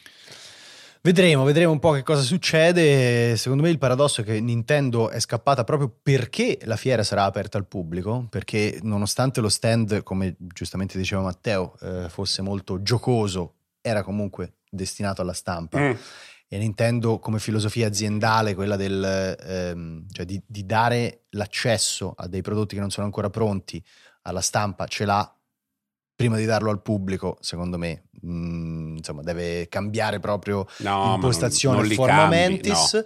Vedremo, 1.01 1.45
vedremo 1.45 1.73
un 1.73 1.79
po' 1.79 1.93
che 1.93 2.03
cosa 2.03 2.21
succede. 2.21 3.35
Secondo 3.39 3.63
me 3.63 3.71
il 3.71 3.79
paradosso 3.79 4.21
è 4.21 4.25
che 4.25 4.41
Nintendo 4.41 5.09
è 5.09 5.21
scappata 5.21 5.65
proprio 5.65 5.91
perché 6.03 6.59
la 6.65 6.77
fiera 6.77 7.03
sarà 7.03 7.25
aperta 7.25 7.57
al 7.57 7.67
pubblico, 7.67 8.27
perché 8.29 8.79
nonostante 8.83 9.41
lo 9.41 9.49
stand, 9.49 10.03
come 10.03 10.37
giustamente 10.39 10.99
diceva 10.99 11.23
Matteo, 11.23 11.79
eh, 11.81 12.11
fosse 12.11 12.43
molto 12.43 12.83
giocoso, 12.83 13.55
era 13.83 14.03
comunque 14.03 14.61
destinato 14.71 15.21
alla 15.21 15.35
stampa. 15.35 15.79
Mm. 15.79 15.93
E 16.49 16.59
Nintendo 16.59 17.19
come 17.19 17.39
filosofia 17.39 17.87
aziendale, 17.87 18.55
quella 18.55 18.77
del, 18.77 19.37
ehm, 19.41 20.07
cioè 20.11 20.25
di, 20.25 20.41
di 20.47 20.65
dare 20.65 21.25
l'accesso 21.31 22.15
a 22.17 22.27
dei 22.29 22.43
prodotti 22.43 22.75
che 22.75 22.81
non 22.81 22.91
sono 22.91 23.07
ancora 23.07 23.31
pronti 23.31 23.83
alla 24.23 24.43
stampa, 24.43 24.87
ce 24.87 25.05
l'ha 25.05 25.37
prima 26.15 26.37
di 26.37 26.45
darlo 26.45 26.71
al 26.71 26.83
pubblico, 26.83 27.39
secondo 27.41 27.79
me, 27.79 28.05
mh, 28.21 28.33
mm, 28.33 28.97
insomma, 28.99 29.23
deve 29.23 29.67
cambiare 29.69 30.21
proprio 30.21 30.67
no, 30.79 31.15
impostazione 31.15 31.79
non, 31.79 31.87
non 31.87 31.97
forma 31.97 32.29
mentis. 32.29 32.95
No. 32.95 33.05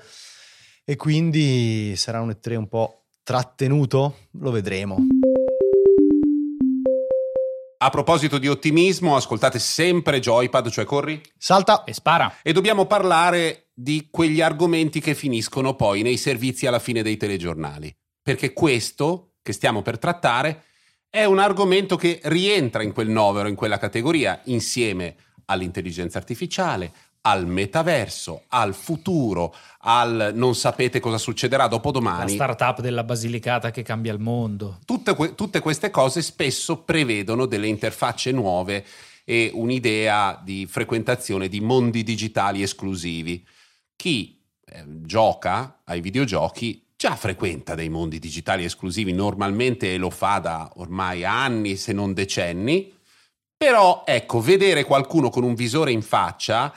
E 0.84 0.96
quindi 0.96 1.94
sarà 1.96 2.20
un 2.20 2.30
E3 2.30 2.56
un 2.56 2.68
po' 2.68 3.06
trattenuto? 3.22 4.28
Lo 4.32 4.50
vedremo. 4.50 4.98
A 7.86 7.90
proposito 7.90 8.38
di 8.38 8.48
ottimismo, 8.48 9.14
ascoltate 9.14 9.60
sempre 9.60 10.18
Joypad, 10.18 10.70
cioè 10.70 10.84
corri, 10.84 11.22
salta 11.38 11.84
e 11.84 11.92
spara. 11.92 12.38
E 12.42 12.52
dobbiamo 12.52 12.86
parlare 12.86 13.68
di 13.72 14.08
quegli 14.10 14.40
argomenti 14.40 14.98
che 14.98 15.14
finiscono 15.14 15.76
poi 15.76 16.02
nei 16.02 16.16
servizi 16.16 16.66
alla 16.66 16.80
fine 16.80 17.02
dei 17.02 17.16
telegiornali. 17.16 17.96
Perché 18.20 18.52
questo 18.52 19.34
che 19.40 19.52
stiamo 19.52 19.82
per 19.82 20.00
trattare 20.00 20.64
è 21.08 21.22
un 21.26 21.38
argomento 21.38 21.94
che 21.94 22.18
rientra 22.24 22.82
in 22.82 22.92
quel 22.92 23.08
novero, 23.08 23.46
in 23.46 23.54
quella 23.54 23.78
categoria, 23.78 24.40
insieme 24.46 25.14
all'intelligenza 25.44 26.18
artificiale, 26.18 26.92
al 27.26 27.44
metaverso, 27.44 28.44
al 28.48 28.72
futuro, 28.72 29.52
al 29.80 30.30
non 30.34 30.54
sapete 30.54 31.00
cosa 31.00 31.18
succederà 31.18 31.66
dopodomani. 31.66 32.36
La 32.36 32.44
startup 32.44 32.80
della 32.80 33.02
Basilicata 33.02 33.72
che 33.72 33.82
cambia 33.82 34.12
il 34.12 34.20
mondo. 34.20 34.78
Tutte, 34.84 35.14
que- 35.16 35.34
tutte 35.34 35.58
queste 35.58 35.90
cose 35.90 36.22
spesso 36.22 36.78
prevedono 36.78 37.46
delle 37.46 37.66
interfacce 37.66 38.30
nuove 38.30 38.84
e 39.24 39.50
un'idea 39.52 40.40
di 40.40 40.68
frequentazione 40.70 41.48
di 41.48 41.60
mondi 41.60 42.04
digitali 42.04 42.62
esclusivi. 42.62 43.44
Chi 43.96 44.40
eh, 44.64 44.84
gioca 44.86 45.80
ai 45.84 46.00
videogiochi 46.00 46.84
già 46.96 47.16
frequenta 47.16 47.74
dei 47.74 47.88
mondi 47.88 48.20
digitali 48.20 48.64
esclusivi 48.64 49.12
normalmente 49.12 49.92
e 49.92 49.96
lo 49.96 50.10
fa 50.10 50.38
da 50.38 50.70
ormai 50.76 51.24
anni 51.24 51.74
se 51.74 51.92
non 51.92 52.14
decenni, 52.14 52.94
però 53.56 54.04
ecco, 54.06 54.40
vedere 54.40 54.84
qualcuno 54.84 55.28
con 55.28 55.42
un 55.42 55.54
visore 55.54 55.90
in 55.90 56.02
faccia 56.02 56.72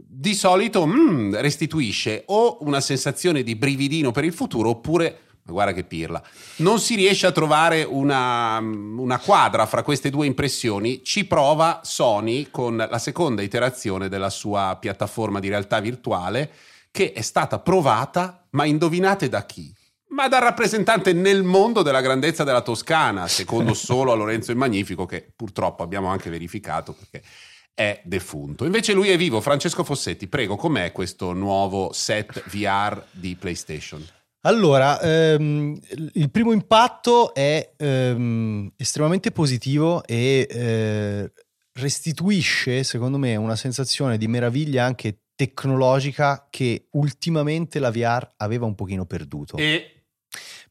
di 0.00 0.34
solito 0.34 0.86
mm, 0.86 1.34
restituisce 1.34 2.22
o 2.26 2.58
una 2.60 2.80
sensazione 2.80 3.42
di 3.42 3.56
brividino 3.56 4.12
per 4.12 4.24
il 4.24 4.32
futuro 4.32 4.70
oppure 4.70 5.22
ma 5.48 5.54
guarda 5.54 5.72
che 5.72 5.84
pirla. 5.84 6.22
Non 6.56 6.78
si 6.78 6.94
riesce 6.94 7.26
a 7.26 7.32
trovare 7.32 7.82
una, 7.82 8.58
una, 8.58 9.18
quadra 9.18 9.64
fra 9.64 9.82
queste 9.82 10.10
due 10.10 10.26
impressioni. 10.26 11.02
Ci 11.02 11.24
prova 11.24 11.80
Sony 11.82 12.48
con 12.50 12.76
la 12.76 12.98
seconda 12.98 13.40
iterazione 13.40 14.10
della 14.10 14.28
sua 14.28 14.76
piattaforma 14.78 15.40
di 15.40 15.48
realtà 15.48 15.80
virtuale 15.80 16.50
che 16.90 17.12
è 17.12 17.22
stata 17.22 17.58
provata, 17.60 18.46
ma 18.50 18.66
indovinate 18.66 19.30
da 19.30 19.46
chi? 19.46 19.72
Ma 20.08 20.28
dal 20.28 20.40
rappresentante 20.40 21.12
nel 21.12 21.42
mondo 21.42 21.82
della 21.82 22.00
grandezza 22.00 22.44
della 22.44 22.62
Toscana, 22.62 23.28
secondo 23.28 23.72
solo 23.74 24.12
a 24.12 24.14
Lorenzo 24.14 24.50
il 24.50 24.56
Magnifico, 24.56 25.06
che 25.06 25.32
purtroppo 25.34 25.82
abbiamo 25.82 26.08
anche 26.08 26.28
verificato 26.28 26.92
perché 26.92 27.22
è 27.78 28.00
defunto. 28.02 28.64
Invece 28.64 28.92
lui 28.92 29.08
è 29.08 29.16
vivo. 29.16 29.40
Francesco 29.40 29.84
Fossetti, 29.84 30.26
prego, 30.26 30.56
com'è 30.56 30.90
questo 30.90 31.32
nuovo 31.32 31.92
set 31.92 32.42
VR 32.50 33.00
di 33.12 33.36
PlayStation? 33.36 34.04
Allora, 34.40 35.00
ehm, 35.00 35.78
il 36.14 36.28
primo 36.32 36.50
impatto 36.50 37.32
è 37.32 37.74
ehm, 37.76 38.72
estremamente 38.74 39.30
positivo 39.30 40.04
e 40.04 40.48
eh, 40.50 41.30
restituisce, 41.74 42.82
secondo 42.82 43.16
me, 43.16 43.36
una 43.36 43.54
sensazione 43.54 44.18
di 44.18 44.26
meraviglia 44.26 44.84
anche 44.84 45.20
tecnologica 45.36 46.48
che 46.50 46.88
ultimamente 46.94 47.78
la 47.78 47.92
VR 47.92 48.28
aveva 48.38 48.66
un 48.66 48.74
pochino 48.74 49.06
perduto. 49.06 49.56
E 49.56 50.02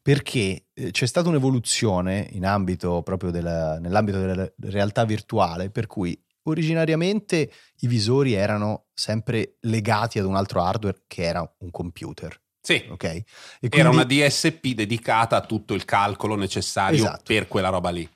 perché 0.02 0.66
eh, 0.74 0.90
c'è 0.90 1.06
stata 1.06 1.30
un'evoluzione 1.30 2.28
in 2.32 2.44
ambito 2.44 3.02
proprio 3.02 3.30
della, 3.30 3.78
nell'ambito 3.78 4.18
della 4.20 4.50
realtà 4.60 5.06
virtuale, 5.06 5.70
per 5.70 5.86
cui 5.86 6.18
originariamente 6.50 7.50
i 7.80 7.86
visori 7.86 8.32
erano 8.32 8.86
sempre 8.94 9.56
legati 9.60 10.18
ad 10.18 10.24
un 10.24 10.36
altro 10.36 10.62
hardware 10.62 11.02
che 11.06 11.22
era 11.22 11.40
un 11.58 11.70
computer. 11.70 12.38
Sì, 12.60 12.84
okay? 12.90 13.24
quindi... 13.60 13.78
era 13.78 13.88
una 13.88 14.04
DSP 14.04 14.74
dedicata 14.74 15.36
a 15.36 15.40
tutto 15.40 15.74
il 15.74 15.84
calcolo 15.84 16.34
necessario 16.34 16.98
esatto. 16.98 17.22
per 17.24 17.48
quella 17.48 17.70
roba 17.70 17.90
lì. 17.90 18.08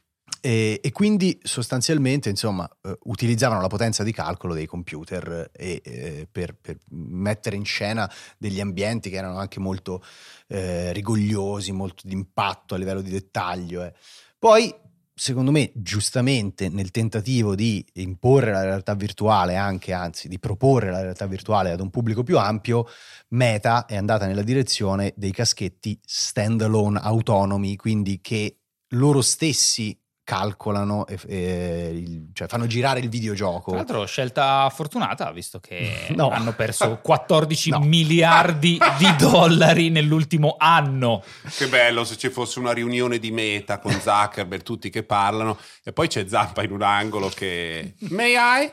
E, 0.44 0.80
e, 0.82 0.90
quindi 0.90 1.38
sostanzialmente 1.40 2.28
insomma 2.28 2.68
eh, 2.82 2.98
utilizzavano 3.04 3.60
la 3.60 3.68
potenza 3.68 4.02
di 4.02 4.10
calcolo 4.10 4.54
dei 4.54 4.66
computer 4.66 5.50
eh, 5.52 5.80
eh, 5.84 6.28
per, 6.30 6.56
per, 6.60 6.78
mettere 6.88 7.54
in 7.54 7.64
scena 7.64 8.10
degli 8.38 8.60
ambienti 8.60 9.08
che 9.08 9.16
erano 9.16 9.38
anche 9.38 9.60
molto 9.60 10.02
eh, 10.48 10.92
rigogliosi, 10.92 11.70
molto 11.70 12.08
di 12.08 12.14
impatto 12.14 12.74
a 12.74 12.78
livello 12.78 13.02
di 13.02 13.10
dettaglio. 13.10 13.84
Eh. 13.84 13.92
Poi 14.36 14.74
secondo 15.22 15.52
me 15.52 15.70
giustamente 15.72 16.68
nel 16.68 16.90
tentativo 16.90 17.54
di 17.54 17.86
imporre 17.92 18.50
la 18.50 18.64
realtà 18.64 18.96
virtuale 18.96 19.54
anche 19.54 19.92
anzi 19.92 20.26
di 20.26 20.40
proporre 20.40 20.90
la 20.90 21.00
realtà 21.00 21.26
virtuale 21.26 21.70
ad 21.70 21.78
un 21.78 21.90
pubblico 21.90 22.24
più 22.24 22.38
ampio 22.38 22.88
Meta 23.28 23.86
è 23.86 23.94
andata 23.94 24.26
nella 24.26 24.42
direzione 24.42 25.12
dei 25.16 25.30
caschetti 25.30 25.96
standalone 26.04 26.98
autonomi 27.00 27.76
quindi 27.76 28.20
che 28.20 28.62
loro 28.94 29.20
stessi 29.20 29.96
calcolano, 30.24 31.06
e, 31.06 31.18
e, 31.26 32.22
cioè 32.32 32.48
fanno 32.48 32.66
girare 32.66 33.00
il 33.00 33.08
videogioco. 33.08 33.70
Tra 33.70 33.76
l'altro 33.76 34.06
scelta 34.06 34.70
fortunata, 34.72 35.30
visto 35.32 35.58
che 35.58 36.08
no. 36.14 36.30
hanno 36.30 36.52
perso 36.52 36.98
14 37.02 37.70
no. 37.70 37.80
miliardi 37.80 38.78
di 38.98 39.16
dollari 39.18 39.90
nell'ultimo 39.90 40.56
anno. 40.58 41.22
Che 41.56 41.66
bello 41.68 42.04
se 42.04 42.16
ci 42.16 42.30
fosse 42.30 42.58
una 42.58 42.72
riunione 42.72 43.18
di 43.18 43.30
meta 43.30 43.78
con 43.78 43.92
Zuckerberg, 43.92 44.62
tutti 44.62 44.90
che 44.90 45.02
parlano, 45.02 45.58
e 45.82 45.92
poi 45.92 46.08
c'è 46.08 46.26
Zappa 46.26 46.62
in 46.62 46.72
un 46.72 46.82
angolo 46.82 47.28
che... 47.28 47.94
May 48.10 48.34
I? 48.36 48.72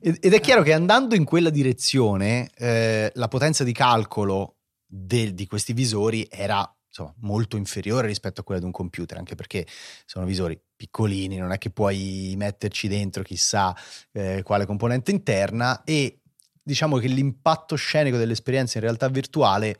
Ed 0.00 0.32
è 0.32 0.40
chiaro 0.40 0.62
che 0.62 0.72
andando 0.72 1.14
in 1.14 1.24
quella 1.24 1.50
direzione, 1.50 2.50
eh, 2.56 3.10
la 3.14 3.28
potenza 3.28 3.64
di 3.64 3.72
calcolo 3.72 4.56
del, 4.86 5.34
di 5.34 5.46
questi 5.46 5.72
visori 5.72 6.26
era 6.30 6.68
insomma, 6.92 7.14
molto 7.20 7.56
inferiore 7.56 8.06
rispetto 8.06 8.42
a 8.42 8.44
quella 8.44 8.60
di 8.60 8.66
un 8.66 8.72
computer, 8.72 9.16
anche 9.16 9.34
perché 9.34 9.66
sono 10.04 10.26
visori 10.26 10.60
piccolini, 10.76 11.38
non 11.38 11.50
è 11.50 11.58
che 11.58 11.70
puoi 11.70 12.34
metterci 12.36 12.86
dentro 12.86 13.22
chissà 13.22 13.74
eh, 14.12 14.42
quale 14.42 14.66
componente 14.66 15.10
interna 15.10 15.82
e 15.84 16.20
diciamo 16.62 16.98
che 16.98 17.08
l'impatto 17.08 17.74
scenico 17.76 18.18
dell'esperienza 18.18 18.78
in 18.78 18.84
realtà 18.84 19.08
virtuale 19.08 19.78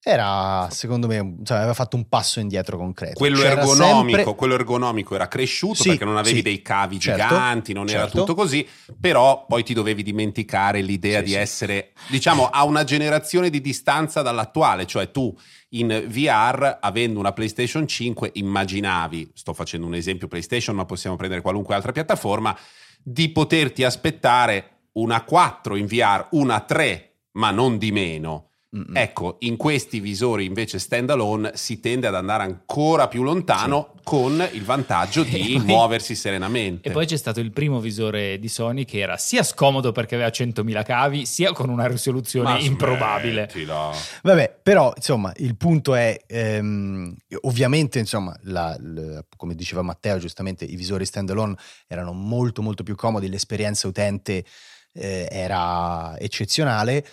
era 0.00 0.68
secondo 0.70 1.06
me 1.06 1.38
cioè, 1.42 1.58
aveva 1.58 1.74
fatto 1.74 1.96
un 1.96 2.08
passo 2.08 2.38
indietro 2.38 2.76
concreto 2.78 3.14
quello 3.18 3.42
ergonomico, 3.42 4.16
sempre- 4.16 4.34
quello 4.36 4.54
ergonomico 4.54 5.14
era 5.14 5.26
cresciuto 5.26 5.82
Sì, 5.82 5.88
perché 5.90 6.04
non 6.04 6.16
avevi 6.16 6.36
sì, 6.36 6.42
dei 6.42 6.62
cavi 6.62 7.00
certo, 7.00 7.22
giganti, 7.22 7.72
non 7.72 7.88
era 7.88 8.02
certo. 8.02 8.18
tutto 8.20 8.34
così, 8.34 8.66
però 8.98 9.44
poi 9.46 9.64
ti 9.64 9.74
dovevi 9.74 10.02
dimenticare 10.02 10.80
l'idea 10.80 11.18
Sì, 11.18 11.24
di 11.24 11.34
essere, 11.34 11.92
diciamo, 12.08 12.46
a 12.46 12.64
una 12.64 12.84
generazione 12.84 13.50
di 13.50 13.60
distanza 13.60 14.22
dall'attuale, 14.22 14.86
cioè 14.86 15.10
tu 15.10 15.36
in 15.70 16.04
VR, 16.06 16.78
avendo 16.80 17.18
una 17.18 17.32
PlayStation 17.32 17.86
5, 17.86 18.30
immaginavi, 18.34 19.32
sto 19.34 19.52
facendo 19.52 19.86
un 19.86 19.94
esempio 19.94 20.28
PlayStation, 20.28 20.76
ma 20.76 20.84
possiamo 20.84 21.16
prendere 21.16 21.42
qualunque 21.42 21.74
altra 21.74 21.92
piattaforma, 21.92 22.56
di 23.02 23.30
poterti 23.30 23.84
aspettare 23.84 24.86
una 24.92 25.22
4 25.22 25.76
in 25.76 25.86
VR, 25.86 26.28
una 26.30 26.60
3, 26.60 27.12
ma 27.32 27.50
non 27.50 27.78
di 27.78 27.92
meno. 27.92 28.47
Mm-mm. 28.76 28.94
Ecco, 28.94 29.36
in 29.40 29.56
questi 29.56 29.98
visori 29.98 30.44
invece 30.44 30.78
standalone 30.78 31.52
si 31.54 31.80
tende 31.80 32.06
ad 32.06 32.14
andare 32.14 32.42
ancora 32.42 33.08
più 33.08 33.22
lontano 33.22 33.94
con 34.04 34.46
il 34.52 34.62
vantaggio 34.62 35.22
di 35.22 35.54
poi- 35.56 35.64
muoversi 35.64 36.14
serenamente. 36.14 36.86
E 36.86 36.92
poi 36.92 37.06
c'è 37.06 37.16
stato 37.16 37.40
il 37.40 37.50
primo 37.50 37.80
visore 37.80 38.38
di 38.38 38.48
Sony 38.48 38.84
che 38.84 38.98
era 38.98 39.16
sia 39.16 39.42
scomodo 39.42 39.90
perché 39.92 40.16
aveva 40.16 40.28
100.000 40.28 40.84
cavi, 40.84 41.24
sia 41.24 41.52
con 41.52 41.70
una 41.70 41.86
risoluzione 41.86 42.50
Ma 42.52 42.58
improbabile. 42.58 43.48
smettila. 43.50 43.90
Vabbè, 44.22 44.58
però 44.62 44.92
insomma 44.94 45.32
il 45.36 45.56
punto 45.56 45.94
è, 45.94 46.18
ehm, 46.26 47.14
ovviamente 47.42 47.98
insomma, 47.98 48.36
la- 48.42 48.76
l- 48.78 49.24
come 49.38 49.54
diceva 49.54 49.80
Matteo 49.80 50.18
giustamente, 50.18 50.66
i 50.66 50.76
visori 50.76 51.06
standalone 51.06 51.54
erano 51.86 52.12
molto 52.12 52.60
molto 52.60 52.82
più 52.82 52.96
comodi, 52.96 53.30
l'esperienza 53.30 53.88
utente 53.88 54.44
eh, 54.92 55.26
era 55.30 56.18
eccezionale 56.18 57.06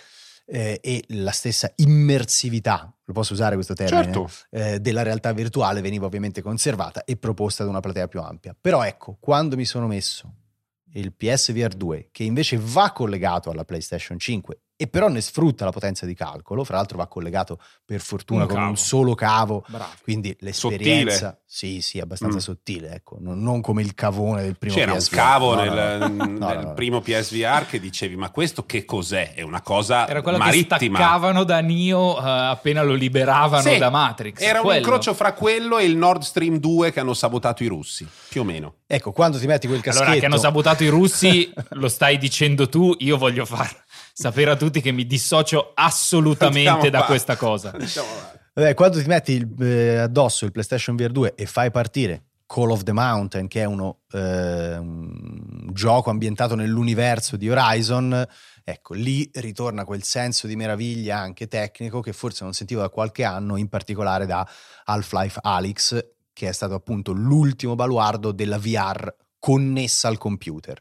eh, 0.46 0.78
e 0.82 1.04
la 1.08 1.32
stessa 1.32 1.70
immersività, 1.76 2.92
lo 3.04 3.12
posso 3.12 3.32
usare 3.32 3.54
questo 3.54 3.74
termine, 3.74 4.04
Certo. 4.04 4.30
eh, 4.50 4.80
della 4.80 5.02
realtà 5.02 5.32
virtuale 5.32 5.80
veniva 5.80 6.06
ovviamente 6.06 6.40
conservata 6.42 7.04
e 7.04 7.16
proposta 7.16 7.62
ad 7.62 7.68
una 7.68 7.80
platea 7.80 8.08
più 8.08 8.20
ampia. 8.20 8.56
Però 8.58 8.82
ecco, 8.82 9.16
quando 9.20 9.56
mi 9.56 9.64
sono 9.64 9.86
messo 9.86 10.34
il 10.94 11.12
PSVR 11.12 11.74
2, 11.74 12.08
che 12.10 12.22
invece 12.24 12.58
va 12.58 12.92
collegato 12.92 13.50
alla 13.50 13.64
PlayStation 13.64 14.18
5 14.18 14.60
e 14.76 14.86
però 14.88 15.08
ne 15.08 15.20
sfrutta 15.20 15.64
la 15.64 15.72
potenza 15.72 16.04
di 16.06 16.14
calcolo, 16.14 16.62
fra 16.64 16.76
l'altro 16.76 16.98
va 16.98 17.06
collegato 17.06 17.58
per 17.84 18.00
fortuna 18.00 18.42
Un 18.42 18.46
con 18.48 18.56
cavo. 18.56 18.68
un 18.68 18.76
solo 18.76 19.14
cavo, 19.14 19.64
Bravo. 19.68 19.90
quindi 20.02 20.36
l'esperienza 20.40 21.12
Sottile. 21.14 21.40
sì, 21.46 21.80
sì, 21.80 21.98
abbastanza 21.98 22.36
Mm. 22.36 22.40
sottile, 22.40 22.90
ecco, 22.94 23.16
non, 23.20 23.42
non 23.42 23.60
come 23.62 23.80
il 23.82 23.94
cavone 23.94 24.42
del 24.42 24.58
primo 24.58 24.74
C'era 24.74 24.92
un 24.92 24.98
PSVR. 24.98 25.16
cavo 25.16 25.54
No, 25.54 25.62
nel, 25.62 25.98
no, 25.98 26.06
no. 26.08 26.24
nel 26.24 26.30
No, 26.38 26.52
no, 26.52 26.60
no. 26.60 26.74
primo 26.74 27.00
PSVR 27.00 27.66
che 27.66 27.80
dicevi: 27.80 28.16
Ma 28.16 28.30
questo 28.30 28.66
che 28.66 28.84
cos'è? 28.84 29.32
È 29.34 29.42
una 29.42 29.62
cosa 29.62 30.06
Era 30.08 30.20
quello 30.22 30.38
marittima. 30.38 30.76
che 30.78 30.86
staccavano 31.04 31.44
da 31.44 31.60
Neo 31.60 32.18
eh, 32.18 32.28
appena 32.28 32.82
lo 32.82 32.92
liberavano 32.94 33.62
Sì, 33.70 33.78
da 33.78 33.88
Matrix. 33.90 34.40
Era 34.40 34.58
un 34.58 34.64
Quello. 34.66 34.78
incrocio 34.80 35.14
fra 35.14 35.32
quello 35.32 35.78
e 35.78 35.84
il 35.84 35.96
Nord 35.96 36.22
Stream 36.22 36.58
2 36.58 36.92
che 36.92 37.00
hanno 37.00 37.14
sabotato 37.14 37.62
i 37.62 37.66
russi, 37.66 38.06
più 38.28 38.42
o 38.42 38.44
meno. 38.44 38.74
Ecco, 38.86 39.12
quando 39.12 39.38
ti 39.38 39.46
metti 39.46 39.66
quel 39.66 39.80
caschetto 39.80 40.04
Allora, 40.04 40.20
che 40.20 40.26
hanno 40.26 40.36
sabotato 40.36 40.84
i 40.84 40.88
russi, 40.88 41.50
lo 41.70 41.88
stai 41.88 42.18
dicendo 42.18 42.68
tu, 42.68 42.94
io 42.98 43.16
voglio 43.16 43.44
far 43.46 43.84
sapere 44.18 44.50
a 44.50 44.56
tutti 44.56 44.80
che 44.80 44.92
mi 44.92 45.06
dissocio 45.06 45.72
assolutamente 45.74 46.68
Andiamo 46.70 46.90
da 46.90 47.04
questa 47.04 47.36
cosa. 47.36 47.70
Vabbè, 48.54 48.72
quando 48.72 48.98
ti 48.98 49.06
metti 49.06 49.32
il- 49.32 49.62
eh, 49.62 49.98
addosso 49.98 50.46
il 50.46 50.52
PlayStation 50.52 50.96
VR 50.96 51.10
2 51.10 51.34
e 51.34 51.44
fai 51.44 51.70
partire 51.70 52.24
Call 52.46 52.70
of 52.70 52.82
the 52.82 52.92
Mountain, 52.92 53.46
che 53.46 53.60
è 53.60 53.64
uno, 53.64 53.98
eh, 54.12 54.76
un 54.78 55.68
gioco 55.72 56.08
ambientato 56.08 56.54
nell'universo 56.54 57.36
di 57.36 57.50
Horizon, 57.50 58.26
ecco, 58.64 58.94
lì 58.94 59.28
ritorna 59.34 59.84
quel 59.84 60.02
senso 60.02 60.46
di 60.46 60.56
meraviglia 60.56 61.18
anche 61.18 61.48
tecnico 61.48 62.00
che 62.00 62.14
forse 62.14 62.44
non 62.44 62.54
sentivo 62.54 62.80
da 62.80 62.88
qualche 62.88 63.24
anno, 63.24 63.56
in 63.58 63.68
particolare 63.68 64.24
da 64.24 64.48
Half-Life 64.84 65.40
Alyx, 65.42 66.06
che 66.32 66.48
è 66.48 66.52
stato 66.52 66.72
appunto 66.72 67.12
l'ultimo 67.12 67.74
baluardo 67.74 68.32
della 68.32 68.58
VR 68.58 69.14
connessa 69.38 70.08
al 70.08 70.16
computer. 70.16 70.80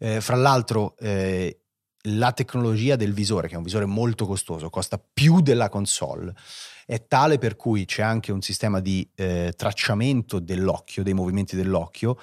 Eh, 0.00 0.20
fra 0.20 0.34
l'altro, 0.36 0.96
eh, 0.98 1.60
la 2.08 2.32
tecnologia 2.32 2.96
del 2.96 3.12
visore, 3.12 3.48
che 3.48 3.54
è 3.54 3.56
un 3.56 3.62
visore 3.62 3.86
molto 3.86 4.26
costoso, 4.26 4.70
costa 4.70 4.98
più 4.98 5.40
della 5.40 5.68
console, 5.68 6.34
è 6.86 7.06
tale 7.06 7.38
per 7.38 7.56
cui 7.56 7.84
c'è 7.84 8.02
anche 8.02 8.32
un 8.32 8.42
sistema 8.42 8.80
di 8.80 9.08
eh, 9.14 9.54
tracciamento 9.56 10.38
dell'occhio, 10.38 11.02
dei 11.02 11.14
movimenti 11.14 11.56
dell'occhio, 11.56 12.18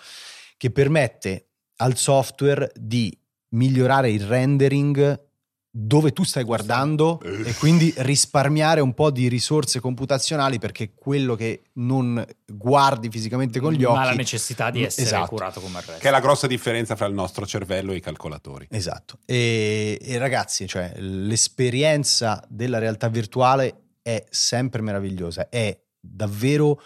che 0.57 0.71
permette 0.71 1.47
al 1.77 1.97
software 1.97 2.71
di 2.75 3.15
migliorare 3.49 4.11
il 4.11 4.23
rendering 4.25 5.29
dove 5.73 6.11
tu 6.11 6.23
stai 6.23 6.43
guardando 6.43 7.21
Eh. 7.23 7.47
e 7.49 7.53
quindi 7.55 7.93
risparmiare 7.99 8.81
un 8.81 8.93
po' 8.93 9.09
di 9.09 9.29
risorse 9.29 9.79
computazionali 9.79 10.59
perché 10.59 10.91
quello 10.93 11.35
che 11.35 11.61
non 11.75 12.23
guardi 12.45 13.09
fisicamente 13.09 13.61
con 13.61 13.71
gli 13.71 13.85
occhi 13.85 13.95
Ma 13.97 14.03
la 14.03 14.13
necessità 14.13 14.69
di 14.69 14.83
essere 14.83 15.07
Esatto. 15.07 15.27
curato 15.27 15.61
come 15.61 15.79
il 15.79 15.85
resto. 15.85 16.01
Che 16.01 16.07
è 16.09 16.11
la 16.11 16.19
grossa 16.19 16.47
differenza 16.47 16.97
fra 16.97 17.05
il 17.05 17.13
nostro 17.13 17.45
cervello 17.45 17.93
e 17.93 17.95
i 17.95 17.99
calcolatori. 18.01 18.67
Esatto. 18.69 19.19
E, 19.25 19.97
e 20.01 20.17
ragazzi, 20.17 20.67
cioè, 20.67 20.91
l'esperienza 20.97 22.43
della 22.49 22.77
realtà 22.77 23.07
virtuale 23.07 23.83
è 24.01 24.25
sempre 24.29 24.81
meravigliosa, 24.81 25.47
è 25.47 25.79
davvero 25.99 26.81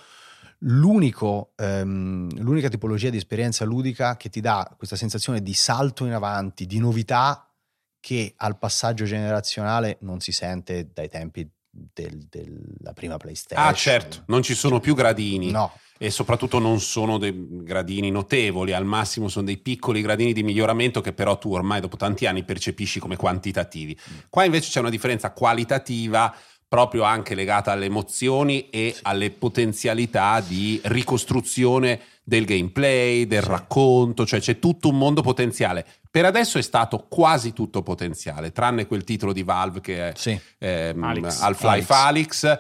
l'unico, 0.60 1.54
ehm, 1.56 2.40
l'unica 2.40 2.70
tipologia 2.70 3.10
di 3.10 3.18
esperienza 3.18 3.66
ludica 3.66 4.16
che 4.18 4.30
ti 4.30 4.42
dà 4.42 4.72
questa 4.78 4.96
sensazione 4.96 5.42
di 5.42 5.54
salto 5.54 6.06
in 6.06 6.14
avanti, 6.14 6.66
di 6.66 6.78
novità 6.80 7.45
che 8.06 8.36
al 8.38 8.60
passaggio 8.60 9.06
generazionale 9.06 9.98
non 10.02 10.20
si 10.20 10.32
sente 10.32 10.92
dai 10.94 11.10
tempi 11.10 11.50
del- 11.72 12.28
della 12.30 12.94
prima 12.94 13.18
PlayStation. 13.18 13.66
Ah, 13.66 13.74
certo, 13.74 14.26
non 14.28 14.44
ci 14.44 14.54
sono 14.54 14.80
più 14.80 14.94
gradini. 14.94 15.50
No, 15.50 15.72
E 15.98 16.12
soprattutto 16.12 16.60
non 16.60 16.80
sono 16.82 17.18
dei 17.18 17.34
gradini 17.64 18.12
notevoli, 18.12 18.74
al 18.74 18.86
massimo 18.86 19.28
sono 19.28 19.46
dei 19.46 19.58
piccoli 19.58 20.02
gradini 20.02 20.34
di 20.34 20.44
miglioramento 20.44 21.02
che 21.02 21.14
però 21.14 21.38
tu 21.40 21.52
ormai 21.54 21.80
dopo 21.82 21.96
tanti 21.98 22.28
anni 22.28 22.44
percepisci 22.44 23.00
come 23.00 23.16
quantitativi. 23.16 23.98
Qua 24.30 24.44
invece 24.44 24.70
c'è 24.70 24.82
una 24.82 24.90
differenza 24.92 25.32
qualitativa 25.32 26.32
proprio 26.68 27.04
anche 27.04 27.36
legata 27.36 27.72
alle 27.72 27.86
emozioni 27.86 28.70
e 28.70 28.96
alle 29.04 29.32
potenzialità 29.32 30.42
di 30.42 30.80
ricostruzione 30.86 32.02
del 32.24 32.46
gameplay, 32.46 33.28
del 33.28 33.44
Sì. 33.44 33.50
racconto, 33.50 34.26
cioè 34.26 34.40
c'è 34.40 34.60
tutto 34.60 34.90
un 34.90 34.98
mondo 34.98 35.22
potenziale. 35.22 35.86
Per 36.10 36.26
adesso 36.26 36.58
è 36.58 36.62
stato 36.62 37.06
quasi 37.08 37.54
tutto 37.54 37.84
potenziale, 37.84 38.52
tranne 38.52 38.88
quel 38.88 39.04
titolo 39.04 39.32
di 39.34 39.44
Valve 39.44 39.82
che 39.82 40.10
è 40.10 40.14
sì. 40.16 40.40
ehm, 40.60 41.04
Alex. 41.04 41.42
Half-Life 41.42 41.94
Alyx. 41.94 42.60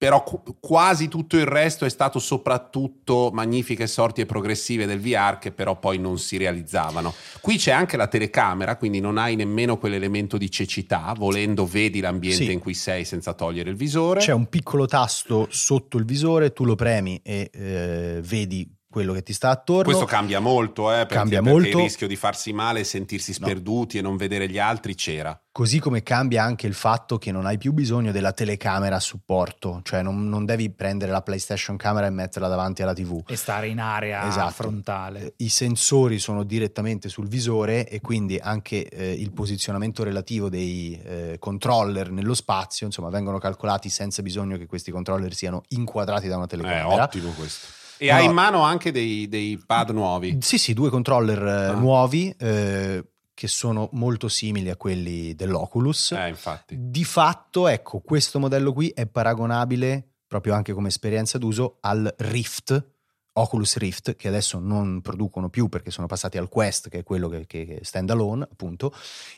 Però 0.00 0.22
qu- 0.22 0.56
quasi 0.60 1.08
tutto 1.08 1.36
il 1.36 1.44
resto 1.44 1.84
è 1.84 1.90
stato 1.90 2.18
soprattutto 2.18 3.28
magnifiche 3.34 3.86
sorti 3.86 4.22
e 4.22 4.26
progressive 4.26 4.86
del 4.86 4.98
VR 4.98 5.36
che 5.38 5.52
però 5.52 5.78
poi 5.78 5.98
non 5.98 6.18
si 6.18 6.38
realizzavano. 6.38 7.12
Qui 7.42 7.58
c'è 7.58 7.72
anche 7.72 7.98
la 7.98 8.06
telecamera, 8.06 8.76
quindi 8.76 9.00
non 9.00 9.18
hai 9.18 9.36
nemmeno 9.36 9.76
quell'elemento 9.76 10.38
di 10.38 10.50
cecità, 10.50 11.12
volendo 11.14 11.66
vedi 11.66 12.00
l'ambiente 12.00 12.44
Sì. 12.46 12.52
in 12.52 12.60
cui 12.60 12.72
sei 12.72 13.04
senza 13.04 13.34
togliere 13.34 13.68
il 13.68 13.76
visore. 13.76 14.20
C'è 14.20 14.32
un 14.32 14.46
piccolo 14.48 14.86
tasto 14.86 15.48
sotto 15.50 15.98
il 15.98 16.06
visore, 16.06 16.54
tu 16.54 16.64
lo 16.64 16.76
premi 16.76 17.20
e 17.22 17.50
eh, 17.52 18.20
vedi 18.22 18.66
quello 18.90 19.12
che 19.12 19.22
ti 19.22 19.32
sta 19.32 19.50
attorno. 19.50 19.84
Questo 19.84 20.04
cambia 20.04 20.40
molto, 20.40 20.90
eh, 20.92 20.96
perché, 21.06 21.14
Cambia 21.14 21.40
perché 21.42 21.54
molto. 21.60 21.78
il 21.78 21.84
rischio 21.84 22.08
di 22.08 22.16
farsi 22.16 22.52
male 22.52 22.80
e 22.80 22.84
sentirsi 22.84 23.30
No. 23.38 23.46
sperduti 23.46 23.98
e 23.98 24.02
non 24.02 24.16
vedere 24.16 24.48
gli 24.48 24.58
altri 24.58 24.94
c'era. 24.96 25.38
Così 25.52 25.78
come 25.80 26.02
cambia 26.02 26.42
anche 26.44 26.66
il 26.66 26.74
fatto 26.74 27.18
che 27.18 27.30
non 27.32 27.44
hai 27.46 27.58
più 27.58 27.72
bisogno 27.72 28.12
della 28.12 28.32
telecamera 28.32 28.96
a 28.96 29.00
supporto, 29.00 29.80
cioè 29.84 30.02
non, 30.02 30.28
non 30.28 30.44
devi 30.44 30.70
prendere 30.70 31.10
la 31.12 31.22
PlayStation 31.22 31.76
camera 31.76 32.06
e 32.06 32.10
metterla 32.10 32.48
davanti 32.48 32.82
alla 32.82 32.92
TV. 32.94 33.22
E 33.28 33.36
stare 33.36 33.68
in 33.68 33.78
area 33.80 34.26
Esatto. 34.26 34.52
frontale. 34.52 35.20
Eh, 35.26 35.34
I 35.38 35.48
sensori 35.48 36.18
sono 36.18 36.42
direttamente 36.44 37.08
sul 37.08 37.28
visore 37.28 37.88
e 37.88 38.00
quindi 38.00 38.38
anche 38.38 38.88
eh, 38.88 39.12
il 39.12 39.32
posizionamento 39.32 40.02
relativo 40.02 40.48
dei 40.48 41.00
eh, 41.04 41.36
controller 41.38 42.10
nello 42.10 42.34
spazio, 42.34 42.86
insomma, 42.86 43.08
vengono 43.10 43.38
calcolati 43.38 43.88
senza 43.88 44.22
bisogno 44.22 44.56
che 44.56 44.66
questi 44.66 44.90
controller 44.90 45.32
siano 45.34 45.62
inquadrati 45.68 46.26
da 46.28 46.36
una 46.36 46.46
È 46.46 46.48
telecamera. 46.48 47.02
ottimo 47.04 47.30
questo. 47.30 47.78
E 48.02 48.06
No, 48.06 48.14
hai 48.14 48.24
in 48.24 48.32
mano 48.32 48.62
anche 48.62 48.90
dei, 48.92 49.28
dei 49.28 49.62
pad 49.64 49.90
nuovi. 49.90 50.38
Sì, 50.40 50.56
sì, 50.56 50.72
due 50.72 50.88
controller 50.88 51.42
eh, 51.46 51.66
Ah. 51.66 51.72
nuovi 51.72 52.34
eh, 52.38 53.04
che 53.34 53.46
sono 53.46 53.90
molto 53.92 54.28
simili 54.28 54.70
a 54.70 54.76
quelli 54.76 55.34
dell'Oculus. 55.34 56.12
Eh, 56.12 56.28
infatti. 56.28 56.76
Di 56.78 57.04
fatto, 57.04 57.68
ecco, 57.68 58.00
questo 58.00 58.38
modello 58.38 58.72
qui 58.72 58.88
è 58.88 59.06
paragonabile 59.06 60.06
proprio 60.26 60.54
anche 60.54 60.72
come 60.72 60.88
esperienza 60.88 61.36
d'uso 61.38 61.76
al 61.80 62.14
Rift, 62.18 62.86
Oculus 63.34 63.76
Rift, 63.76 64.16
che 64.16 64.28
adesso 64.28 64.58
non 64.58 65.00
producono 65.00 65.48
più 65.48 65.68
perché 65.68 65.90
sono 65.90 66.06
passati 66.06 66.38
al 66.38 66.48
Quest, 66.48 66.88
che 66.88 66.98
è 66.98 67.02
quello 67.02 67.28
che, 67.28 67.46
che 67.46 67.78
è 67.80 67.84
standalone, 67.84 68.48
appunto. 68.50 68.92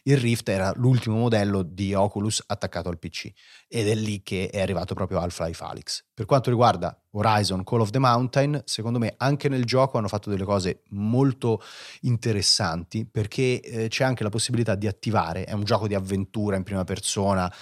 Il 0.05 0.17
Rift 0.17 0.49
era 0.49 0.73
l'ultimo 0.77 1.17
modello 1.17 1.63
di 1.63 1.93
Oculus 1.95 2.43
attaccato 2.47 2.89
al 2.89 2.99
PC 2.99 3.31
ed 3.69 3.89
è 3.89 3.95
lì 3.95 4.23
che 4.23 4.49
è 4.51 4.61
arrivato 4.61 4.95
proprio 4.95 5.21
Half-Life 5.21 5.63
Alyx. 5.63 6.05
Per 6.15 6.25
quanto 6.25 6.51
riguarda 6.51 6.99
Horizon 7.11 7.65
Call 7.65 7.81
of 7.81 7.91
the 7.91 7.99
Mountain, 7.99 8.63
secondo 8.65 8.99
me 8.99 9.15
anche 9.19 9.49
nel 9.49 9.65
gioco 9.65 9.99
hanno 9.99 10.09
fatto 10.09 10.31
delle 10.31 10.45
cose 10.45 10.83
molto 10.91 11.63
interessanti 12.03 13.05
perché 13.05 13.61
eh, 13.61 13.89
c'è 13.89 14.05
anche 14.05 14.23
la 14.23 14.31
possibilità 14.31 14.75
di 14.75 14.87
attivare, 14.87 15.45
è 15.45 15.53
un 15.53 15.65
gioco 15.65 15.87
di 15.87 15.95
avventura 15.95 16.57
in 16.57 16.63
prima 16.63 16.85
persona 16.85 17.53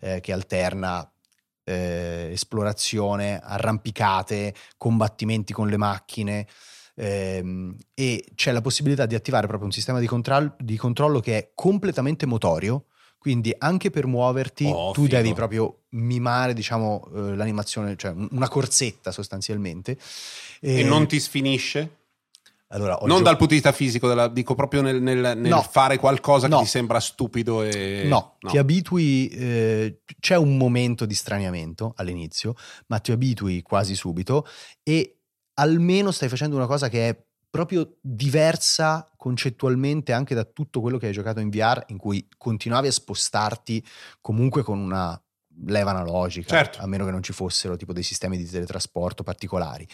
eh, 0.00 0.20
che 0.20 0.32
alterna 0.32 1.10
eh, 1.64 2.30
esplorazione, 2.32 3.40
arrampicate, 3.42 4.54
combattimenti 4.76 5.52
con 5.52 5.68
le 5.68 5.76
macchine. 5.76 6.46
ehm, 6.96 7.74
e 7.94 8.24
c'è 8.34 8.52
la 8.52 8.60
possibilità 8.60 9.06
di 9.06 9.14
attivare 9.14 9.46
proprio 9.46 9.66
un 9.66 9.72
sistema 9.72 9.98
di, 10.00 10.06
control- 10.06 10.54
di 10.58 10.76
controllo 10.76 11.20
che 11.20 11.38
è 11.38 11.50
completamente 11.54 12.26
motorio. 12.26 12.84
Quindi 13.18 13.54
anche 13.56 13.90
per 13.90 14.06
muoverti 14.06 14.64
Oh, 14.66 14.92
tu 14.92 15.02
figo. 15.04 15.14
devi 15.16 15.32
proprio 15.34 15.82
mimare, 15.90 16.52
diciamo, 16.54 17.06
eh, 17.14 17.36
l'animazione, 17.36 17.94
cioè 17.96 18.10
un- 18.12 18.28
una 18.32 18.48
corsetta 18.48 19.12
sostanzialmente. 19.12 19.98
E 20.60 20.82
non 20.82 21.06
ti 21.06 21.20
sfinisce? 21.20 21.98
Allora, 22.72 22.98
Non 23.02 23.18
gio- 23.18 23.22
dal 23.24 23.36
punto 23.36 23.46
di 23.54 23.60
vista 23.60 23.72
fisico, 23.72 24.08
della- 24.08 24.28
dico 24.28 24.54
proprio 24.54 24.80
nel, 24.82 25.00
nel- 25.02 25.36
nel 25.36 25.50
No. 25.50 25.62
fare 25.62 25.98
qualcosa 25.98 26.48
No. 26.48 26.58
che 26.58 26.64
ti 26.64 26.68
sembra 26.70 27.00
stupido 27.00 27.62
e... 27.62 28.04
No, 28.06 28.36
ti 28.40 28.58
abitui, 28.58 29.28
eh, 29.28 30.00
c'è 30.20 30.36
un 30.36 30.56
momento 30.56 31.04
di 31.06 31.14
straniamento 31.14 31.92
all'inizio, 31.96 32.54
ma 32.86 32.98
ti 33.00 33.12
abitui 33.12 33.62
quasi 33.62 33.94
subito 33.94 34.46
e 34.82 35.18
almeno 35.54 36.10
stai 36.10 36.28
facendo 36.28 36.56
una 36.56 36.66
cosa 36.66 36.88
che 36.88 37.08
è 37.08 37.24
proprio 37.50 37.96
diversa 38.00 39.10
concettualmente 39.16 40.12
anche 40.12 40.36
da 40.36 40.44
tutto 40.44 40.80
quello 40.80 40.98
che 40.98 41.06
hai 41.08 41.12
giocato 41.12 41.40
in 41.40 41.50
VR, 41.50 41.82
in 41.88 41.96
cui 41.98 42.28
continuavi 42.38 42.86
a 42.86 42.92
spostarti 42.92 43.84
comunque 44.20 44.62
con 44.62 44.78
una 44.78 45.20
leva 45.66 45.90
analogica, 45.90 46.48
Certo. 46.56 46.80
a 46.80 46.86
meno 46.86 47.04
che 47.04 47.10
non 47.10 47.22
ci 47.22 47.32
fossero 47.32 47.76
tipo 47.76 47.92
dei 47.92 48.04
sistemi 48.04 48.36
di 48.38 48.48
teletrasporto 48.48 49.22
particolari. 49.24 49.86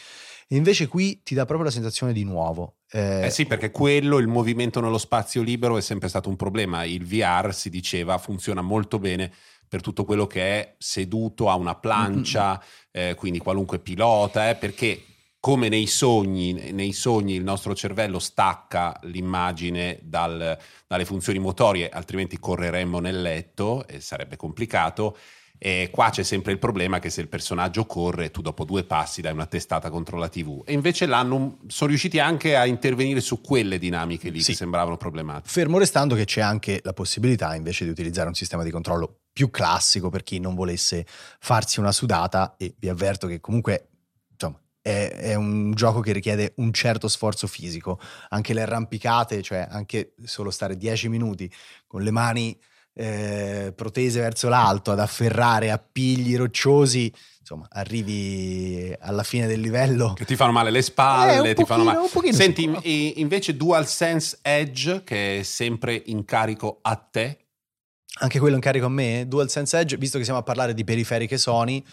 E 0.48 0.56
invece 0.56 0.86
qui 0.86 1.22
ti 1.22 1.34
dà 1.34 1.44
proprio 1.44 1.66
la 1.66 1.72
sensazione 1.72 2.12
di 2.12 2.22
nuovo. 2.22 2.76
Eh, 2.90 3.26
Eh 3.26 3.30
sì, 3.30 3.46
perché 3.46 3.70
quello, 3.70 4.18
il 4.18 4.28
movimento 4.28 4.80
nello 4.80 4.98
spazio 4.98 5.42
libero 5.42 5.76
è 5.76 5.80
sempre 5.80 6.08
stato 6.08 6.28
un 6.28 6.36
problema. 6.36 6.84
Il 6.84 7.04
VR, 7.04 7.52
si 7.52 7.68
diceva, 7.68 8.16
funziona 8.18 8.62
molto 8.62 8.98
bene 8.98 9.32
per 9.68 9.80
tutto 9.80 10.04
quello 10.04 10.26
che 10.26 10.42
è 10.42 10.74
seduto 10.78 11.50
a 11.50 11.56
una 11.56 11.74
plancia, 11.74 12.62
eh, 12.92 13.14
quindi 13.16 13.38
qualunque 13.38 13.80
pilota, 13.80 14.48
eh, 14.48 14.54
perché 14.54 15.02
come 15.40 15.68
nei 15.68 15.86
sogni, 15.86 16.72
nei 16.72 16.92
sogni 16.92 17.34
il 17.34 17.44
nostro 17.44 17.74
cervello 17.74 18.18
stacca 18.18 18.98
l'immagine 19.02 19.98
dal- 20.02 20.58
dalle 20.86 21.04
funzioni 21.04 21.38
motorie, 21.38 21.88
altrimenti 21.88 22.38
correremmo 22.38 22.98
nel 22.98 23.20
letto 23.20 23.86
e 23.86 24.00
sarebbe 24.00 24.36
complicato. 24.36 25.16
E 25.58 25.88
qua 25.90 26.10
c'è 26.10 26.22
sempre 26.22 26.52
il 26.52 26.58
problema 26.58 26.98
che 26.98 27.08
se 27.10 27.20
il 27.22 27.28
personaggio 27.28 27.86
corre, 27.86 28.30
tu 28.30 28.42
dopo 28.42 28.64
due 28.64 28.84
passi 28.84 29.20
dai 29.20 29.32
una 29.32 29.46
testata 29.46 29.90
contro 29.90 30.18
la 30.18 30.28
TV. 30.28 30.62
E 30.66 30.72
invece 30.72 31.06
l'hanno, 31.06 31.58
sono 31.66 31.88
riusciti 31.90 32.18
anche 32.18 32.56
a 32.56 32.66
intervenire 32.66 33.20
su 33.20 33.40
quelle 33.40 33.78
dinamiche 33.78 34.28
lì 34.30 34.40
Sì. 34.40 34.50
che 34.52 34.56
sembravano 34.58 34.96
problematiche. 34.96 35.48
Fermo 35.48 35.78
restando 35.78 36.14
che 36.14 36.24
c'è 36.24 36.40
anche 36.40 36.80
la 36.82 36.92
possibilità 36.92 37.54
invece 37.54 37.84
di 37.84 37.90
utilizzare 37.90 38.28
un 38.28 38.34
sistema 38.34 38.62
di 38.62 38.70
controllo 38.70 39.20
più 39.32 39.50
classico 39.50 40.08
per 40.08 40.22
chi 40.22 40.38
non 40.40 40.54
volesse 40.54 41.04
farsi 41.40 41.80
una 41.80 41.92
sudata 41.92 42.54
e 42.56 42.74
vi 42.78 42.88
avverto 42.88 43.26
che 43.26 43.40
comunque 43.40 43.88
insomma 44.32 44.58
è, 44.80 45.08
è 45.08 45.34
un 45.34 45.72
gioco 45.74 46.00
che 46.00 46.12
richiede 46.12 46.52
un 46.56 46.72
certo 46.72 47.08
sforzo 47.08 47.46
fisico, 47.46 47.98
anche 48.28 48.54
le 48.54 48.62
arrampicate, 48.62 49.42
cioè 49.42 49.66
anche 49.70 50.14
solo 50.24 50.50
stare 50.50 50.76
10 50.76 51.08
minuti 51.08 51.50
con 51.86 52.02
le 52.02 52.10
mani 52.10 52.58
eh, 52.98 53.72
protese 53.76 54.20
verso 54.20 54.48
l'alto 54.48 54.90
ad 54.90 54.98
afferrare 55.00 55.70
appigli 55.70 56.34
rocciosi, 56.36 57.12
insomma 57.40 57.66
arrivi 57.70 58.94
alla 59.00 59.22
fine 59.22 59.46
del 59.46 59.60
livello. 59.60 60.14
Che 60.14 60.24
ti 60.24 60.34
fanno 60.34 60.52
male 60.52 60.70
le 60.70 60.80
spalle, 60.82 61.50
Eh, 61.50 61.54
ti 61.54 61.64
fanno 61.64 61.82
pochino, 61.82 61.84
male. 61.84 61.98
un 61.98 62.08
pochino 62.10 62.32
Senti, 62.34 62.62
in- 62.64 63.12
invece 63.16 63.56
DualSense 63.56 64.38
Edge, 64.40 65.02
che 65.04 65.40
è 65.40 65.42
sempre 65.42 66.00
in 66.06 66.24
carico 66.24 66.78
a 66.82 66.96
te, 66.96 67.38
Anche 68.18 68.38
quello 68.38 68.54
in 68.54 68.62
carico 68.62 68.86
a 68.86 68.88
me, 68.88 69.26
DualSense 69.28 69.78
Edge, 69.78 69.96
visto 69.98 70.16
che 70.16 70.24
siamo 70.24 70.38
a 70.38 70.42
parlare 70.42 70.72
di 70.72 70.84
periferiche 70.84 71.36
Sony, 71.36 71.84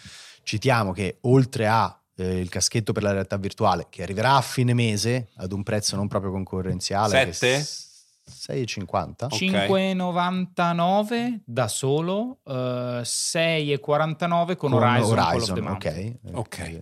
citiamo 0.42 0.92
che 0.92 1.18
oltre 1.22 1.66
a 1.66 2.00
eh, 2.16 2.38
il 2.38 2.48
caschetto 2.48 2.92
per 2.92 3.02
la 3.02 3.12
realtà 3.12 3.36
virtuale 3.36 3.88
che 3.90 4.02
arriverà 4.02 4.36
a 4.36 4.40
fine 4.40 4.72
mese 4.72 5.28
ad 5.36 5.52
un 5.52 5.62
prezzo 5.62 5.96
non 5.96 6.08
proprio 6.08 6.30
concorrenziale, 6.30 7.26
che 7.26 7.32
Sette? 7.34 7.60
s- 7.62 7.83
6,50. 8.28 9.24
Ok. 9.24 9.32
5,99 9.34 11.40
da 11.44 11.68
solo, 11.68 12.38
eh, 12.44 13.00
6,49 13.04 14.56
con, 14.56 14.72
Horizon, 14.72 15.14
Call 15.16 15.40
of 15.40 15.52
the 15.52 15.60
Mountain. 15.60 16.18
ok. 16.32 16.38
Ok. 16.38 16.80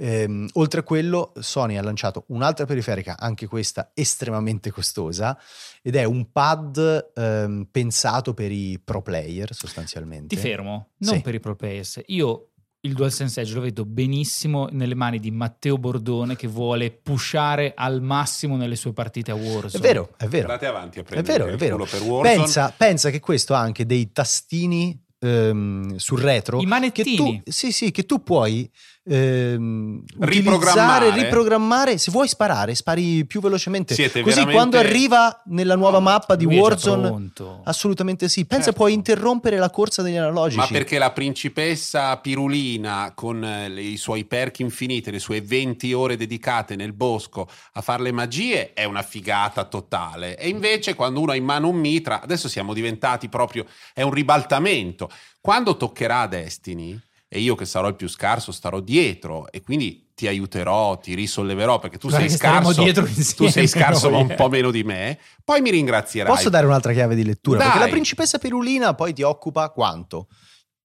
Ehm, 0.00 0.48
oltre 0.54 0.80
a 0.80 0.82
quello, 0.84 1.32
Sony 1.40 1.76
ha 1.76 1.82
lanciato 1.82 2.22
un'altra 2.28 2.64
periferica, 2.66 3.16
anche 3.18 3.48
questa 3.48 3.90
estremamente 3.94 4.70
costosa, 4.70 5.36
ed 5.82 5.96
è 5.96 6.04
un 6.04 6.30
pad 6.30 7.10
ehm, 7.14 7.66
pensato 7.68 8.32
per 8.32 8.52
i 8.52 8.80
pro 8.82 9.02
player 9.02 9.52
sostanzialmente. 9.52 10.36
Ti 10.36 10.40
fermo, 10.40 10.90
non 10.98 11.16
Sì. 11.16 11.20
per 11.20 11.34
i 11.34 11.40
pro 11.40 11.56
players. 11.56 12.00
Io 12.06 12.47
il 12.80 12.92
DualSense 12.94 13.40
Edge 13.40 13.54
lo 13.54 13.60
vedo 13.60 13.84
benissimo 13.84 14.68
nelle 14.70 14.94
mani 14.94 15.18
di 15.18 15.30
Matteo 15.30 15.78
Bordone 15.78 16.36
che 16.36 16.46
vuole 16.46 16.90
pushare 16.92 17.72
al 17.74 18.00
massimo 18.02 18.56
nelle 18.56 18.76
sue 18.76 18.92
partite 18.92 19.30
a 19.30 19.34
Warzone. 19.34 19.82
È 19.82 19.86
vero, 19.86 20.14
è 20.16 20.26
vero. 20.26 20.46
andate 20.48 20.66
avanti 20.66 20.98
a 20.98 21.02
È 21.02 21.04
prendere 21.04 21.38
vero, 21.44 21.52
è 21.52 21.56
vero. 21.56 21.76
per 21.84 22.00
Warzone. 22.02 22.36
Pensa, 22.36 22.74
pensa 22.76 23.10
che 23.10 23.18
questo 23.20 23.54
ha 23.54 23.58
anche 23.58 23.84
dei 23.84 24.12
tastini 24.12 24.96
ehm, 25.18 25.96
sul 25.96 26.20
retro. 26.20 26.58
I 26.58 26.60
Che 26.60 26.66
manettini. 26.66 27.16
tu, 27.16 27.50
sì, 27.50 27.72
sì, 27.72 27.90
che 27.90 28.04
tu 28.04 28.22
puoi 28.22 28.70
ehm, 29.08 30.02
Riprogrammare. 30.18 31.10
riprogrammare. 31.10 31.98
Se 31.98 32.10
vuoi 32.10 32.28
sparare, 32.28 32.74
spari 32.74 33.24
più 33.26 33.40
velocemente. 33.40 33.94
Siete 33.94 34.20
Così 34.20 34.34
veramente- 34.36 34.54
quando 34.54 34.78
arriva 34.78 35.42
nella 35.46 35.76
nuova 35.76 36.00
mappa 36.00 36.36
di 36.36 36.44
Lui 36.44 36.58
Warzone, 36.58 37.30
assolutamente 37.64 38.28
sì. 38.28 38.44
Pensa, 38.44 38.64
Certo. 38.66 38.78
puoi 38.78 38.92
interrompere 38.92 39.56
la 39.58 39.70
corsa 39.70 40.02
degli 40.02 40.16
analogici. 40.16 40.58
Ma 40.58 40.66
perché 40.66 40.98
la 40.98 41.10
principessa 41.12 42.16
Pirulina, 42.18 43.12
con 43.14 43.42
eh, 43.44 43.68
le- 43.68 43.82
i 43.82 43.96
suoi 43.96 44.24
perk 44.24 44.60
infinite, 44.60 45.10
le 45.10 45.18
sue 45.18 45.40
20 45.40 45.92
ore 45.92 46.16
dedicate 46.16 46.76
nel 46.76 46.92
bosco 46.92 47.48
a 47.72 47.80
fare 47.80 48.02
le 48.02 48.12
magie, 48.12 48.72
è 48.72 48.84
una 48.84 49.02
figata 49.02 49.64
totale. 49.64 50.36
E 50.36 50.48
invece, 50.48 50.94
quando 50.94 51.20
uno 51.20 51.32
ha 51.32 51.36
in 51.36 51.44
mano 51.44 51.68
un 51.68 51.76
mitra, 51.76 52.20
adesso 52.22 52.48
siamo 52.48 52.72
diventati 52.74 53.28
proprio. 53.28 53.64
è 53.94 54.02
un 54.02 54.12
ribaltamento. 54.12 55.10
Quando 55.40 55.76
toccherà 55.76 56.20
a 56.22 56.26
Destiny, 56.26 56.98
e 57.28 57.40
io 57.40 57.54
che 57.54 57.66
sarò 57.66 57.88
il 57.88 57.94
più 57.94 58.08
scarso, 58.08 58.52
starò 58.52 58.80
dietro 58.80 59.50
e 59.52 59.60
quindi 59.62 60.06
ti 60.14 60.26
aiuterò, 60.26 60.98
ti 60.98 61.14
risolleverò 61.14 61.78
perché 61.78 61.98
tu 61.98 62.08
Guarda 62.08 62.26
sei 62.26 62.36
scarso. 62.36 62.82
dietro 62.82 63.06
tu 63.36 63.46
sei 63.48 63.68
scarso, 63.68 64.10
ma 64.10 64.16
un 64.18 64.34
po' 64.34 64.48
meno 64.48 64.70
di 64.70 64.82
me. 64.82 65.18
Poi 65.44 65.60
mi 65.60 65.70
ringrazierai. 65.70 66.32
Posso 66.34 66.48
dare 66.48 66.66
un'altra 66.66 66.92
chiave 66.92 67.14
di 67.14 67.24
lettura? 67.24 67.58
Perché 67.58 67.78
Dai. 67.78 67.84
la 67.86 67.92
principessa 67.92 68.38
Perulina 68.38 68.94
poi 68.94 69.12
ti 69.12 69.22
occupa 69.22 69.68
quanto? 69.70 70.28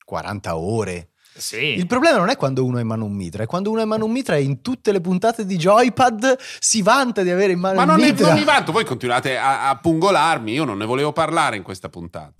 40 0.05 0.57
ore. 0.57 1.07
Sì. 1.35 1.75
Il 1.77 1.87
problema 1.87 2.17
non 2.17 2.29
è 2.29 2.35
quando 2.35 2.63
uno 2.63 2.77
ha 2.77 2.81
in 2.81 2.85
mano 2.85 3.05
un 3.05 3.13
mitra, 3.13 3.41
è 3.41 3.45
quando 3.47 3.71
uno 3.71 3.79
ha 3.79 3.83
in 3.83 3.89
mano 3.89 4.05
un 4.05 4.11
mitra 4.11 4.35
e 4.35 4.43
in 4.43 4.61
tutte 4.61 4.91
le 4.91 5.01
puntate 5.01 5.47
di 5.47 5.55
Joypad 5.57 6.37
si 6.59 6.83
vanta 6.83 7.23
di 7.23 7.31
avere 7.31 7.53
in 7.53 7.59
mano 7.59 7.75
Ma 7.77 7.85
non, 7.85 7.97
ne, 7.97 8.11
mitra. 8.11 8.27
non 8.27 8.37
mi 8.37 8.43
vanto, 8.43 8.71
voi 8.71 8.85
continuate 8.85 9.35
a, 9.35 9.69
a 9.69 9.77
pungolarmi, 9.77 10.51
io 10.51 10.63
non 10.63 10.77
ne 10.77 10.85
volevo 10.85 11.11
parlare 11.11 11.55
in 11.57 11.63
questa 11.63 11.89
puntata. 11.89 12.35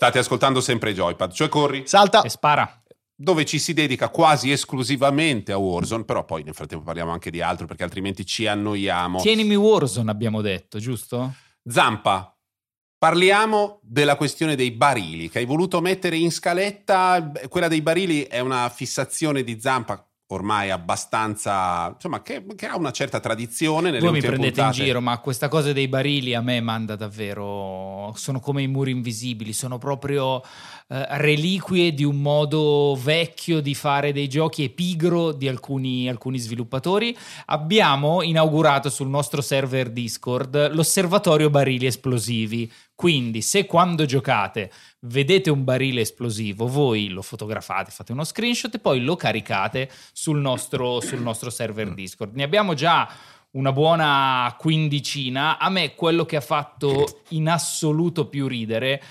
State 0.00 0.18
ascoltando 0.18 0.62
sempre 0.62 0.94
Joypad, 0.94 1.30
cioè 1.30 1.50
corri, 1.50 1.82
Salta. 1.86 2.22
E 2.22 2.30
spara. 2.30 2.82
dove 3.14 3.44
ci 3.44 3.58
si 3.58 3.74
dedica 3.74 4.08
quasi 4.08 4.50
esclusivamente 4.50 5.52
a 5.52 5.58
Warzone, 5.58 6.04
però 6.04 6.24
poi 6.24 6.42
nel 6.42 6.54
frattempo 6.54 6.84
parliamo 6.84 7.10
anche 7.10 7.30
di 7.30 7.42
altro 7.42 7.66
perché 7.66 7.82
altrimenti 7.82 8.24
ci 8.24 8.46
annoiamo. 8.46 9.20
Tienimi 9.20 9.56
Warzone 9.56 10.10
abbiamo 10.10 10.40
detto, 10.40 10.78
giusto? 10.78 11.34
Zampa, 11.64 12.34
parliamo 12.96 13.80
della 13.82 14.16
questione 14.16 14.56
dei 14.56 14.70
barili 14.70 15.28
che 15.28 15.40
hai 15.40 15.44
voluto 15.44 15.82
mettere 15.82 16.16
in 16.16 16.32
scaletta. 16.32 17.32
Quella 17.50 17.68
dei 17.68 17.82
barili 17.82 18.22
è 18.22 18.38
una 18.38 18.70
fissazione 18.70 19.42
di 19.44 19.60
Zampa 19.60 20.09
ormai 20.32 20.70
abbastanza, 20.70 21.90
insomma, 21.94 22.22
che, 22.22 22.44
che 22.54 22.66
ha 22.66 22.76
una 22.76 22.92
certa 22.92 23.20
tradizione. 23.20 23.90
Nelle 23.90 24.00
Voi 24.00 24.12
mi 24.12 24.20
prendete 24.20 24.54
puntate. 24.54 24.78
in 24.78 24.84
giro, 24.84 25.00
ma 25.00 25.18
questa 25.18 25.48
cosa 25.48 25.72
dei 25.72 25.88
barili 25.88 26.34
a 26.34 26.40
me 26.40 26.60
manda 26.60 26.96
davvero. 26.96 28.12
Sono 28.16 28.40
come 28.40 28.62
i 28.62 28.68
muri 28.68 28.92
invisibili, 28.92 29.52
sono 29.52 29.78
proprio 29.78 30.42
eh, 30.88 31.06
reliquie 31.18 31.92
di 31.94 32.04
un 32.04 32.20
modo 32.20 32.98
vecchio 33.00 33.60
di 33.60 33.74
fare 33.74 34.12
dei 34.12 34.28
giochi 34.28 34.64
e 34.64 34.70
pigro 34.70 35.32
di 35.32 35.48
alcuni, 35.48 36.08
alcuni 36.08 36.38
sviluppatori. 36.38 37.16
Abbiamo 37.46 38.22
inaugurato 38.22 38.88
sul 38.88 39.08
nostro 39.08 39.40
server 39.40 39.90
Discord 39.90 40.72
l'osservatorio 40.72 41.50
barili 41.50 41.86
esplosivi. 41.86 42.70
Quindi, 43.00 43.40
se 43.40 43.64
quando 43.64 44.04
giocate 44.04 44.70
vedete 45.06 45.48
un 45.48 45.64
barile 45.64 46.02
esplosivo, 46.02 46.66
voi 46.66 47.08
lo 47.08 47.22
fotografate, 47.22 47.90
fate 47.90 48.12
uno 48.12 48.24
screenshot 48.24 48.74
e 48.74 48.78
poi 48.78 49.00
lo 49.00 49.16
caricate 49.16 49.90
sul 50.12 50.38
nostro, 50.38 51.00
sul 51.00 51.22
nostro 51.22 51.48
server 51.48 51.94
Discord. 51.94 52.34
Ne 52.34 52.42
abbiamo 52.42 52.74
già 52.74 53.10
una 53.52 53.72
buona 53.72 54.54
quindicina. 54.58 55.56
A 55.56 55.70
me 55.70 55.94
quello 55.94 56.26
che 56.26 56.36
ha 56.36 56.42
fatto 56.42 57.22
in 57.28 57.48
assoluto 57.48 58.26
più 58.26 58.46
ridere 58.46 59.02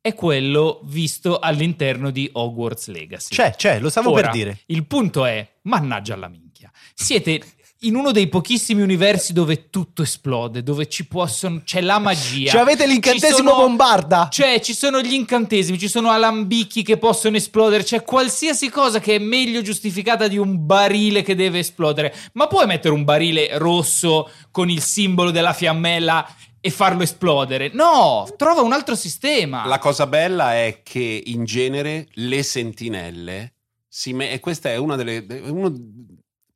è 0.00 0.12
quello 0.12 0.80
visto 0.82 1.38
all'interno 1.38 2.10
di 2.10 2.28
Hogwarts 2.32 2.88
Legacy. 2.88 3.32
C'è, 3.32 3.54
c'è, 3.54 3.78
lo 3.78 3.90
stavo 3.90 4.10
Ora, 4.10 4.22
per 4.22 4.30
dire. 4.32 4.58
Il 4.66 4.86
punto 4.86 5.24
è, 5.24 5.48
mannaggia 5.62 6.14
alla 6.14 6.26
minchia, 6.26 6.68
siete 6.92 7.40
in 7.86 7.94
uno 7.96 8.10
dei 8.12 8.28
pochissimi 8.28 8.82
universi 8.82 9.32
dove 9.32 9.70
tutto 9.70 10.02
esplode, 10.02 10.62
dove 10.62 10.88
ci 10.88 11.06
possono, 11.06 11.62
c'è 11.64 11.80
la 11.80 11.98
magia. 11.98 12.50
Cioè 12.50 12.60
avete 12.60 12.86
l'incantesimo 12.86 13.50
sono- 13.50 13.56
bombarda? 13.56 14.28
Cioè, 14.30 14.60
ci 14.60 14.74
sono 14.74 15.00
gli 15.00 15.12
incantesimi, 15.12 15.78
ci 15.78 15.88
sono 15.88 16.10
alambicchi 16.10 16.82
che 16.82 16.96
possono 16.98 17.36
esplodere, 17.36 17.82
c'è 17.84 18.02
qualsiasi 18.02 18.68
cosa 18.68 18.98
che 19.00 19.16
è 19.16 19.18
meglio 19.18 19.62
giustificata 19.62 20.28
di 20.28 20.38
un 20.38 20.66
barile 20.66 21.22
che 21.22 21.34
deve 21.34 21.60
esplodere. 21.60 22.14
Ma 22.32 22.46
puoi 22.46 22.66
mettere 22.66 22.94
un 22.94 23.04
barile 23.04 23.58
rosso 23.58 24.30
con 24.50 24.68
il 24.70 24.82
simbolo 24.82 25.30
della 25.30 25.52
fiammella 25.52 26.26
e 26.60 26.70
farlo 26.70 27.02
esplodere? 27.02 27.70
No, 27.72 28.26
trova 28.36 28.62
un 28.62 28.72
altro 28.72 28.94
sistema. 28.96 29.66
La 29.66 29.78
cosa 29.78 30.06
bella 30.06 30.54
è 30.54 30.80
che 30.82 31.22
in 31.26 31.44
genere 31.44 32.08
le 32.14 32.42
sentinelle 32.42 33.52
si 33.88 34.12
me- 34.12 34.30
e 34.32 34.40
questa 34.40 34.70
è 34.70 34.76
una 34.76 34.96
delle 34.96 35.24
de- 35.24 35.38
uno- 35.46 35.72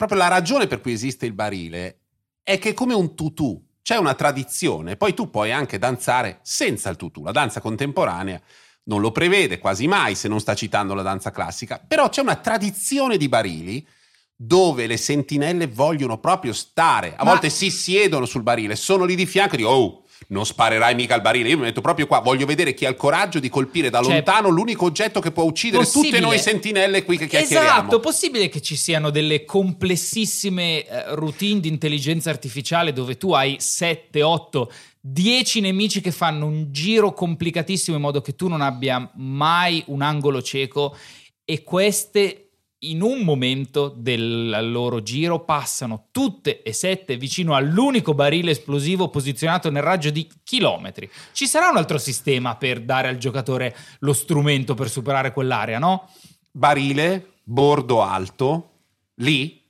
proprio 0.01 0.17
la 0.17 0.29
ragione 0.29 0.67
per 0.67 0.81
cui 0.81 0.93
esiste 0.93 1.27
il 1.27 1.35
barile 1.35 1.99
è 2.43 2.59
che 2.59 2.71
è 2.71 2.75
come 2.75 2.95
un 2.95 3.15
tutù, 3.15 3.63
c'è 3.83 3.97
una 3.97 4.15
tradizione, 4.15 4.97
poi 4.97 5.13
tu 5.13 5.29
puoi 5.29 5.53
anche 5.53 5.79
danzare 5.79 6.39
senza 6.41 6.89
il 6.89 6.97
tutù. 6.97 7.23
La 7.23 7.33
danza 7.33 7.61
contemporanea 7.61 8.41
non 8.85 9.03
lo 9.03 9.13
prevede 9.13 9.59
quasi 9.59 9.87
mai 9.87 10.15
se 10.15 10.27
non 10.27 10.41
sta 10.41 10.55
citando 10.55 10.95
la 10.95 11.03
danza 11.03 11.31
classica, 11.31 11.85
però 11.87 12.09
c'è 12.09 12.23
una 12.23 12.37
tradizione 12.37 13.19
di 13.19 13.29
barili 13.29 13.87
dove 14.35 14.87
le 14.87 14.97
sentinelle 14.97 15.67
vogliono 15.67 16.17
proprio 16.17 16.55
stare. 16.55 17.15
A 17.15 17.23
Ma- 17.23 17.33
volte 17.33 17.51
si 17.51 17.71
siedono 17.71 18.25
sul 18.25 18.43
barile, 18.43 18.77
sono 18.77 19.05
lì 19.05 19.15
di 19.15 19.27
fianco 19.27 19.53
e 19.53 19.59
dico 19.59 19.69
"Oh, 19.69 20.00
non 20.29 20.47
sparerai 20.47 20.95
mica 20.95 21.15
al 21.15 21.21
barile. 21.21 21.49
Io 21.49 21.57
mi 21.57 21.65
metto 21.65 21.81
proprio 21.81 22.07
qua. 22.07 22.21
Voglio 22.21 22.47
vedere 22.47 22.75
chi 22.75 22.87
ha 22.87 22.89
il 22.89 22.97
coraggio 22.97 23.41
di 23.41 23.49
colpire 23.49 23.91
da 23.91 24.03
Cioè, 24.03 24.15
lontano 24.15 24.49
l'unico 24.49 24.85
oggetto 24.85 25.21
che 25.21 25.31
può 25.31 25.45
uccidere 25.45 25.85
tutte 25.85 25.99
possibile- 25.99 26.21
noi 26.21 26.39
sentinelle 26.39 27.05
qui 27.05 27.17
che 27.17 27.27
chiacchieriamo. 27.27 27.79
Esatto, 27.79 28.01
possibile 28.01 28.49
che 28.49 28.61
ci 28.61 28.77
siano 28.77 29.11
delle 29.11 29.45
complessissime 29.45 30.85
eh, 30.87 31.15
routine 31.15 31.61
di 31.61 31.69
intelligenza 31.69 32.31
artificiale 32.31 32.93
dove 32.93 33.17
tu 33.17 33.33
hai 33.33 33.57
7, 33.59 34.23
8, 34.23 34.73
10 35.01 35.61
nemici 35.61 36.01
che 36.01 36.13
fanno 36.13 36.47
un 36.47 36.67
giro 36.71 37.13
complicatissimo 37.13 37.97
in 37.97 38.03
modo 38.03 38.21
che 38.21 38.35
tu 38.35 38.49
non 38.49 38.61
abbia 38.61 39.11
mai 39.17 39.83
un 39.87 40.03
angolo 40.03 40.43
cieco 40.43 40.97
e 41.45 41.63
queste 41.63 42.50
in 42.83 43.03
un 43.03 43.21
momento 43.21 43.89
del 43.89 44.71
loro 44.71 45.03
giro 45.03 45.45
passano 45.45 46.09
tutte 46.11 46.63
e 46.63 46.73
sette 46.73 47.17
vicino 47.17 47.55
all'unico 47.55 48.15
barile 48.15 48.53
esplosivo 48.53 49.09
posizionato 49.09 49.71
nel 49.71 49.83
raggio 49.83 50.11
di 50.11 50.31
chilometri. 50.43 51.11
Ci 51.33 51.47
sarà 51.47 51.69
un 51.69 51.77
altro 51.77 51.99
sistema 51.99 52.57
per 52.57 52.81
dare 52.83 53.09
al 53.09 53.19
giocatore 53.19 53.77
lo 53.99 54.13
strumento 54.13 54.75
per 54.75 54.89
superare 54.89 55.33
quell'area, 55.33 55.79
no? 55.79 56.09
Barile, 56.51 57.35
bordo 57.43 58.03
alto, 58.03 58.71
lì 59.17 59.63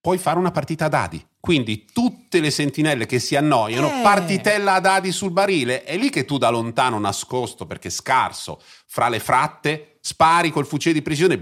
puoi 0.00 0.16
fare 0.16 0.38
una 0.38 0.50
partita 0.50 0.86
a 0.86 0.88
dadi. 0.88 1.26
Quindi 1.46 1.86
tutte 1.92 2.40
le 2.40 2.50
sentinelle 2.50 3.06
che 3.06 3.20
si 3.20 3.36
annoiano, 3.36 3.86
Eh. 3.86 4.02
partitella 4.02 4.74
a 4.74 4.80
dadi 4.80 5.12
sul 5.12 5.30
barile, 5.30 5.84
è 5.84 5.96
lì 5.96 6.10
che 6.10 6.24
tu 6.24 6.38
da 6.38 6.48
lontano 6.50 6.98
nascosto, 6.98 7.66
perché 7.66 7.88
scarso, 7.88 8.60
fra 8.86 9.08
le 9.08 9.20
fratte, 9.20 9.98
spari 10.00 10.50
col 10.50 10.66
fucile 10.66 10.92
di 10.92 11.02
precisione. 11.02 11.40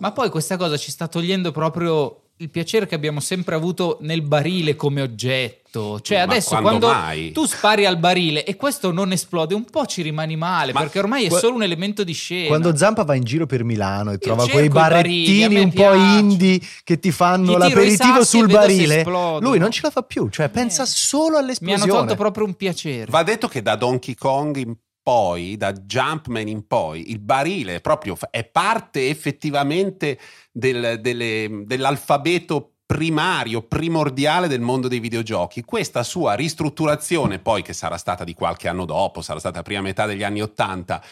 Ma 0.00 0.10
poi 0.10 0.28
questa 0.28 0.56
cosa 0.56 0.76
ci 0.76 0.90
sta 0.90 1.06
togliendo 1.06 1.52
proprio 1.52 2.27
il 2.40 2.50
piacere 2.50 2.86
che 2.86 2.94
abbiamo 2.94 3.18
sempre 3.20 3.54
avuto 3.56 3.98
nel 4.02 4.22
barile 4.22 4.76
come 4.76 5.00
oggetto. 5.02 6.00
Cioè, 6.00 6.18
Ma 6.18 6.22
adesso 6.22 6.50
quando 6.60 6.86
quando, 6.86 6.86
mai? 6.88 7.32
tu 7.32 7.44
spari 7.46 7.84
al 7.84 7.98
barile 7.98 8.44
e 8.44 8.54
questo 8.56 8.92
non 8.92 9.10
esplode, 9.12 9.54
un 9.54 9.64
po' 9.64 9.86
ci 9.86 10.02
rimani 10.02 10.36
male, 10.36 10.72
Ma 10.72 10.80
perché 10.80 11.00
ormai 11.00 11.24
è 11.26 11.30
solo 11.30 11.56
un 11.56 11.62
elemento 11.64 12.04
di 12.04 12.12
scena. 12.12 12.46
Quando 12.48 12.76
Zampa 12.76 13.02
va 13.04 13.14
in 13.14 13.24
giro 13.24 13.46
per 13.46 13.64
Milano 13.64 14.12
e 14.12 14.18
trova 14.18 14.42
cerco 14.42 14.54
quei 14.56 14.66
i 14.66 14.68
barili, 14.70 15.56
un 15.60 15.72
po' 15.72 15.90
piace. 15.90 16.18
indie 16.18 16.60
che 16.84 16.98
ti 17.00 17.08
Gli 17.08 17.12
fanno 17.12 17.46
tiro 17.54 17.56
i 17.56 17.68
l'aperitivo 17.68 18.24
sul 18.24 18.46
barile, 18.46 19.02
lui 19.40 19.58
non 19.58 19.70
ce 19.70 19.80
la 19.82 19.90
fa 19.90 20.02
più, 20.02 20.28
cioè 20.28 20.46
Eh. 20.46 20.50
pensa 20.50 20.86
solo 20.86 21.24
Mi 21.24 21.34
hanno 21.34 21.38
all'esplosione. 21.44 21.90
tolto 21.90 22.14
proprio 22.14 22.44
un 22.46 22.54
piacere. 22.54 23.10
Va 23.10 23.22
detto 23.24 23.48
che 23.48 23.60
da 23.62 23.74
Donkey 23.76 24.14
Kong 24.14 24.56
in 24.56 24.74
poi, 25.02 25.56
da 25.56 25.72
Jumpman 25.72 26.46
in 26.48 26.66
poi, 26.66 27.10
il 27.10 27.18
barile 27.18 27.80
proprio 27.80 28.14
è 28.30 28.44
parte 28.44 29.08
effettivamente 29.08 30.18
del- 30.58 30.98
delle- 31.00 31.62
dell'alfabeto 31.64 32.72
primario, 32.84 33.62
primordiale 33.62 34.48
del 34.48 34.60
mondo 34.60 34.88
dei 34.88 34.98
videogiochi. 34.98 35.62
Questa 35.62 36.02
sua 36.02 36.34
ristrutturazione, 36.34 37.38
poi 37.38 37.62
che 37.62 37.72
sarà 37.72 37.96
stata 37.96 38.24
di 38.24 38.34
qualche 38.34 38.66
anno 38.66 38.84
dopo, 38.84 39.22
sarà 39.22 39.38
stata 39.38 39.62
prima 39.62 39.82
metà 39.82 40.06
degli 40.06 40.24
anni 40.24 40.42
Ottanta, 40.42 41.02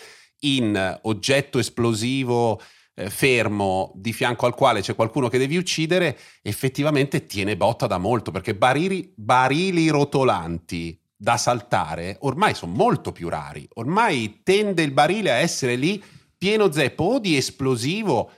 in 0.41 0.99
oggetto 1.03 1.59
esplosivo 1.59 2.61
eh, 2.95 3.11
fermo 3.11 3.93
di 3.95 4.13
fianco 4.13 4.47
al 4.47 4.55
quale 4.55 4.81
c'è 4.81 4.95
qualcuno 4.95 5.29
che 5.29 5.39
devi 5.39 5.57
uccidere, 5.57 6.19
effettivamente 6.43 7.27
tiene 7.27 7.57
botta 7.57 7.87
da 7.87 7.99
molto, 7.99 8.31
perché 8.31 8.55
barili, 8.55 9.13
barili 9.15 9.89
rotolanti 9.89 10.99
da 11.15 11.37
saltare 11.37 12.17
ormai 12.21 12.55
sono 12.55 12.73
molto 12.73 13.13
più 13.13 13.29
rari. 13.29 13.69
Ormai 13.75 14.41
tende 14.43 14.83
il 14.83 14.93
barile 14.93 15.31
a 15.31 15.37
essere 15.37 15.77
lì 15.77 16.03
pieno 16.37 16.73
zeppo 16.73 17.05
o 17.05 17.19
di 17.19 17.37
esplosivo, 17.37 18.31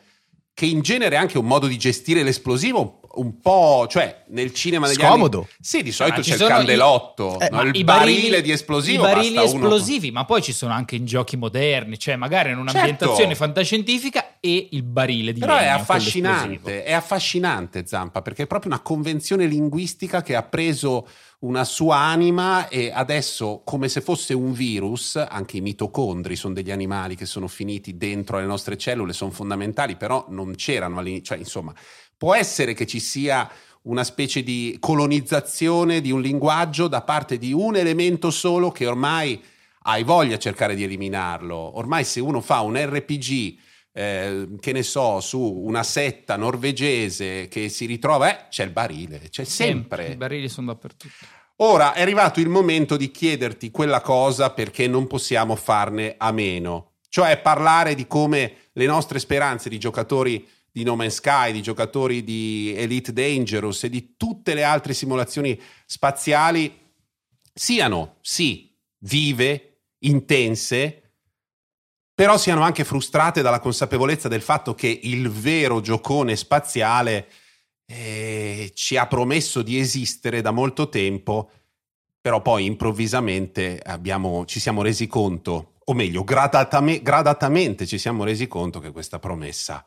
che 0.58 0.66
in 0.66 0.80
genere 0.80 1.14
è 1.14 1.18
anche 1.18 1.38
un 1.38 1.44
modo 1.46 1.68
di 1.68 1.78
gestire 1.78 2.24
l'esplosivo 2.24 2.98
un 3.14 3.40
po', 3.40 3.86
cioè 3.88 4.24
nel 4.30 4.52
cinema 4.52 4.88
degli 4.88 4.96
Scomodo. 4.96 5.38
anni... 5.38 5.48
Sì, 5.60 5.84
di 5.84 5.92
solito 5.92 6.20
c'è 6.20 6.32
il 6.32 6.36
sono 6.36 6.48
i- 6.48 6.52
candelotto, 6.52 7.38
Eh, 7.38 7.48
no? 7.48 7.62
Il 7.62 7.84
barile 7.84 7.84
barili- 7.84 8.42
di 8.42 8.50
esplosivo. 8.50 9.04
I 9.06 9.12
barili 9.12 9.34
basta 9.36 9.54
uno- 9.54 9.66
esplosivi, 9.66 10.10
ma 10.10 10.24
poi 10.24 10.42
ci 10.42 10.52
sono 10.52 10.72
anche 10.72 10.96
in 10.96 11.04
giochi 11.06 11.36
moderni, 11.36 11.96
cioè 11.96 12.16
magari 12.16 12.50
in 12.50 12.58
un'ambientazione 12.58 13.16
Certo. 13.20 13.34
fantascientifica 13.36 14.34
e 14.40 14.68
il 14.72 14.82
barile 14.82 15.32
di 15.32 15.38
Però 15.38 15.52
è 15.54 15.58
legno, 15.58 15.68
quello 15.70 15.82
affascinante, 15.82 16.82
è 16.82 16.92
affascinante 16.92 17.86
Zampa, 17.86 18.20
perché 18.20 18.42
è 18.42 18.46
proprio 18.48 18.72
una 18.72 18.80
convenzione 18.80 19.46
linguistica 19.46 20.22
che 20.22 20.34
ha 20.34 20.42
preso 20.42 21.06
una 21.40 21.64
sua 21.64 21.98
anima 21.98 22.68
e 22.68 22.90
adesso, 22.92 23.62
come 23.64 23.88
se 23.88 24.00
fosse 24.00 24.34
un 24.34 24.52
virus, 24.52 25.16
anche 25.16 25.58
i 25.58 25.60
mitocondri 25.60 26.34
sono 26.34 26.54
degli 26.54 26.72
animali 26.72 27.14
che 27.14 27.26
sono 27.26 27.46
finiti 27.46 27.96
dentro 27.96 28.38
le 28.38 28.46
nostre 28.46 28.76
cellule, 28.76 29.12
sono 29.12 29.30
fondamentali, 29.30 29.96
però 29.96 30.26
non 30.30 30.54
c'erano 30.56 30.98
all'inizio, 30.98 31.26
cioè 31.26 31.38
insomma, 31.38 31.72
può 32.16 32.34
essere 32.34 32.74
che 32.74 32.86
ci 32.86 32.98
sia 32.98 33.48
una 33.82 34.02
specie 34.02 34.42
di 34.42 34.76
colonizzazione 34.80 36.00
di 36.00 36.10
un 36.10 36.20
linguaggio 36.20 36.88
da 36.88 37.02
parte 37.02 37.38
di 37.38 37.52
un 37.52 37.76
elemento 37.76 38.30
solo 38.30 38.72
che 38.72 38.86
ormai 38.86 39.40
hai 39.82 40.02
voglia 40.02 40.34
a 40.34 40.38
cercare 40.38 40.74
di 40.74 40.82
eliminarlo. 40.82 41.56
Ormai 41.56 42.02
se 42.02 42.18
uno 42.20 42.40
fa 42.40 42.60
un 42.60 42.76
RPG 42.76 43.56
eh, 43.98 44.48
che 44.60 44.70
ne 44.70 44.84
so, 44.84 45.18
su 45.18 45.40
una 45.40 45.82
setta 45.82 46.36
norvegese 46.36 47.48
che 47.48 47.68
si 47.68 47.84
ritrova, 47.84 48.30
eh, 48.30 48.48
c'è 48.48 48.62
il 48.62 48.70
barile, 48.70 49.20
c'è 49.28 49.42
sempre. 49.42 50.12
I 50.12 50.16
barili 50.16 50.48
sono 50.48 50.68
dappertutto. 50.68 51.26
Ora 51.56 51.94
è 51.94 52.02
arrivato 52.02 52.38
il 52.38 52.48
momento 52.48 52.96
di 52.96 53.10
chiederti 53.10 53.72
quella 53.72 54.00
cosa 54.00 54.50
perché 54.50 54.86
non 54.86 55.08
possiamo 55.08 55.56
farne 55.56 56.14
a 56.16 56.30
meno, 56.30 56.92
cioè 57.08 57.40
parlare 57.40 57.96
di 57.96 58.06
come 58.06 58.68
le 58.74 58.86
nostre 58.86 59.18
speranze 59.18 59.68
di 59.68 59.78
giocatori 59.78 60.46
di 60.70 60.84
No 60.84 60.94
Man's 60.94 61.14
Sky, 61.14 61.50
di 61.50 61.60
giocatori 61.60 62.22
di 62.22 62.72
Elite 62.76 63.12
Dangerous 63.12 63.82
e 63.82 63.90
di 63.90 64.14
tutte 64.16 64.54
le 64.54 64.62
altre 64.62 64.94
simulazioni 64.94 65.60
spaziali 65.86 66.72
siano, 67.52 68.18
sì, 68.20 68.72
vive, 68.98 69.80
intense, 70.00 71.07
però 72.18 72.36
siano 72.36 72.62
anche 72.62 72.82
frustrate 72.82 73.42
dalla 73.42 73.60
consapevolezza 73.60 74.26
del 74.26 74.42
fatto 74.42 74.74
che 74.74 74.88
il 75.04 75.30
vero 75.30 75.80
giocone 75.80 76.34
spaziale 76.34 77.28
eh, 77.86 78.72
ci 78.74 78.96
ha 78.96 79.06
promesso 79.06 79.62
di 79.62 79.78
esistere 79.78 80.40
da 80.40 80.50
molto 80.50 80.88
tempo, 80.88 81.48
però 82.20 82.42
poi 82.42 82.64
improvvisamente 82.64 83.80
abbiamo- 83.80 84.44
ci 84.46 84.58
siamo 84.58 84.82
resi 84.82 85.06
conto, 85.06 85.74
o 85.84 85.94
meglio, 85.94 86.24
gradatame- 86.24 87.02
gradatamente 87.02 87.86
ci 87.86 87.98
siamo 87.98 88.24
resi 88.24 88.48
conto 88.48 88.80
che 88.80 88.90
questa 88.90 89.20
promessa 89.20 89.86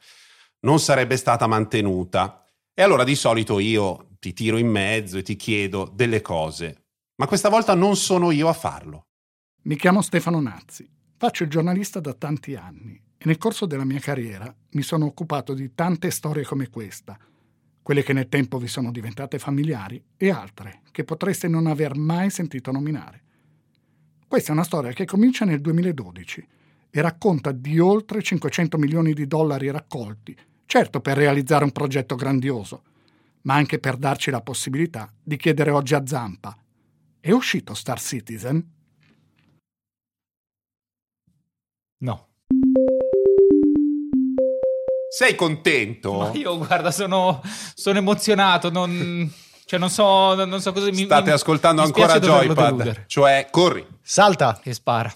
non 0.61 0.79
sarebbe 0.79 1.17
stata 1.17 1.47
mantenuta. 1.47 2.45
E 2.73 2.81
allora 2.81 3.03
di 3.03 3.15
solito 3.15 3.59
io 3.59 4.07
ti 4.19 4.31
tiro 4.31 4.55
in 4.55 4.67
mezzo 4.67 5.17
e 5.17 5.21
ti 5.21 5.35
chiedo 5.35 5.91
delle 5.93 6.21
cose, 6.21 6.85
ma 7.15 7.27
questa 7.27 7.49
volta 7.49 7.73
non 7.75 7.97
sono 7.97 8.31
io 8.31 8.47
a 8.47 8.53
farlo. 8.53 9.07
Mi 9.63 9.75
chiamo 9.75 10.01
Stefano 10.01 10.39
Nazzi, 10.39 10.89
faccio 11.21 11.43
il 11.43 11.51
giornalista 11.51 11.99
da 11.99 12.15
tanti 12.15 12.55
anni 12.55 12.99
e 13.15 13.25
nel 13.25 13.37
corso 13.37 13.67
della 13.67 13.85
mia 13.85 13.99
carriera 13.99 14.51
mi 14.71 14.81
sono 14.81 15.05
occupato 15.05 15.53
di 15.53 15.75
tante 15.75 16.09
storie 16.09 16.43
come 16.43 16.71
questa, 16.71 17.15
quelle 17.83 18.01
che 18.01 18.11
nel 18.11 18.27
tempo 18.27 18.57
vi 18.57 18.65
sono 18.65 18.89
diventate 18.89 19.37
familiari 19.37 20.03
e 20.17 20.31
altre 20.31 20.81
che 20.89 21.03
potreste 21.03 21.47
non 21.47 21.67
aver 21.67 21.95
mai 21.95 22.31
sentito 22.31 22.71
nominare. 22.71 23.21
Questa 24.27 24.49
è 24.49 24.53
una 24.53 24.63
storia 24.63 24.93
che 24.93 25.05
comincia 25.05 25.45
nel 25.45 25.61
2012 25.61 26.47
e 26.89 27.01
racconta 27.01 27.51
di 27.51 27.77
oltre 27.77 28.23
500 28.23 28.79
milioni 28.79 29.13
di 29.13 29.27
dollari 29.27 29.69
raccolti, 29.69 30.35
certo 30.65 31.01
per 31.01 31.17
realizzare 31.17 31.65
un 31.65 31.71
progetto 31.71 32.15
grandioso, 32.15 32.81
ma 33.43 33.53
anche 33.53 33.77
per 33.77 33.97
darci 33.97 34.31
la 34.31 34.41
possibilità 34.41 35.07
di 35.21 35.37
chiedere 35.37 35.69
oggi 35.69 35.93
a 35.93 36.03
Zampa. 36.03 36.57
È 37.19 37.29
uscito 37.29 37.75
Star 37.75 38.01
Citizen? 38.01 38.79
Sei 45.13 45.35
contento? 45.35 46.13
Ma 46.13 46.31
io 46.31 46.57
guarda, 46.57 46.89
sono, 46.89 47.41
sono 47.75 47.97
emozionato, 47.97 48.69
non... 48.71 49.29
Cioè, 49.65 49.77
non 49.77 49.89
so, 49.89 50.35
non 50.45 50.61
so 50.61 50.71
cosa 50.71 50.87
mi 50.89 51.03
State 51.03 51.25
mi- 51.25 51.31
ascoltando 51.31 51.81
mi 51.81 51.87
ancora 51.87 52.17
Joypad, 52.19 52.65
deludere. 52.65 53.03
cioè 53.07 53.47
corri. 53.51 53.85
Salta. 54.01 54.57
Che 54.61 54.73
spara. 54.73 55.13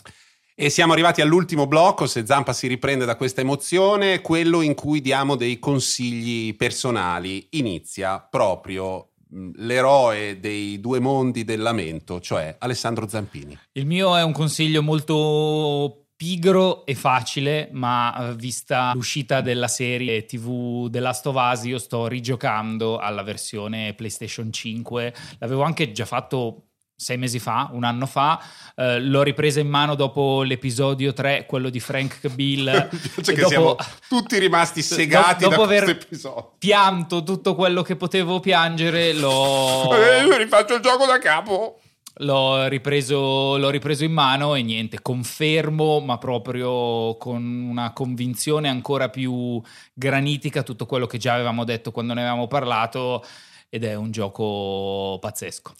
E 0.53 0.69
siamo 0.69 0.91
arrivati 0.93 1.19
all'ultimo 1.21 1.65
blocco, 1.67 2.07
se 2.07 2.25
Zampa 2.25 2.51
si 2.53 2.67
riprende 2.67 3.03
da 3.05 3.15
questa 3.15 3.41
emozione, 3.41 4.19
quello 4.21 4.61
in 4.61 4.73
cui 4.73 4.99
diamo 5.01 5.35
dei 5.35 5.59
consigli 5.59 6.55
personali. 6.55 7.47
Inizia 7.51 8.19
proprio 8.19 9.09
mh, 9.29 9.49
l'eroe 9.55 10.39
dei 10.39 10.79
due 10.79 10.99
mondi 10.99 11.43
del 11.43 11.61
lamento, 11.61 12.21
cioè 12.21 12.55
Alessandro 12.59 13.07
Zampini. 13.09 13.57
Il 13.73 13.85
mio 13.85 14.15
è 14.15 14.23
un 14.23 14.31
consiglio 14.31 14.81
molto 14.81 16.04
pigro 16.15 16.85
e 16.85 16.95
facile, 16.95 17.69
ma 17.71 18.29
eh, 18.29 18.35
vista 18.35 18.93
l'uscita 18.93 19.41
della 19.41 19.67
serie 19.67 20.25
TV 20.25 20.89
The 20.89 20.99
Last 20.99 21.25
of 21.27 21.35
Us, 21.35 21.63
io 21.65 21.77
sto 21.77 22.07
rigiocando 22.07 22.97
alla 22.97 23.23
versione 23.23 23.93
PlayStation 23.93 24.51
5. 24.51 25.13
L'avevo 25.39 25.63
anche 25.63 25.91
già 25.91 26.05
fatto 26.05 26.65
sei 26.97 27.17
mesi 27.17 27.39
fa, 27.39 27.69
un 27.73 27.83
anno 27.83 28.05
fa. 28.05 28.41
Eh, 28.75 29.01
l'ho 29.01 29.21
ripresa 29.23 29.59
in 29.59 29.67
mano 29.67 29.95
dopo 29.95 30.43
l'episodio 30.43 31.11
3, 31.11 31.45
quello 31.45 31.69
di 31.69 31.79
Frank 31.79 32.29
Bill. 32.29 32.89
Cioè 33.21 33.35
che 33.35 33.41
dopo- 33.41 33.47
siamo 33.49 33.75
tutti 34.07 34.39
rimasti 34.39 34.81
segati 34.81 35.43
dopo 35.43 35.57
da 35.57 35.63
aver 35.63 35.83
questo 35.83 36.05
episodio. 36.05 36.53
pianto 36.57 37.23
tutto 37.23 37.55
quello 37.55 37.81
che 37.81 37.95
potevo 37.97 38.39
piangere, 38.39 39.13
l'ho... 39.13 39.89
Io 40.25 40.37
rifaccio 40.37 40.75
il 40.75 40.81
gioco 40.81 41.05
da 41.05 41.17
capo. 41.19 41.79
L'ho 42.19 42.67
ripreso, 42.67 43.57
l'ho 43.57 43.69
ripreso 43.69 44.05
in 44.05 44.13
mano 44.13 44.55
e 44.55 44.61
niente, 44.63 45.01
confermo, 45.01 45.99
ma 45.99 46.17
proprio 46.17 47.17
con 47.17 47.43
una 47.43 47.91
convinzione 47.91 48.69
ancora 48.69 49.09
più 49.09 49.61
granitica 49.93 50.63
tutto 50.63 50.85
quello 50.85 51.07
che 51.07 51.17
già 51.17 51.33
avevamo 51.33 51.65
detto 51.65 51.91
quando 51.91 52.13
ne 52.13 52.21
avevamo 52.21 52.47
parlato 52.47 53.21
ed 53.67 53.83
è 53.83 53.95
un 53.95 54.11
gioco 54.11 55.17
pazzesco. 55.19 55.73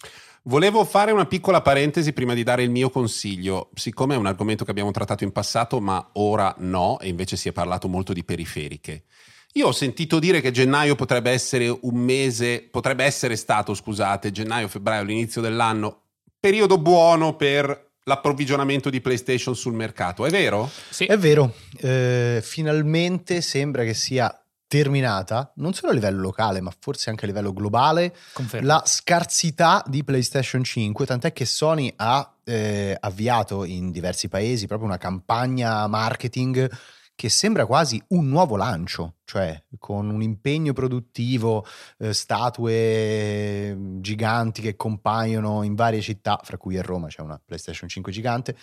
Volevo 0.44 0.84
fare 0.84 1.14
una 1.14 1.26
piccola 1.26 1.62
parentesi 1.62 2.12
prima 2.12 2.34
di 2.34 2.44
dare 2.44 2.64
il 2.64 2.70
mio 2.70 2.90
consiglio, 2.90 3.70
siccome 3.74 4.16
è 4.16 4.18
un 4.18 4.28
argomento 4.28 4.66
che 4.66 4.72
abbiamo 4.72 4.92
trattato 4.92 5.24
in 5.24 5.32
passato, 5.32 5.80
ma 5.80 6.10
ora 6.14 6.54
no, 6.60 7.00
e 7.00 7.08
invece 7.08 7.38
si 7.38 7.48
è 7.48 7.54
parlato 7.54 7.88
molto 7.88 8.12
di 8.12 8.26
periferiche. 8.26 9.06
Io 9.54 9.68
ho 9.68 9.72
sentito 9.72 10.20
dire 10.20 10.42
che 10.42 10.52
gennaio 10.52 10.96
potrebbe 10.96 11.32
essere 11.32 11.70
un 11.70 11.96
mese, 11.96 12.68
potrebbe 12.70 13.06
essere 13.06 13.38
stato, 13.38 13.74
scusate, 13.74 14.32
gennaio, 14.32 14.68
febbraio, 14.68 15.04
l'inizio 15.04 15.40
dell'anno, 15.40 16.02
periodo 16.46 16.78
buono 16.78 17.36
per 17.36 17.94
l'approvvigionamento 18.04 18.92
di 18.92 19.02
PlayStation 19.02 19.56
sul 19.56 19.74
mercato, 19.74 20.28
è 20.28 20.30
vero? 20.30 20.70
Sì, 20.92 21.06
È 21.06 21.18
vero, 21.18 21.56
eh, 21.80 22.40
finalmente 22.44 23.42
sembra 23.42 23.84
che 23.84 23.96
sia 23.96 24.32
terminata, 24.68 25.52
non 25.56 25.74
solo 25.74 25.92
a 25.92 25.96
livello 25.96 26.22
locale, 26.22 26.62
ma 26.62 26.72
forse 26.80 27.10
anche 27.10 27.26
a 27.26 27.28
livello 27.28 27.52
globale, 27.52 28.16
confermo. 28.34 28.68
la 28.68 28.84
scarsità 28.86 29.84
di 29.88 30.04
PlayStation 30.04 30.64
5, 30.64 31.04
tant'è 31.08 31.34
che 31.34 31.46
Sony 31.46 31.92
ha 31.96 32.32
eh, 32.44 32.96
avviato 33.00 33.64
in 33.64 33.90
diversi 33.90 34.28
paesi 34.28 34.68
proprio 34.68 34.88
una 34.88 35.00
campagna 35.00 35.88
marketing 35.88 36.70
che 37.16 37.30
sembra 37.30 37.66
quasi 37.66 38.02
un 38.10 38.28
nuovo 38.28 38.58
lancio, 38.58 39.16
cioè 39.24 39.64
con 39.80 40.10
un 40.10 40.22
impegno 40.22 40.74
produttivo, 40.74 41.66
eh, 41.98 42.14
statue 42.14 43.76
giganti 44.00 44.62
che 44.62 44.76
compaiono 44.76 45.64
in 45.64 45.76
varie 45.76 46.02
città, 46.02 46.40
fra 46.44 46.58
cui 46.58 46.78
a 46.78 46.82
Roma 46.82 47.08
c'è 47.08 47.22
una 47.22 47.42
PlayStation 47.44 47.88
5 47.88 48.12
gigante. 48.12 48.56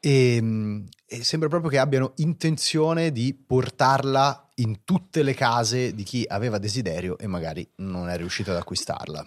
E, 0.00 0.38
mm, 0.42 0.84
e 1.06 1.22
sembra 1.22 1.48
proprio 1.48 1.70
che 1.70 1.78
abbiano 1.78 2.14
intenzione 2.16 3.12
di 3.12 3.32
portarla 3.34 4.48
in 4.56 4.82
tutte 4.84 5.22
le 5.22 5.34
case 5.34 5.94
di 5.94 6.02
chi 6.02 6.24
aveva 6.26 6.58
desiderio 6.58 7.16
e 7.16 7.28
magari 7.28 7.66
non 7.76 8.08
è 8.08 8.16
riuscito 8.16 8.50
ad 8.50 8.56
acquistarla. 8.56 9.24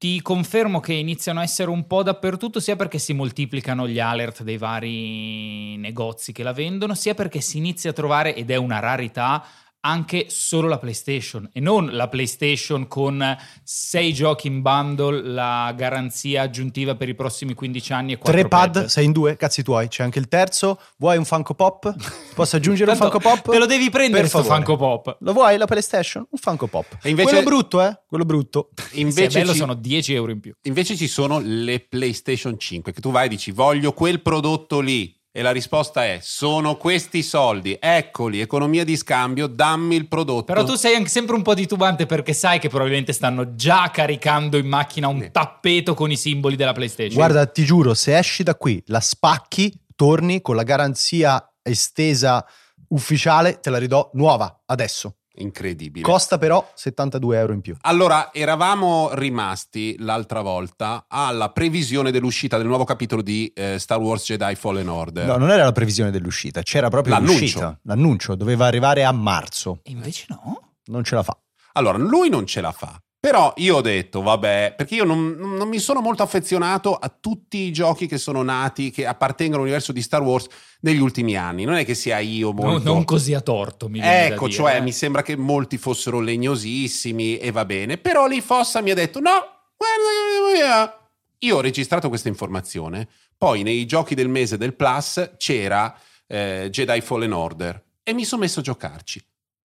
Ti 0.00 0.22
confermo 0.22 0.80
che 0.80 0.94
iniziano 0.94 1.40
a 1.40 1.42
essere 1.42 1.68
un 1.68 1.86
po' 1.86 2.02
dappertutto, 2.02 2.58
sia 2.58 2.74
perché 2.74 2.98
si 2.98 3.12
moltiplicano 3.12 3.86
gli 3.86 4.00
alert 4.00 4.42
dei 4.42 4.56
vari 4.56 5.76
negozi 5.76 6.32
che 6.32 6.42
la 6.42 6.54
vendono, 6.54 6.94
sia 6.94 7.12
perché 7.12 7.42
si 7.42 7.58
inizia 7.58 7.90
a 7.90 7.92
trovare, 7.92 8.34
ed 8.34 8.50
è 8.50 8.56
una 8.56 8.78
rarità, 8.78 9.44
anche 9.82 10.26
solo 10.28 10.68
la 10.68 10.78
PlayStation 10.78 11.48
e 11.52 11.60
non 11.60 11.88
la 11.92 12.08
PlayStation 12.08 12.86
con 12.86 13.36
6 13.62 14.12
giochi 14.12 14.46
in 14.46 14.60
bundle, 14.62 15.22
la 15.22 15.72
garanzia 15.76 16.42
aggiuntiva 16.42 16.94
per 16.96 17.08
i 17.08 17.14
prossimi 17.14 17.54
15 17.54 17.92
anni 17.92 18.12
e 18.12 18.16
4 18.18 18.32
Tre 18.40 18.48
pad, 18.48 18.84
sei 18.86 19.06
in 19.06 19.12
due, 19.12 19.36
cazzi 19.36 19.62
tuoi. 19.62 19.88
C'è 19.88 20.02
anche 20.02 20.18
il 20.18 20.28
terzo. 20.28 20.80
Vuoi 20.98 21.16
un 21.16 21.24
Funko 21.24 21.54
Pop? 21.54 21.94
Posso 22.34 22.56
aggiungere 22.56 22.90
un 22.90 22.96
Funko 22.96 23.18
Pop? 23.18 23.50
Te 23.50 23.58
lo 23.58 23.66
devi 23.66 23.88
prendere 23.90 24.22
Per 24.22 24.28
sto 24.30 24.42
favore. 24.42 24.56
Funko 24.64 24.76
Pop. 24.76 25.16
Lo 25.20 25.32
vuoi 25.32 25.56
la 25.56 25.66
PlayStation? 25.66 26.26
Un 26.28 26.38
Funko 26.38 26.66
Pop. 26.66 26.98
E 27.02 27.08
invece- 27.08 27.28
Quello 27.30 27.42
brutto, 27.44 27.82
eh? 27.82 27.98
Quello 28.06 28.24
brutto. 28.24 28.70
Se 28.76 28.96
è 28.96 28.98
Invece 29.00 29.38
bello 29.40 29.52
ci- 29.52 29.58
sono 29.58 29.74
10 29.74 30.14
euro 30.14 30.32
in 30.32 30.40
più. 30.40 30.54
Invece 30.62 30.96
ci 30.96 31.08
sono 31.08 31.40
le 31.42 31.80
PlayStation 31.80 32.58
5, 32.58 32.92
che 32.92 33.00
tu 33.00 33.10
vai 33.10 33.26
e 33.26 33.28
dici 33.28 33.50
voglio 33.50 33.92
quel 33.92 34.20
prodotto 34.20 34.80
lì. 34.80 35.16
E 35.32 35.42
la 35.42 35.52
risposta 35.52 36.04
è 36.04 36.18
sono 36.20 36.76
questi 36.76 37.22
soldi, 37.22 37.76
eccoli, 37.80 38.40
economia 38.40 38.82
di 38.82 38.96
scambio, 38.96 39.46
dammi 39.46 39.94
il 39.94 40.08
prodotto. 40.08 40.42
Però 40.42 40.64
tu 40.64 40.74
sei 40.74 40.96
anche 40.96 41.08
sempre 41.08 41.36
un 41.36 41.42
po' 41.42 41.54
titubante 41.54 42.04
perché 42.04 42.32
sai 42.32 42.58
che 42.58 42.68
probabilmente 42.68 43.12
stanno 43.12 43.54
già 43.54 43.92
caricando 43.92 44.56
in 44.56 44.66
macchina 44.66 45.06
un 45.06 45.20
Sì. 45.20 45.30
tappeto 45.30 45.94
con 45.94 46.10
i 46.10 46.16
simboli 46.16 46.56
della 46.56 46.72
PlayStation. 46.72 47.14
Guarda, 47.14 47.46
ti 47.46 47.64
giuro, 47.64 47.94
se 47.94 48.18
esci 48.18 48.42
da 48.42 48.56
qui, 48.56 48.82
la 48.86 48.98
spacchi, 48.98 49.72
torni 49.94 50.40
con 50.42 50.56
la 50.56 50.64
garanzia 50.64 51.48
estesa 51.62 52.44
ufficiale, 52.88 53.60
te 53.60 53.70
la 53.70 53.78
ridò 53.78 54.10
nuova, 54.14 54.62
adesso. 54.66 55.14
Incredibile. 55.34 56.04
Costa 56.04 56.38
però 56.38 56.70
72 56.74 57.38
euro 57.38 57.52
in 57.52 57.60
più. 57.60 57.76
allora, 57.82 58.30
eravamo 58.32 59.10
rimasti 59.14 59.96
l'altra 59.98 60.40
volta 60.42 61.04
alla 61.08 61.50
previsione 61.50 62.10
dell'uscita 62.10 62.56
del 62.58 62.66
nuovo 62.66 62.84
capitolo 62.84 63.22
di 63.22 63.50
eh, 63.54 63.78
Star 63.78 63.98
Wars 63.98 64.24
Jedi 64.24 64.54
Fallen 64.56 64.88
Order. 64.88 65.26
No, 65.26 65.36
non 65.36 65.50
era 65.50 65.64
la 65.64 65.72
previsione 65.72 66.10
dell'uscita, 66.10 66.62
c'era 66.62 66.88
proprio 66.88 67.14
L'annuncio. 67.14 67.38
l'uscita. 67.40 67.78
L'annuncio 67.84 68.34
doveva 68.34 68.66
arrivare 68.66 69.04
a 69.04 69.12
marzo. 69.12 69.80
E 69.82 69.90
invece 69.92 70.26
no. 70.28 70.72
Non 70.86 71.04
ce 71.04 71.14
la 71.14 71.22
fa. 71.22 71.36
Allora, 71.74 71.98
lui 71.98 72.28
non 72.28 72.46
ce 72.46 72.60
la 72.60 72.72
fa. 72.72 73.00
Però 73.20 73.52
io 73.56 73.76
ho 73.76 73.80
detto, 73.82 74.22
vabbè, 74.22 74.72
perché 74.74 74.94
io 74.94 75.04
non, 75.04 75.32
non 75.36 75.68
mi 75.68 75.78
sono 75.78 76.00
molto 76.00 76.22
affezionato 76.22 76.96
a 76.96 77.14
tutti 77.14 77.58
i 77.58 77.70
giochi 77.70 78.06
che 78.06 78.16
sono 78.16 78.42
nati, 78.42 78.90
che 78.90 79.04
appartengono 79.04 79.58
all'universo 79.58 79.92
di 79.92 80.00
Star 80.00 80.22
Wars 80.22 80.46
negli 80.80 81.00
ultimi 81.00 81.36
anni. 81.36 81.64
Non 81.64 81.74
è 81.74 81.84
che 81.84 81.94
sia 81.94 82.18
io 82.18 82.50
No, 82.52 82.62
molto... 82.62 82.90
non 82.90 83.04
così 83.04 83.34
a 83.34 83.42
torto, 83.42 83.90
mi 83.90 84.00
viene 84.00 84.28
Ecco, 84.28 84.46
dire, 84.46 84.56
cioè 84.56 84.76
eh. 84.76 84.80
mi 84.80 84.92
sembra 84.92 85.20
che 85.20 85.36
molti 85.36 85.76
fossero 85.76 86.18
legnosissimi 86.20 87.36
e 87.36 87.50
va 87.50 87.66
bene. 87.66 87.98
Però 87.98 88.26
lì 88.26 88.40
Fossa 88.40 88.80
mi 88.80 88.90
ha 88.90 88.94
detto: 88.94 89.20
no, 89.20 89.30
guarda. 89.76 91.08
Io 91.40 91.56
ho 91.56 91.60
registrato 91.60 92.08
questa 92.08 92.28
informazione. 92.28 93.06
Poi 93.36 93.62
nei 93.62 93.84
giochi 93.84 94.14
del 94.14 94.28
mese 94.28 94.56
del 94.56 94.74
Plus 94.74 95.32
c'era 95.36 95.94
eh, 96.26 96.68
Jedi 96.70 97.02
Fallen 97.02 97.32
Order 97.32 97.84
e 98.02 98.14
mi 98.14 98.24
sono 98.24 98.40
messo 98.40 98.60
a 98.60 98.62
giocarci. 98.62 99.22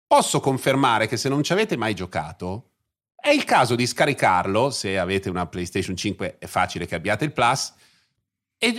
Posso 0.07 0.41
confermare 0.41 1.07
che 1.07 1.19
se 1.19 1.29
non 1.29 1.43
ci 1.43 1.53
avete 1.53 1.77
mai 1.77 1.95
giocato, 1.95 2.72
è 3.23 3.31
il 3.31 3.45
caso 3.45 3.77
di 3.77 3.87
scaricarlo. 3.87 4.71
Se 4.71 4.99
avete 4.99 5.31
una 5.31 5.47
PlayStation 5.47 5.97
5, 5.97 6.39
è 6.41 6.47
facile 6.47 6.87
che 6.87 6.97
abbiate 6.97 7.25
il 7.25 7.33
Plus. 7.33 7.73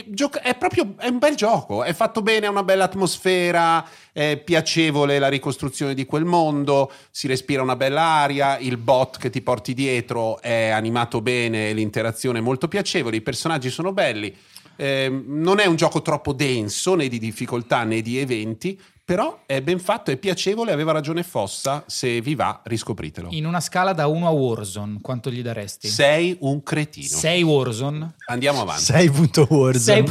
Gioca- 0.07 0.41
è 0.41 0.55
proprio 0.55 0.95
è 0.97 1.07
un 1.07 1.17
bel 1.17 1.35
gioco, 1.35 1.83
è 1.83 1.93
fatto 1.93 2.21
bene, 2.21 2.45
ha 2.45 2.49
una 2.49 2.63
bella 2.63 2.85
atmosfera, 2.85 3.85
è 4.13 4.37
piacevole 4.37 5.19
la 5.19 5.27
ricostruzione 5.27 5.93
di 5.93 6.05
quel 6.05 6.23
mondo, 6.23 6.89
si 7.11 7.27
respira 7.27 7.61
una 7.61 7.75
bella 7.75 8.01
aria, 8.01 8.57
il 8.59 8.77
bot 8.77 9.17
che 9.17 9.29
ti 9.29 9.41
porti 9.41 9.73
dietro 9.73 10.41
è 10.41 10.69
animato 10.69 11.21
bene, 11.21 11.73
l'interazione 11.73 12.39
è 12.39 12.41
molto 12.41 12.69
piacevole, 12.69 13.17
i 13.17 13.21
personaggi 13.21 13.69
sono 13.69 13.91
belli. 13.91 14.33
Ehm, 14.77 15.23
non 15.27 15.59
è 15.59 15.65
un 15.65 15.75
gioco 15.75 16.01
troppo 16.01 16.31
denso 16.31 16.95
né 16.95 17.09
di 17.09 17.19
difficoltà 17.19 17.83
né 17.83 18.01
di 18.01 18.17
eventi, 18.17 18.79
però 19.05 19.43
è 19.45 19.61
ben 19.61 19.79
fatto, 19.79 20.11
è 20.11 20.17
piacevole, 20.17 20.71
aveva 20.71 20.93
ragione 20.93 21.23
Fossa, 21.23 21.83
se 21.87 22.21
vi 22.21 22.35
va 22.35 22.61
riscopritelo. 22.63 23.27
In 23.31 23.45
una 23.45 23.59
scala 23.59 23.91
da 23.93 24.07
1 24.07 24.25
a 24.27 24.29
Warzone, 24.29 24.99
quanto 25.01 25.29
gli 25.29 25.41
daresti? 25.41 25.87
Sei 25.89 26.37
un 26.39 26.63
cretino. 26.63 27.07
6 27.07 27.41
Warzone? 27.43 28.15
Andiamo 28.27 28.61
avanti. 28.61 28.83
6.Warzone. 28.83 29.77
6 29.77 30.03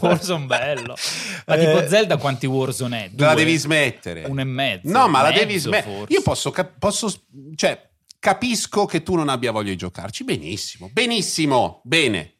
Warzone, 0.00 0.46
bello. 0.46 0.96
Ma 1.46 1.54
Eh, 1.54 1.58
tipo 1.58 1.88
Zelda 1.88 2.16
quanti 2.16 2.46
Warzone 2.46 3.04
è? 3.04 3.08
Due? 3.10 3.26
La 3.26 3.34
devi 3.34 3.56
smettere. 3.56 4.24
Uno 4.24 4.40
e 4.40 4.44
mezzo. 4.44 4.90
No, 4.90 5.06
ma 5.08 5.22
la 5.22 5.28
Mezzo, 5.28 5.40
devi 5.44 5.58
smettere. 5.58 6.04
Io 6.08 6.22
posso, 6.22 6.50
cap- 6.50 6.78
posso, 6.78 7.12
cioè, 7.54 7.88
capisco 8.18 8.84
che 8.86 9.02
tu 9.02 9.14
non 9.14 9.28
abbia 9.28 9.52
voglia 9.52 9.70
di 9.70 9.76
giocarci. 9.76 10.24
Benissimo, 10.24 10.90
benissimo, 10.92 11.80
bene. 11.84 12.34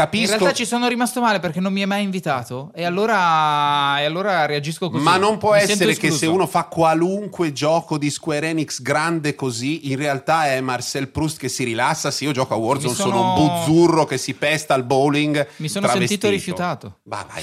In 0.00 0.06
Capisco, 0.06 0.36
realtà 0.38 0.52
ci 0.52 0.64
sono 0.64 0.88
rimasto 0.88 1.20
male 1.20 1.40
perché 1.40 1.60
non 1.60 1.72
mi 1.72 1.80
hai 1.82 1.86
mai 1.86 2.02
invitato 2.02 2.70
e 2.74 2.84
allora, 2.84 4.00
e 4.00 4.04
allora 4.04 4.46
reagisco 4.46 4.88
così. 4.88 5.02
ma 5.02 5.16
non 5.16 5.38
può 5.38 5.52
Mi 5.52 5.60
essere 5.60 5.94
che 5.94 6.10
se 6.10 6.26
uno 6.26 6.46
fa 6.46 6.64
qualunque 6.64 7.52
gioco 7.52 7.98
di 7.98 8.10
Square 8.10 8.48
Enix 8.48 8.80
grande 8.80 9.34
così, 9.34 9.90
in 9.90 9.96
realtà 9.96 10.46
è 10.46 10.60
Marcel 10.60 11.08
Proust 11.08 11.38
che 11.38 11.48
si 11.48 11.64
rilassa. 11.64 12.10
Se 12.10 12.24
io 12.24 12.32
gioco 12.32 12.54
a 12.54 12.56
Warzone 12.56 12.94
sono... 12.94 13.10
sono- 13.10 13.18
un 13.20 13.34
buzzurro 13.34 14.04
che 14.06 14.16
si 14.16 14.34
pesta 14.34 14.74
al 14.74 14.84
bowling. 14.84 15.46
Mi 15.56 15.68
sono 15.68 15.86
travestito. 15.86 16.26
sentito 16.26 16.28
rifiutato. 16.28 16.98
Va, 17.04 17.26
vai. 17.30 17.42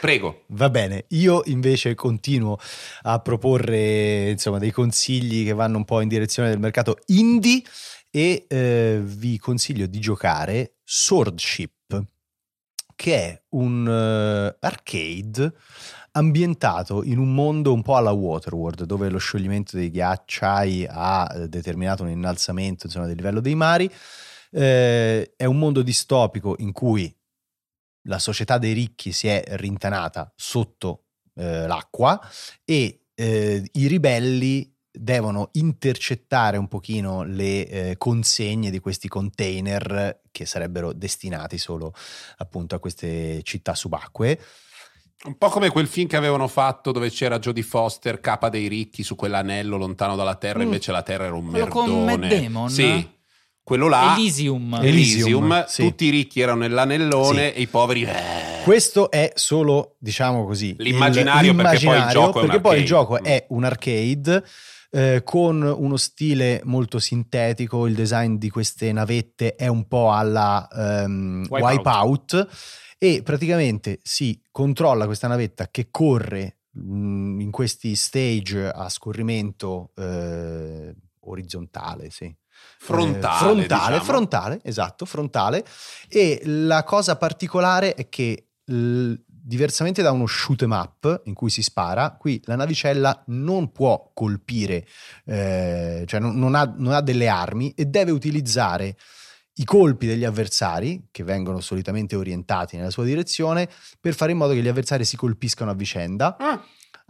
Prego. 0.00 0.44
Va 0.48 0.70
bene, 0.70 1.04
io 1.08 1.42
invece 1.46 1.94
continuo 1.94 2.58
a 3.02 3.18
proporre 3.18 4.30
insomma 4.30 4.58
dei 4.58 4.70
consigli 4.70 5.44
che 5.44 5.52
vanno 5.52 5.76
un 5.76 5.84
po' 5.84 6.00
in 6.00 6.08
direzione 6.08 6.48
del 6.48 6.58
mercato 6.58 6.96
indie 7.06 7.62
e 8.10 8.46
eh, 8.48 9.00
vi 9.02 9.38
consiglio 9.38 9.86
di 9.86 10.00
giocare 10.00 10.76
Swordship, 10.84 11.72
che 13.00 13.16
è 13.16 13.42
un 13.50 13.88
eh, 13.88 14.56
arcade 14.60 15.54
ambientato 16.12 17.02
in 17.02 17.16
un 17.16 17.32
mondo 17.32 17.72
un 17.72 17.80
po' 17.80 17.96
alla 17.96 18.10
Waterworld, 18.10 18.82
dove 18.82 19.08
lo 19.08 19.16
scioglimento 19.16 19.74
dei 19.74 19.90
ghiacciai 19.90 20.86
ha 20.86 21.32
eh, 21.34 21.48
determinato 21.48 22.02
un 22.02 22.10
innalzamento 22.10 22.84
insomma, 22.84 23.06
del 23.06 23.16
livello 23.16 23.40
dei 23.40 23.54
mari. 23.54 23.90
Eh, 24.50 25.32
è 25.34 25.46
un 25.46 25.56
mondo 25.58 25.80
distopico 25.80 26.56
in 26.58 26.72
cui 26.72 27.10
la 28.02 28.18
società 28.18 28.58
dei 28.58 28.74
ricchi 28.74 29.12
si 29.12 29.28
è 29.28 29.44
rintanata 29.52 30.30
sotto 30.36 31.04
eh, 31.36 31.66
l'acqua 31.66 32.20
e 32.66 33.06
eh, 33.14 33.66
i 33.72 33.86
ribelli 33.86 34.69
devono 34.92 35.50
intercettare 35.52 36.56
un 36.56 36.66
pochino 36.68 37.22
le 37.22 37.68
eh, 37.68 37.94
consegne 37.96 38.70
di 38.70 38.80
questi 38.80 39.08
container 39.08 40.20
che 40.30 40.46
sarebbero 40.46 40.92
destinati 40.92 41.58
solo 41.58 41.92
appunto 42.38 42.74
a 42.74 42.78
queste 42.78 43.42
città 43.42 43.74
subacquee. 43.74 44.40
Un 45.22 45.36
po' 45.36 45.48
come 45.50 45.68
quel 45.68 45.86
film 45.86 46.08
che 46.08 46.16
avevano 46.16 46.48
fatto 46.48 46.92
dove 46.92 47.10
c'era 47.10 47.38
Jodie 47.38 47.62
Foster, 47.62 48.20
capa 48.20 48.48
dei 48.48 48.68
ricchi, 48.68 49.02
su 49.02 49.16
quell'anello 49.16 49.76
lontano 49.76 50.16
dalla 50.16 50.36
Terra, 50.36 50.60
Mm. 50.60 50.62
invece 50.62 50.92
la 50.92 51.02
Terra 51.02 51.26
era 51.26 51.34
un 51.34 51.50
Quello 51.50 51.66
con 51.66 52.04
merdone. 52.04 52.16
Matt 52.28 52.40
Damon? 52.40 52.70
Sì, 52.70 53.08
quello 53.70 53.86
là. 53.88 54.16
Elysium. 54.16 54.74
Elysium, 54.82 54.82
Elysium, 55.52 55.64
sì. 55.68 55.82
tutti 55.84 56.04
i 56.06 56.10
ricchi 56.10 56.40
erano 56.40 56.62
nell'anellone 56.62 57.50
Sì. 57.52 57.56
e 57.58 57.60
i 57.60 57.66
poveri... 57.68 58.02
eh. 58.02 58.62
Questo 58.64 59.10
è 59.12 59.30
solo, 59.36 59.94
diciamo 60.00 60.44
così, 60.44 60.70
il- 60.70 60.76
L'immaginario, 60.82 61.54
perché 61.54 61.78
poi 61.86 61.96
il 61.98 62.08
gioco 62.08 62.38
è 62.38 62.42
un 62.42 62.46
perché 62.48 62.60
poi 62.60 62.72
il 62.78 62.82
arcade. 62.82 62.84
gioco 62.84 63.22
è 63.22 63.46
un 63.50 63.64
arcade 63.64 64.44
eh, 64.90 65.22
con 65.24 65.62
uno 65.62 65.96
stile 65.96 66.60
molto 66.64 66.98
sintetico, 66.98 67.86
il 67.86 67.94
design 67.94 68.34
di 68.34 68.50
queste 68.50 68.90
navette 68.92 69.54
è 69.54 69.68
un 69.68 69.86
po' 69.86 70.10
alla 70.12 70.66
ehm, 70.72 71.46
Wipeout. 71.48 71.76
Wipeout 71.76 72.48
e 72.98 73.22
praticamente 73.22 74.00
si 74.02 74.42
controlla 74.50 75.06
questa 75.06 75.28
navetta 75.28 75.68
che 75.70 75.86
corre 75.92 76.58
mh, 76.72 77.40
in 77.40 77.50
questi 77.52 77.94
stage 77.94 78.66
a 78.68 78.88
scorrimento 78.88 79.92
eh, 79.96 80.92
orizzontale, 81.20 82.10
sì. 82.10 82.34
Frontale, 82.82 83.34
Eh, 83.34 83.38
frontale, 83.38 83.66
diciamo. 83.66 84.04
frontale, 84.04 84.60
esatto, 84.64 85.04
frontale. 85.04 85.64
E 86.08 86.40
la 86.44 86.82
cosa 86.82 87.16
particolare 87.16 87.94
è 87.94 88.08
che 88.08 88.46
l- 88.64 89.12
diversamente 89.26 90.00
da 90.00 90.12
uno 90.12 90.26
shoot 90.26 90.62
'em 90.62 90.70
up 90.72 91.22
in 91.24 91.34
cui 91.34 91.50
si 91.50 91.62
spara, 91.62 92.16
qui 92.18 92.40
la 92.44 92.56
navicella 92.56 93.22
non 93.26 93.70
può 93.72 94.10
colpire, 94.14 94.86
eh, 95.26 96.04
cioè 96.06 96.20
non, 96.20 96.36
non 96.38 96.54
ha, 96.54 96.72
non 96.76 96.94
ha 96.94 97.00
delle 97.02 97.28
armi 97.28 97.72
e 97.76 97.84
deve 97.84 98.12
utilizzare 98.12 98.96
i 99.54 99.64
colpi 99.64 100.06
degli 100.06 100.24
avversari, 100.24 101.08
che 101.10 101.22
vengono 101.22 101.60
solitamente 101.60 102.16
orientati 102.16 102.76
nella 102.78 102.90
sua 102.90 103.04
direzione, 103.04 103.68
per 104.00 104.14
fare 104.14 104.32
in 104.32 104.38
modo 104.38 104.54
che 104.54 104.62
gli 104.62 104.68
avversari 104.68 105.04
si 105.04 105.16
colpiscano 105.16 105.70
a 105.70 105.74
vicenda. 105.74 106.36
Ah, 106.38 106.62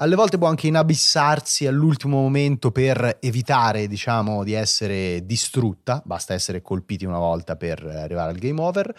Alle 0.03 0.15
volte 0.15 0.39
può 0.39 0.47
anche 0.47 0.67
inabissarsi 0.67 1.67
all'ultimo 1.67 2.23
momento 2.23 2.73
per 2.73 3.19
evitare, 3.21 3.87
diciamo, 3.87 4.45
di 4.45 4.55
essere 4.55 5.27
distrutta. 5.27 6.01
Basta 6.07 6.33
essere 6.33 6.63
colpiti 6.63 7.05
una 7.05 7.19
volta 7.19 7.55
per 7.57 7.85
arrivare 7.85 8.31
al 8.31 8.39
game 8.39 8.63
over. 8.63 8.95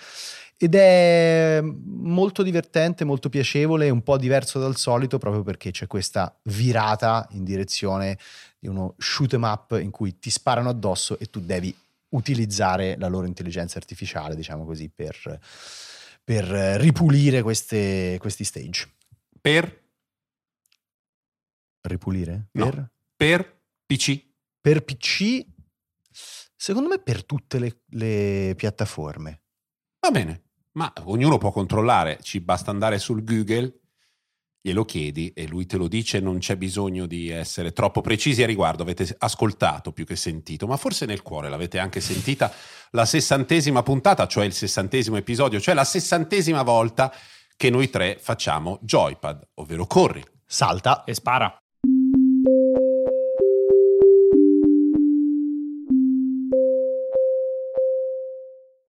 Ed 0.57 0.75
è 0.75 1.59
molto 1.63 2.43
divertente, 2.43 3.03
molto 3.03 3.29
piacevole, 3.29 3.89
un 3.89 4.03
po' 4.03 4.15
diverso 4.17 4.59
dal 4.59 4.75
solito, 4.75 5.17
proprio 5.17 5.41
perché 5.41 5.71
c'è 5.71 5.87
questa 5.87 6.37
virata 6.43 7.27
in 7.31 7.43
direzione 7.43 8.19
di 8.59 8.67
uno 8.67 8.93
shoot 8.99 9.33
'em 9.33 9.41
up 9.41 9.79
in 9.81 9.89
cui 9.89 10.19
ti 10.19 10.29
sparano 10.29 10.69
addosso 10.69 11.17
e 11.17 11.31
tu 11.31 11.39
devi 11.39 11.75
utilizzare 12.09 12.95
la 12.99 13.07
loro 13.07 13.25
intelligenza 13.25 13.79
artificiale, 13.79 14.35
diciamo 14.35 14.65
così, 14.65 14.87
per, 14.93 15.39
per 16.23 16.45
ripulire 16.79 17.41
queste- 17.41 18.17
questi 18.19 18.43
stage. 18.43 18.87
per, 19.41 19.80
Ripulire? 21.81 22.49
No. 22.53 22.69
Per? 22.69 22.91
per 23.21 23.61
PC. 23.85 24.29
Per 24.59 24.83
PC, 24.83 25.45
secondo 26.55 26.89
me 26.89 26.99
per 26.99 27.23
tutte 27.23 27.59
le, 27.59 27.81
le 27.89 28.53
piattaforme. 28.55 29.41
Va 29.99 30.09
bene, 30.11 30.43
ma 30.73 30.91
ognuno 31.03 31.37
può 31.37 31.51
controllare, 31.51 32.19
ci 32.21 32.39
basta 32.39 32.71
andare 32.71 32.97
sul 32.97 33.23
Google, 33.23 33.79
glielo 34.59 34.85
chiedi 34.85 35.33
e 35.33 35.47
lui 35.47 35.65
te 35.65 35.77
lo 35.77 35.87
dice, 35.87 36.19
non 36.19 36.39
c'è 36.39 36.57
bisogno 36.57 37.05
di 37.05 37.29
essere 37.29 37.73
troppo 37.73 38.01
precisi 38.01 38.41
a 38.41 38.47
riguardo, 38.47 38.83
avete 38.83 39.15
ascoltato 39.19 39.91
più 39.91 40.05
che 40.05 40.15
sentito, 40.15 40.65
ma 40.67 40.77
forse 40.77 41.05
nel 41.05 41.21
cuore 41.21 41.49
l'avete 41.49 41.77
anche 41.79 42.01
sentita 42.01 42.51
la 42.91 43.05
sessantesima 43.05 43.83
puntata, 43.83 44.27
cioè 44.27 44.45
il 44.45 44.53
sessantesimo 44.53 45.17
episodio, 45.17 45.59
cioè 45.59 45.75
la 45.75 45.83
sessantesima 45.83 46.63
volta 46.63 47.13
che 47.55 47.69
noi 47.69 47.89
tre 47.89 48.17
facciamo 48.19 48.79
Joypad, 48.81 49.49
ovvero 49.55 49.85
corri, 49.85 50.23
Salta. 50.51 51.05
E 51.05 51.13
spara. 51.13 51.60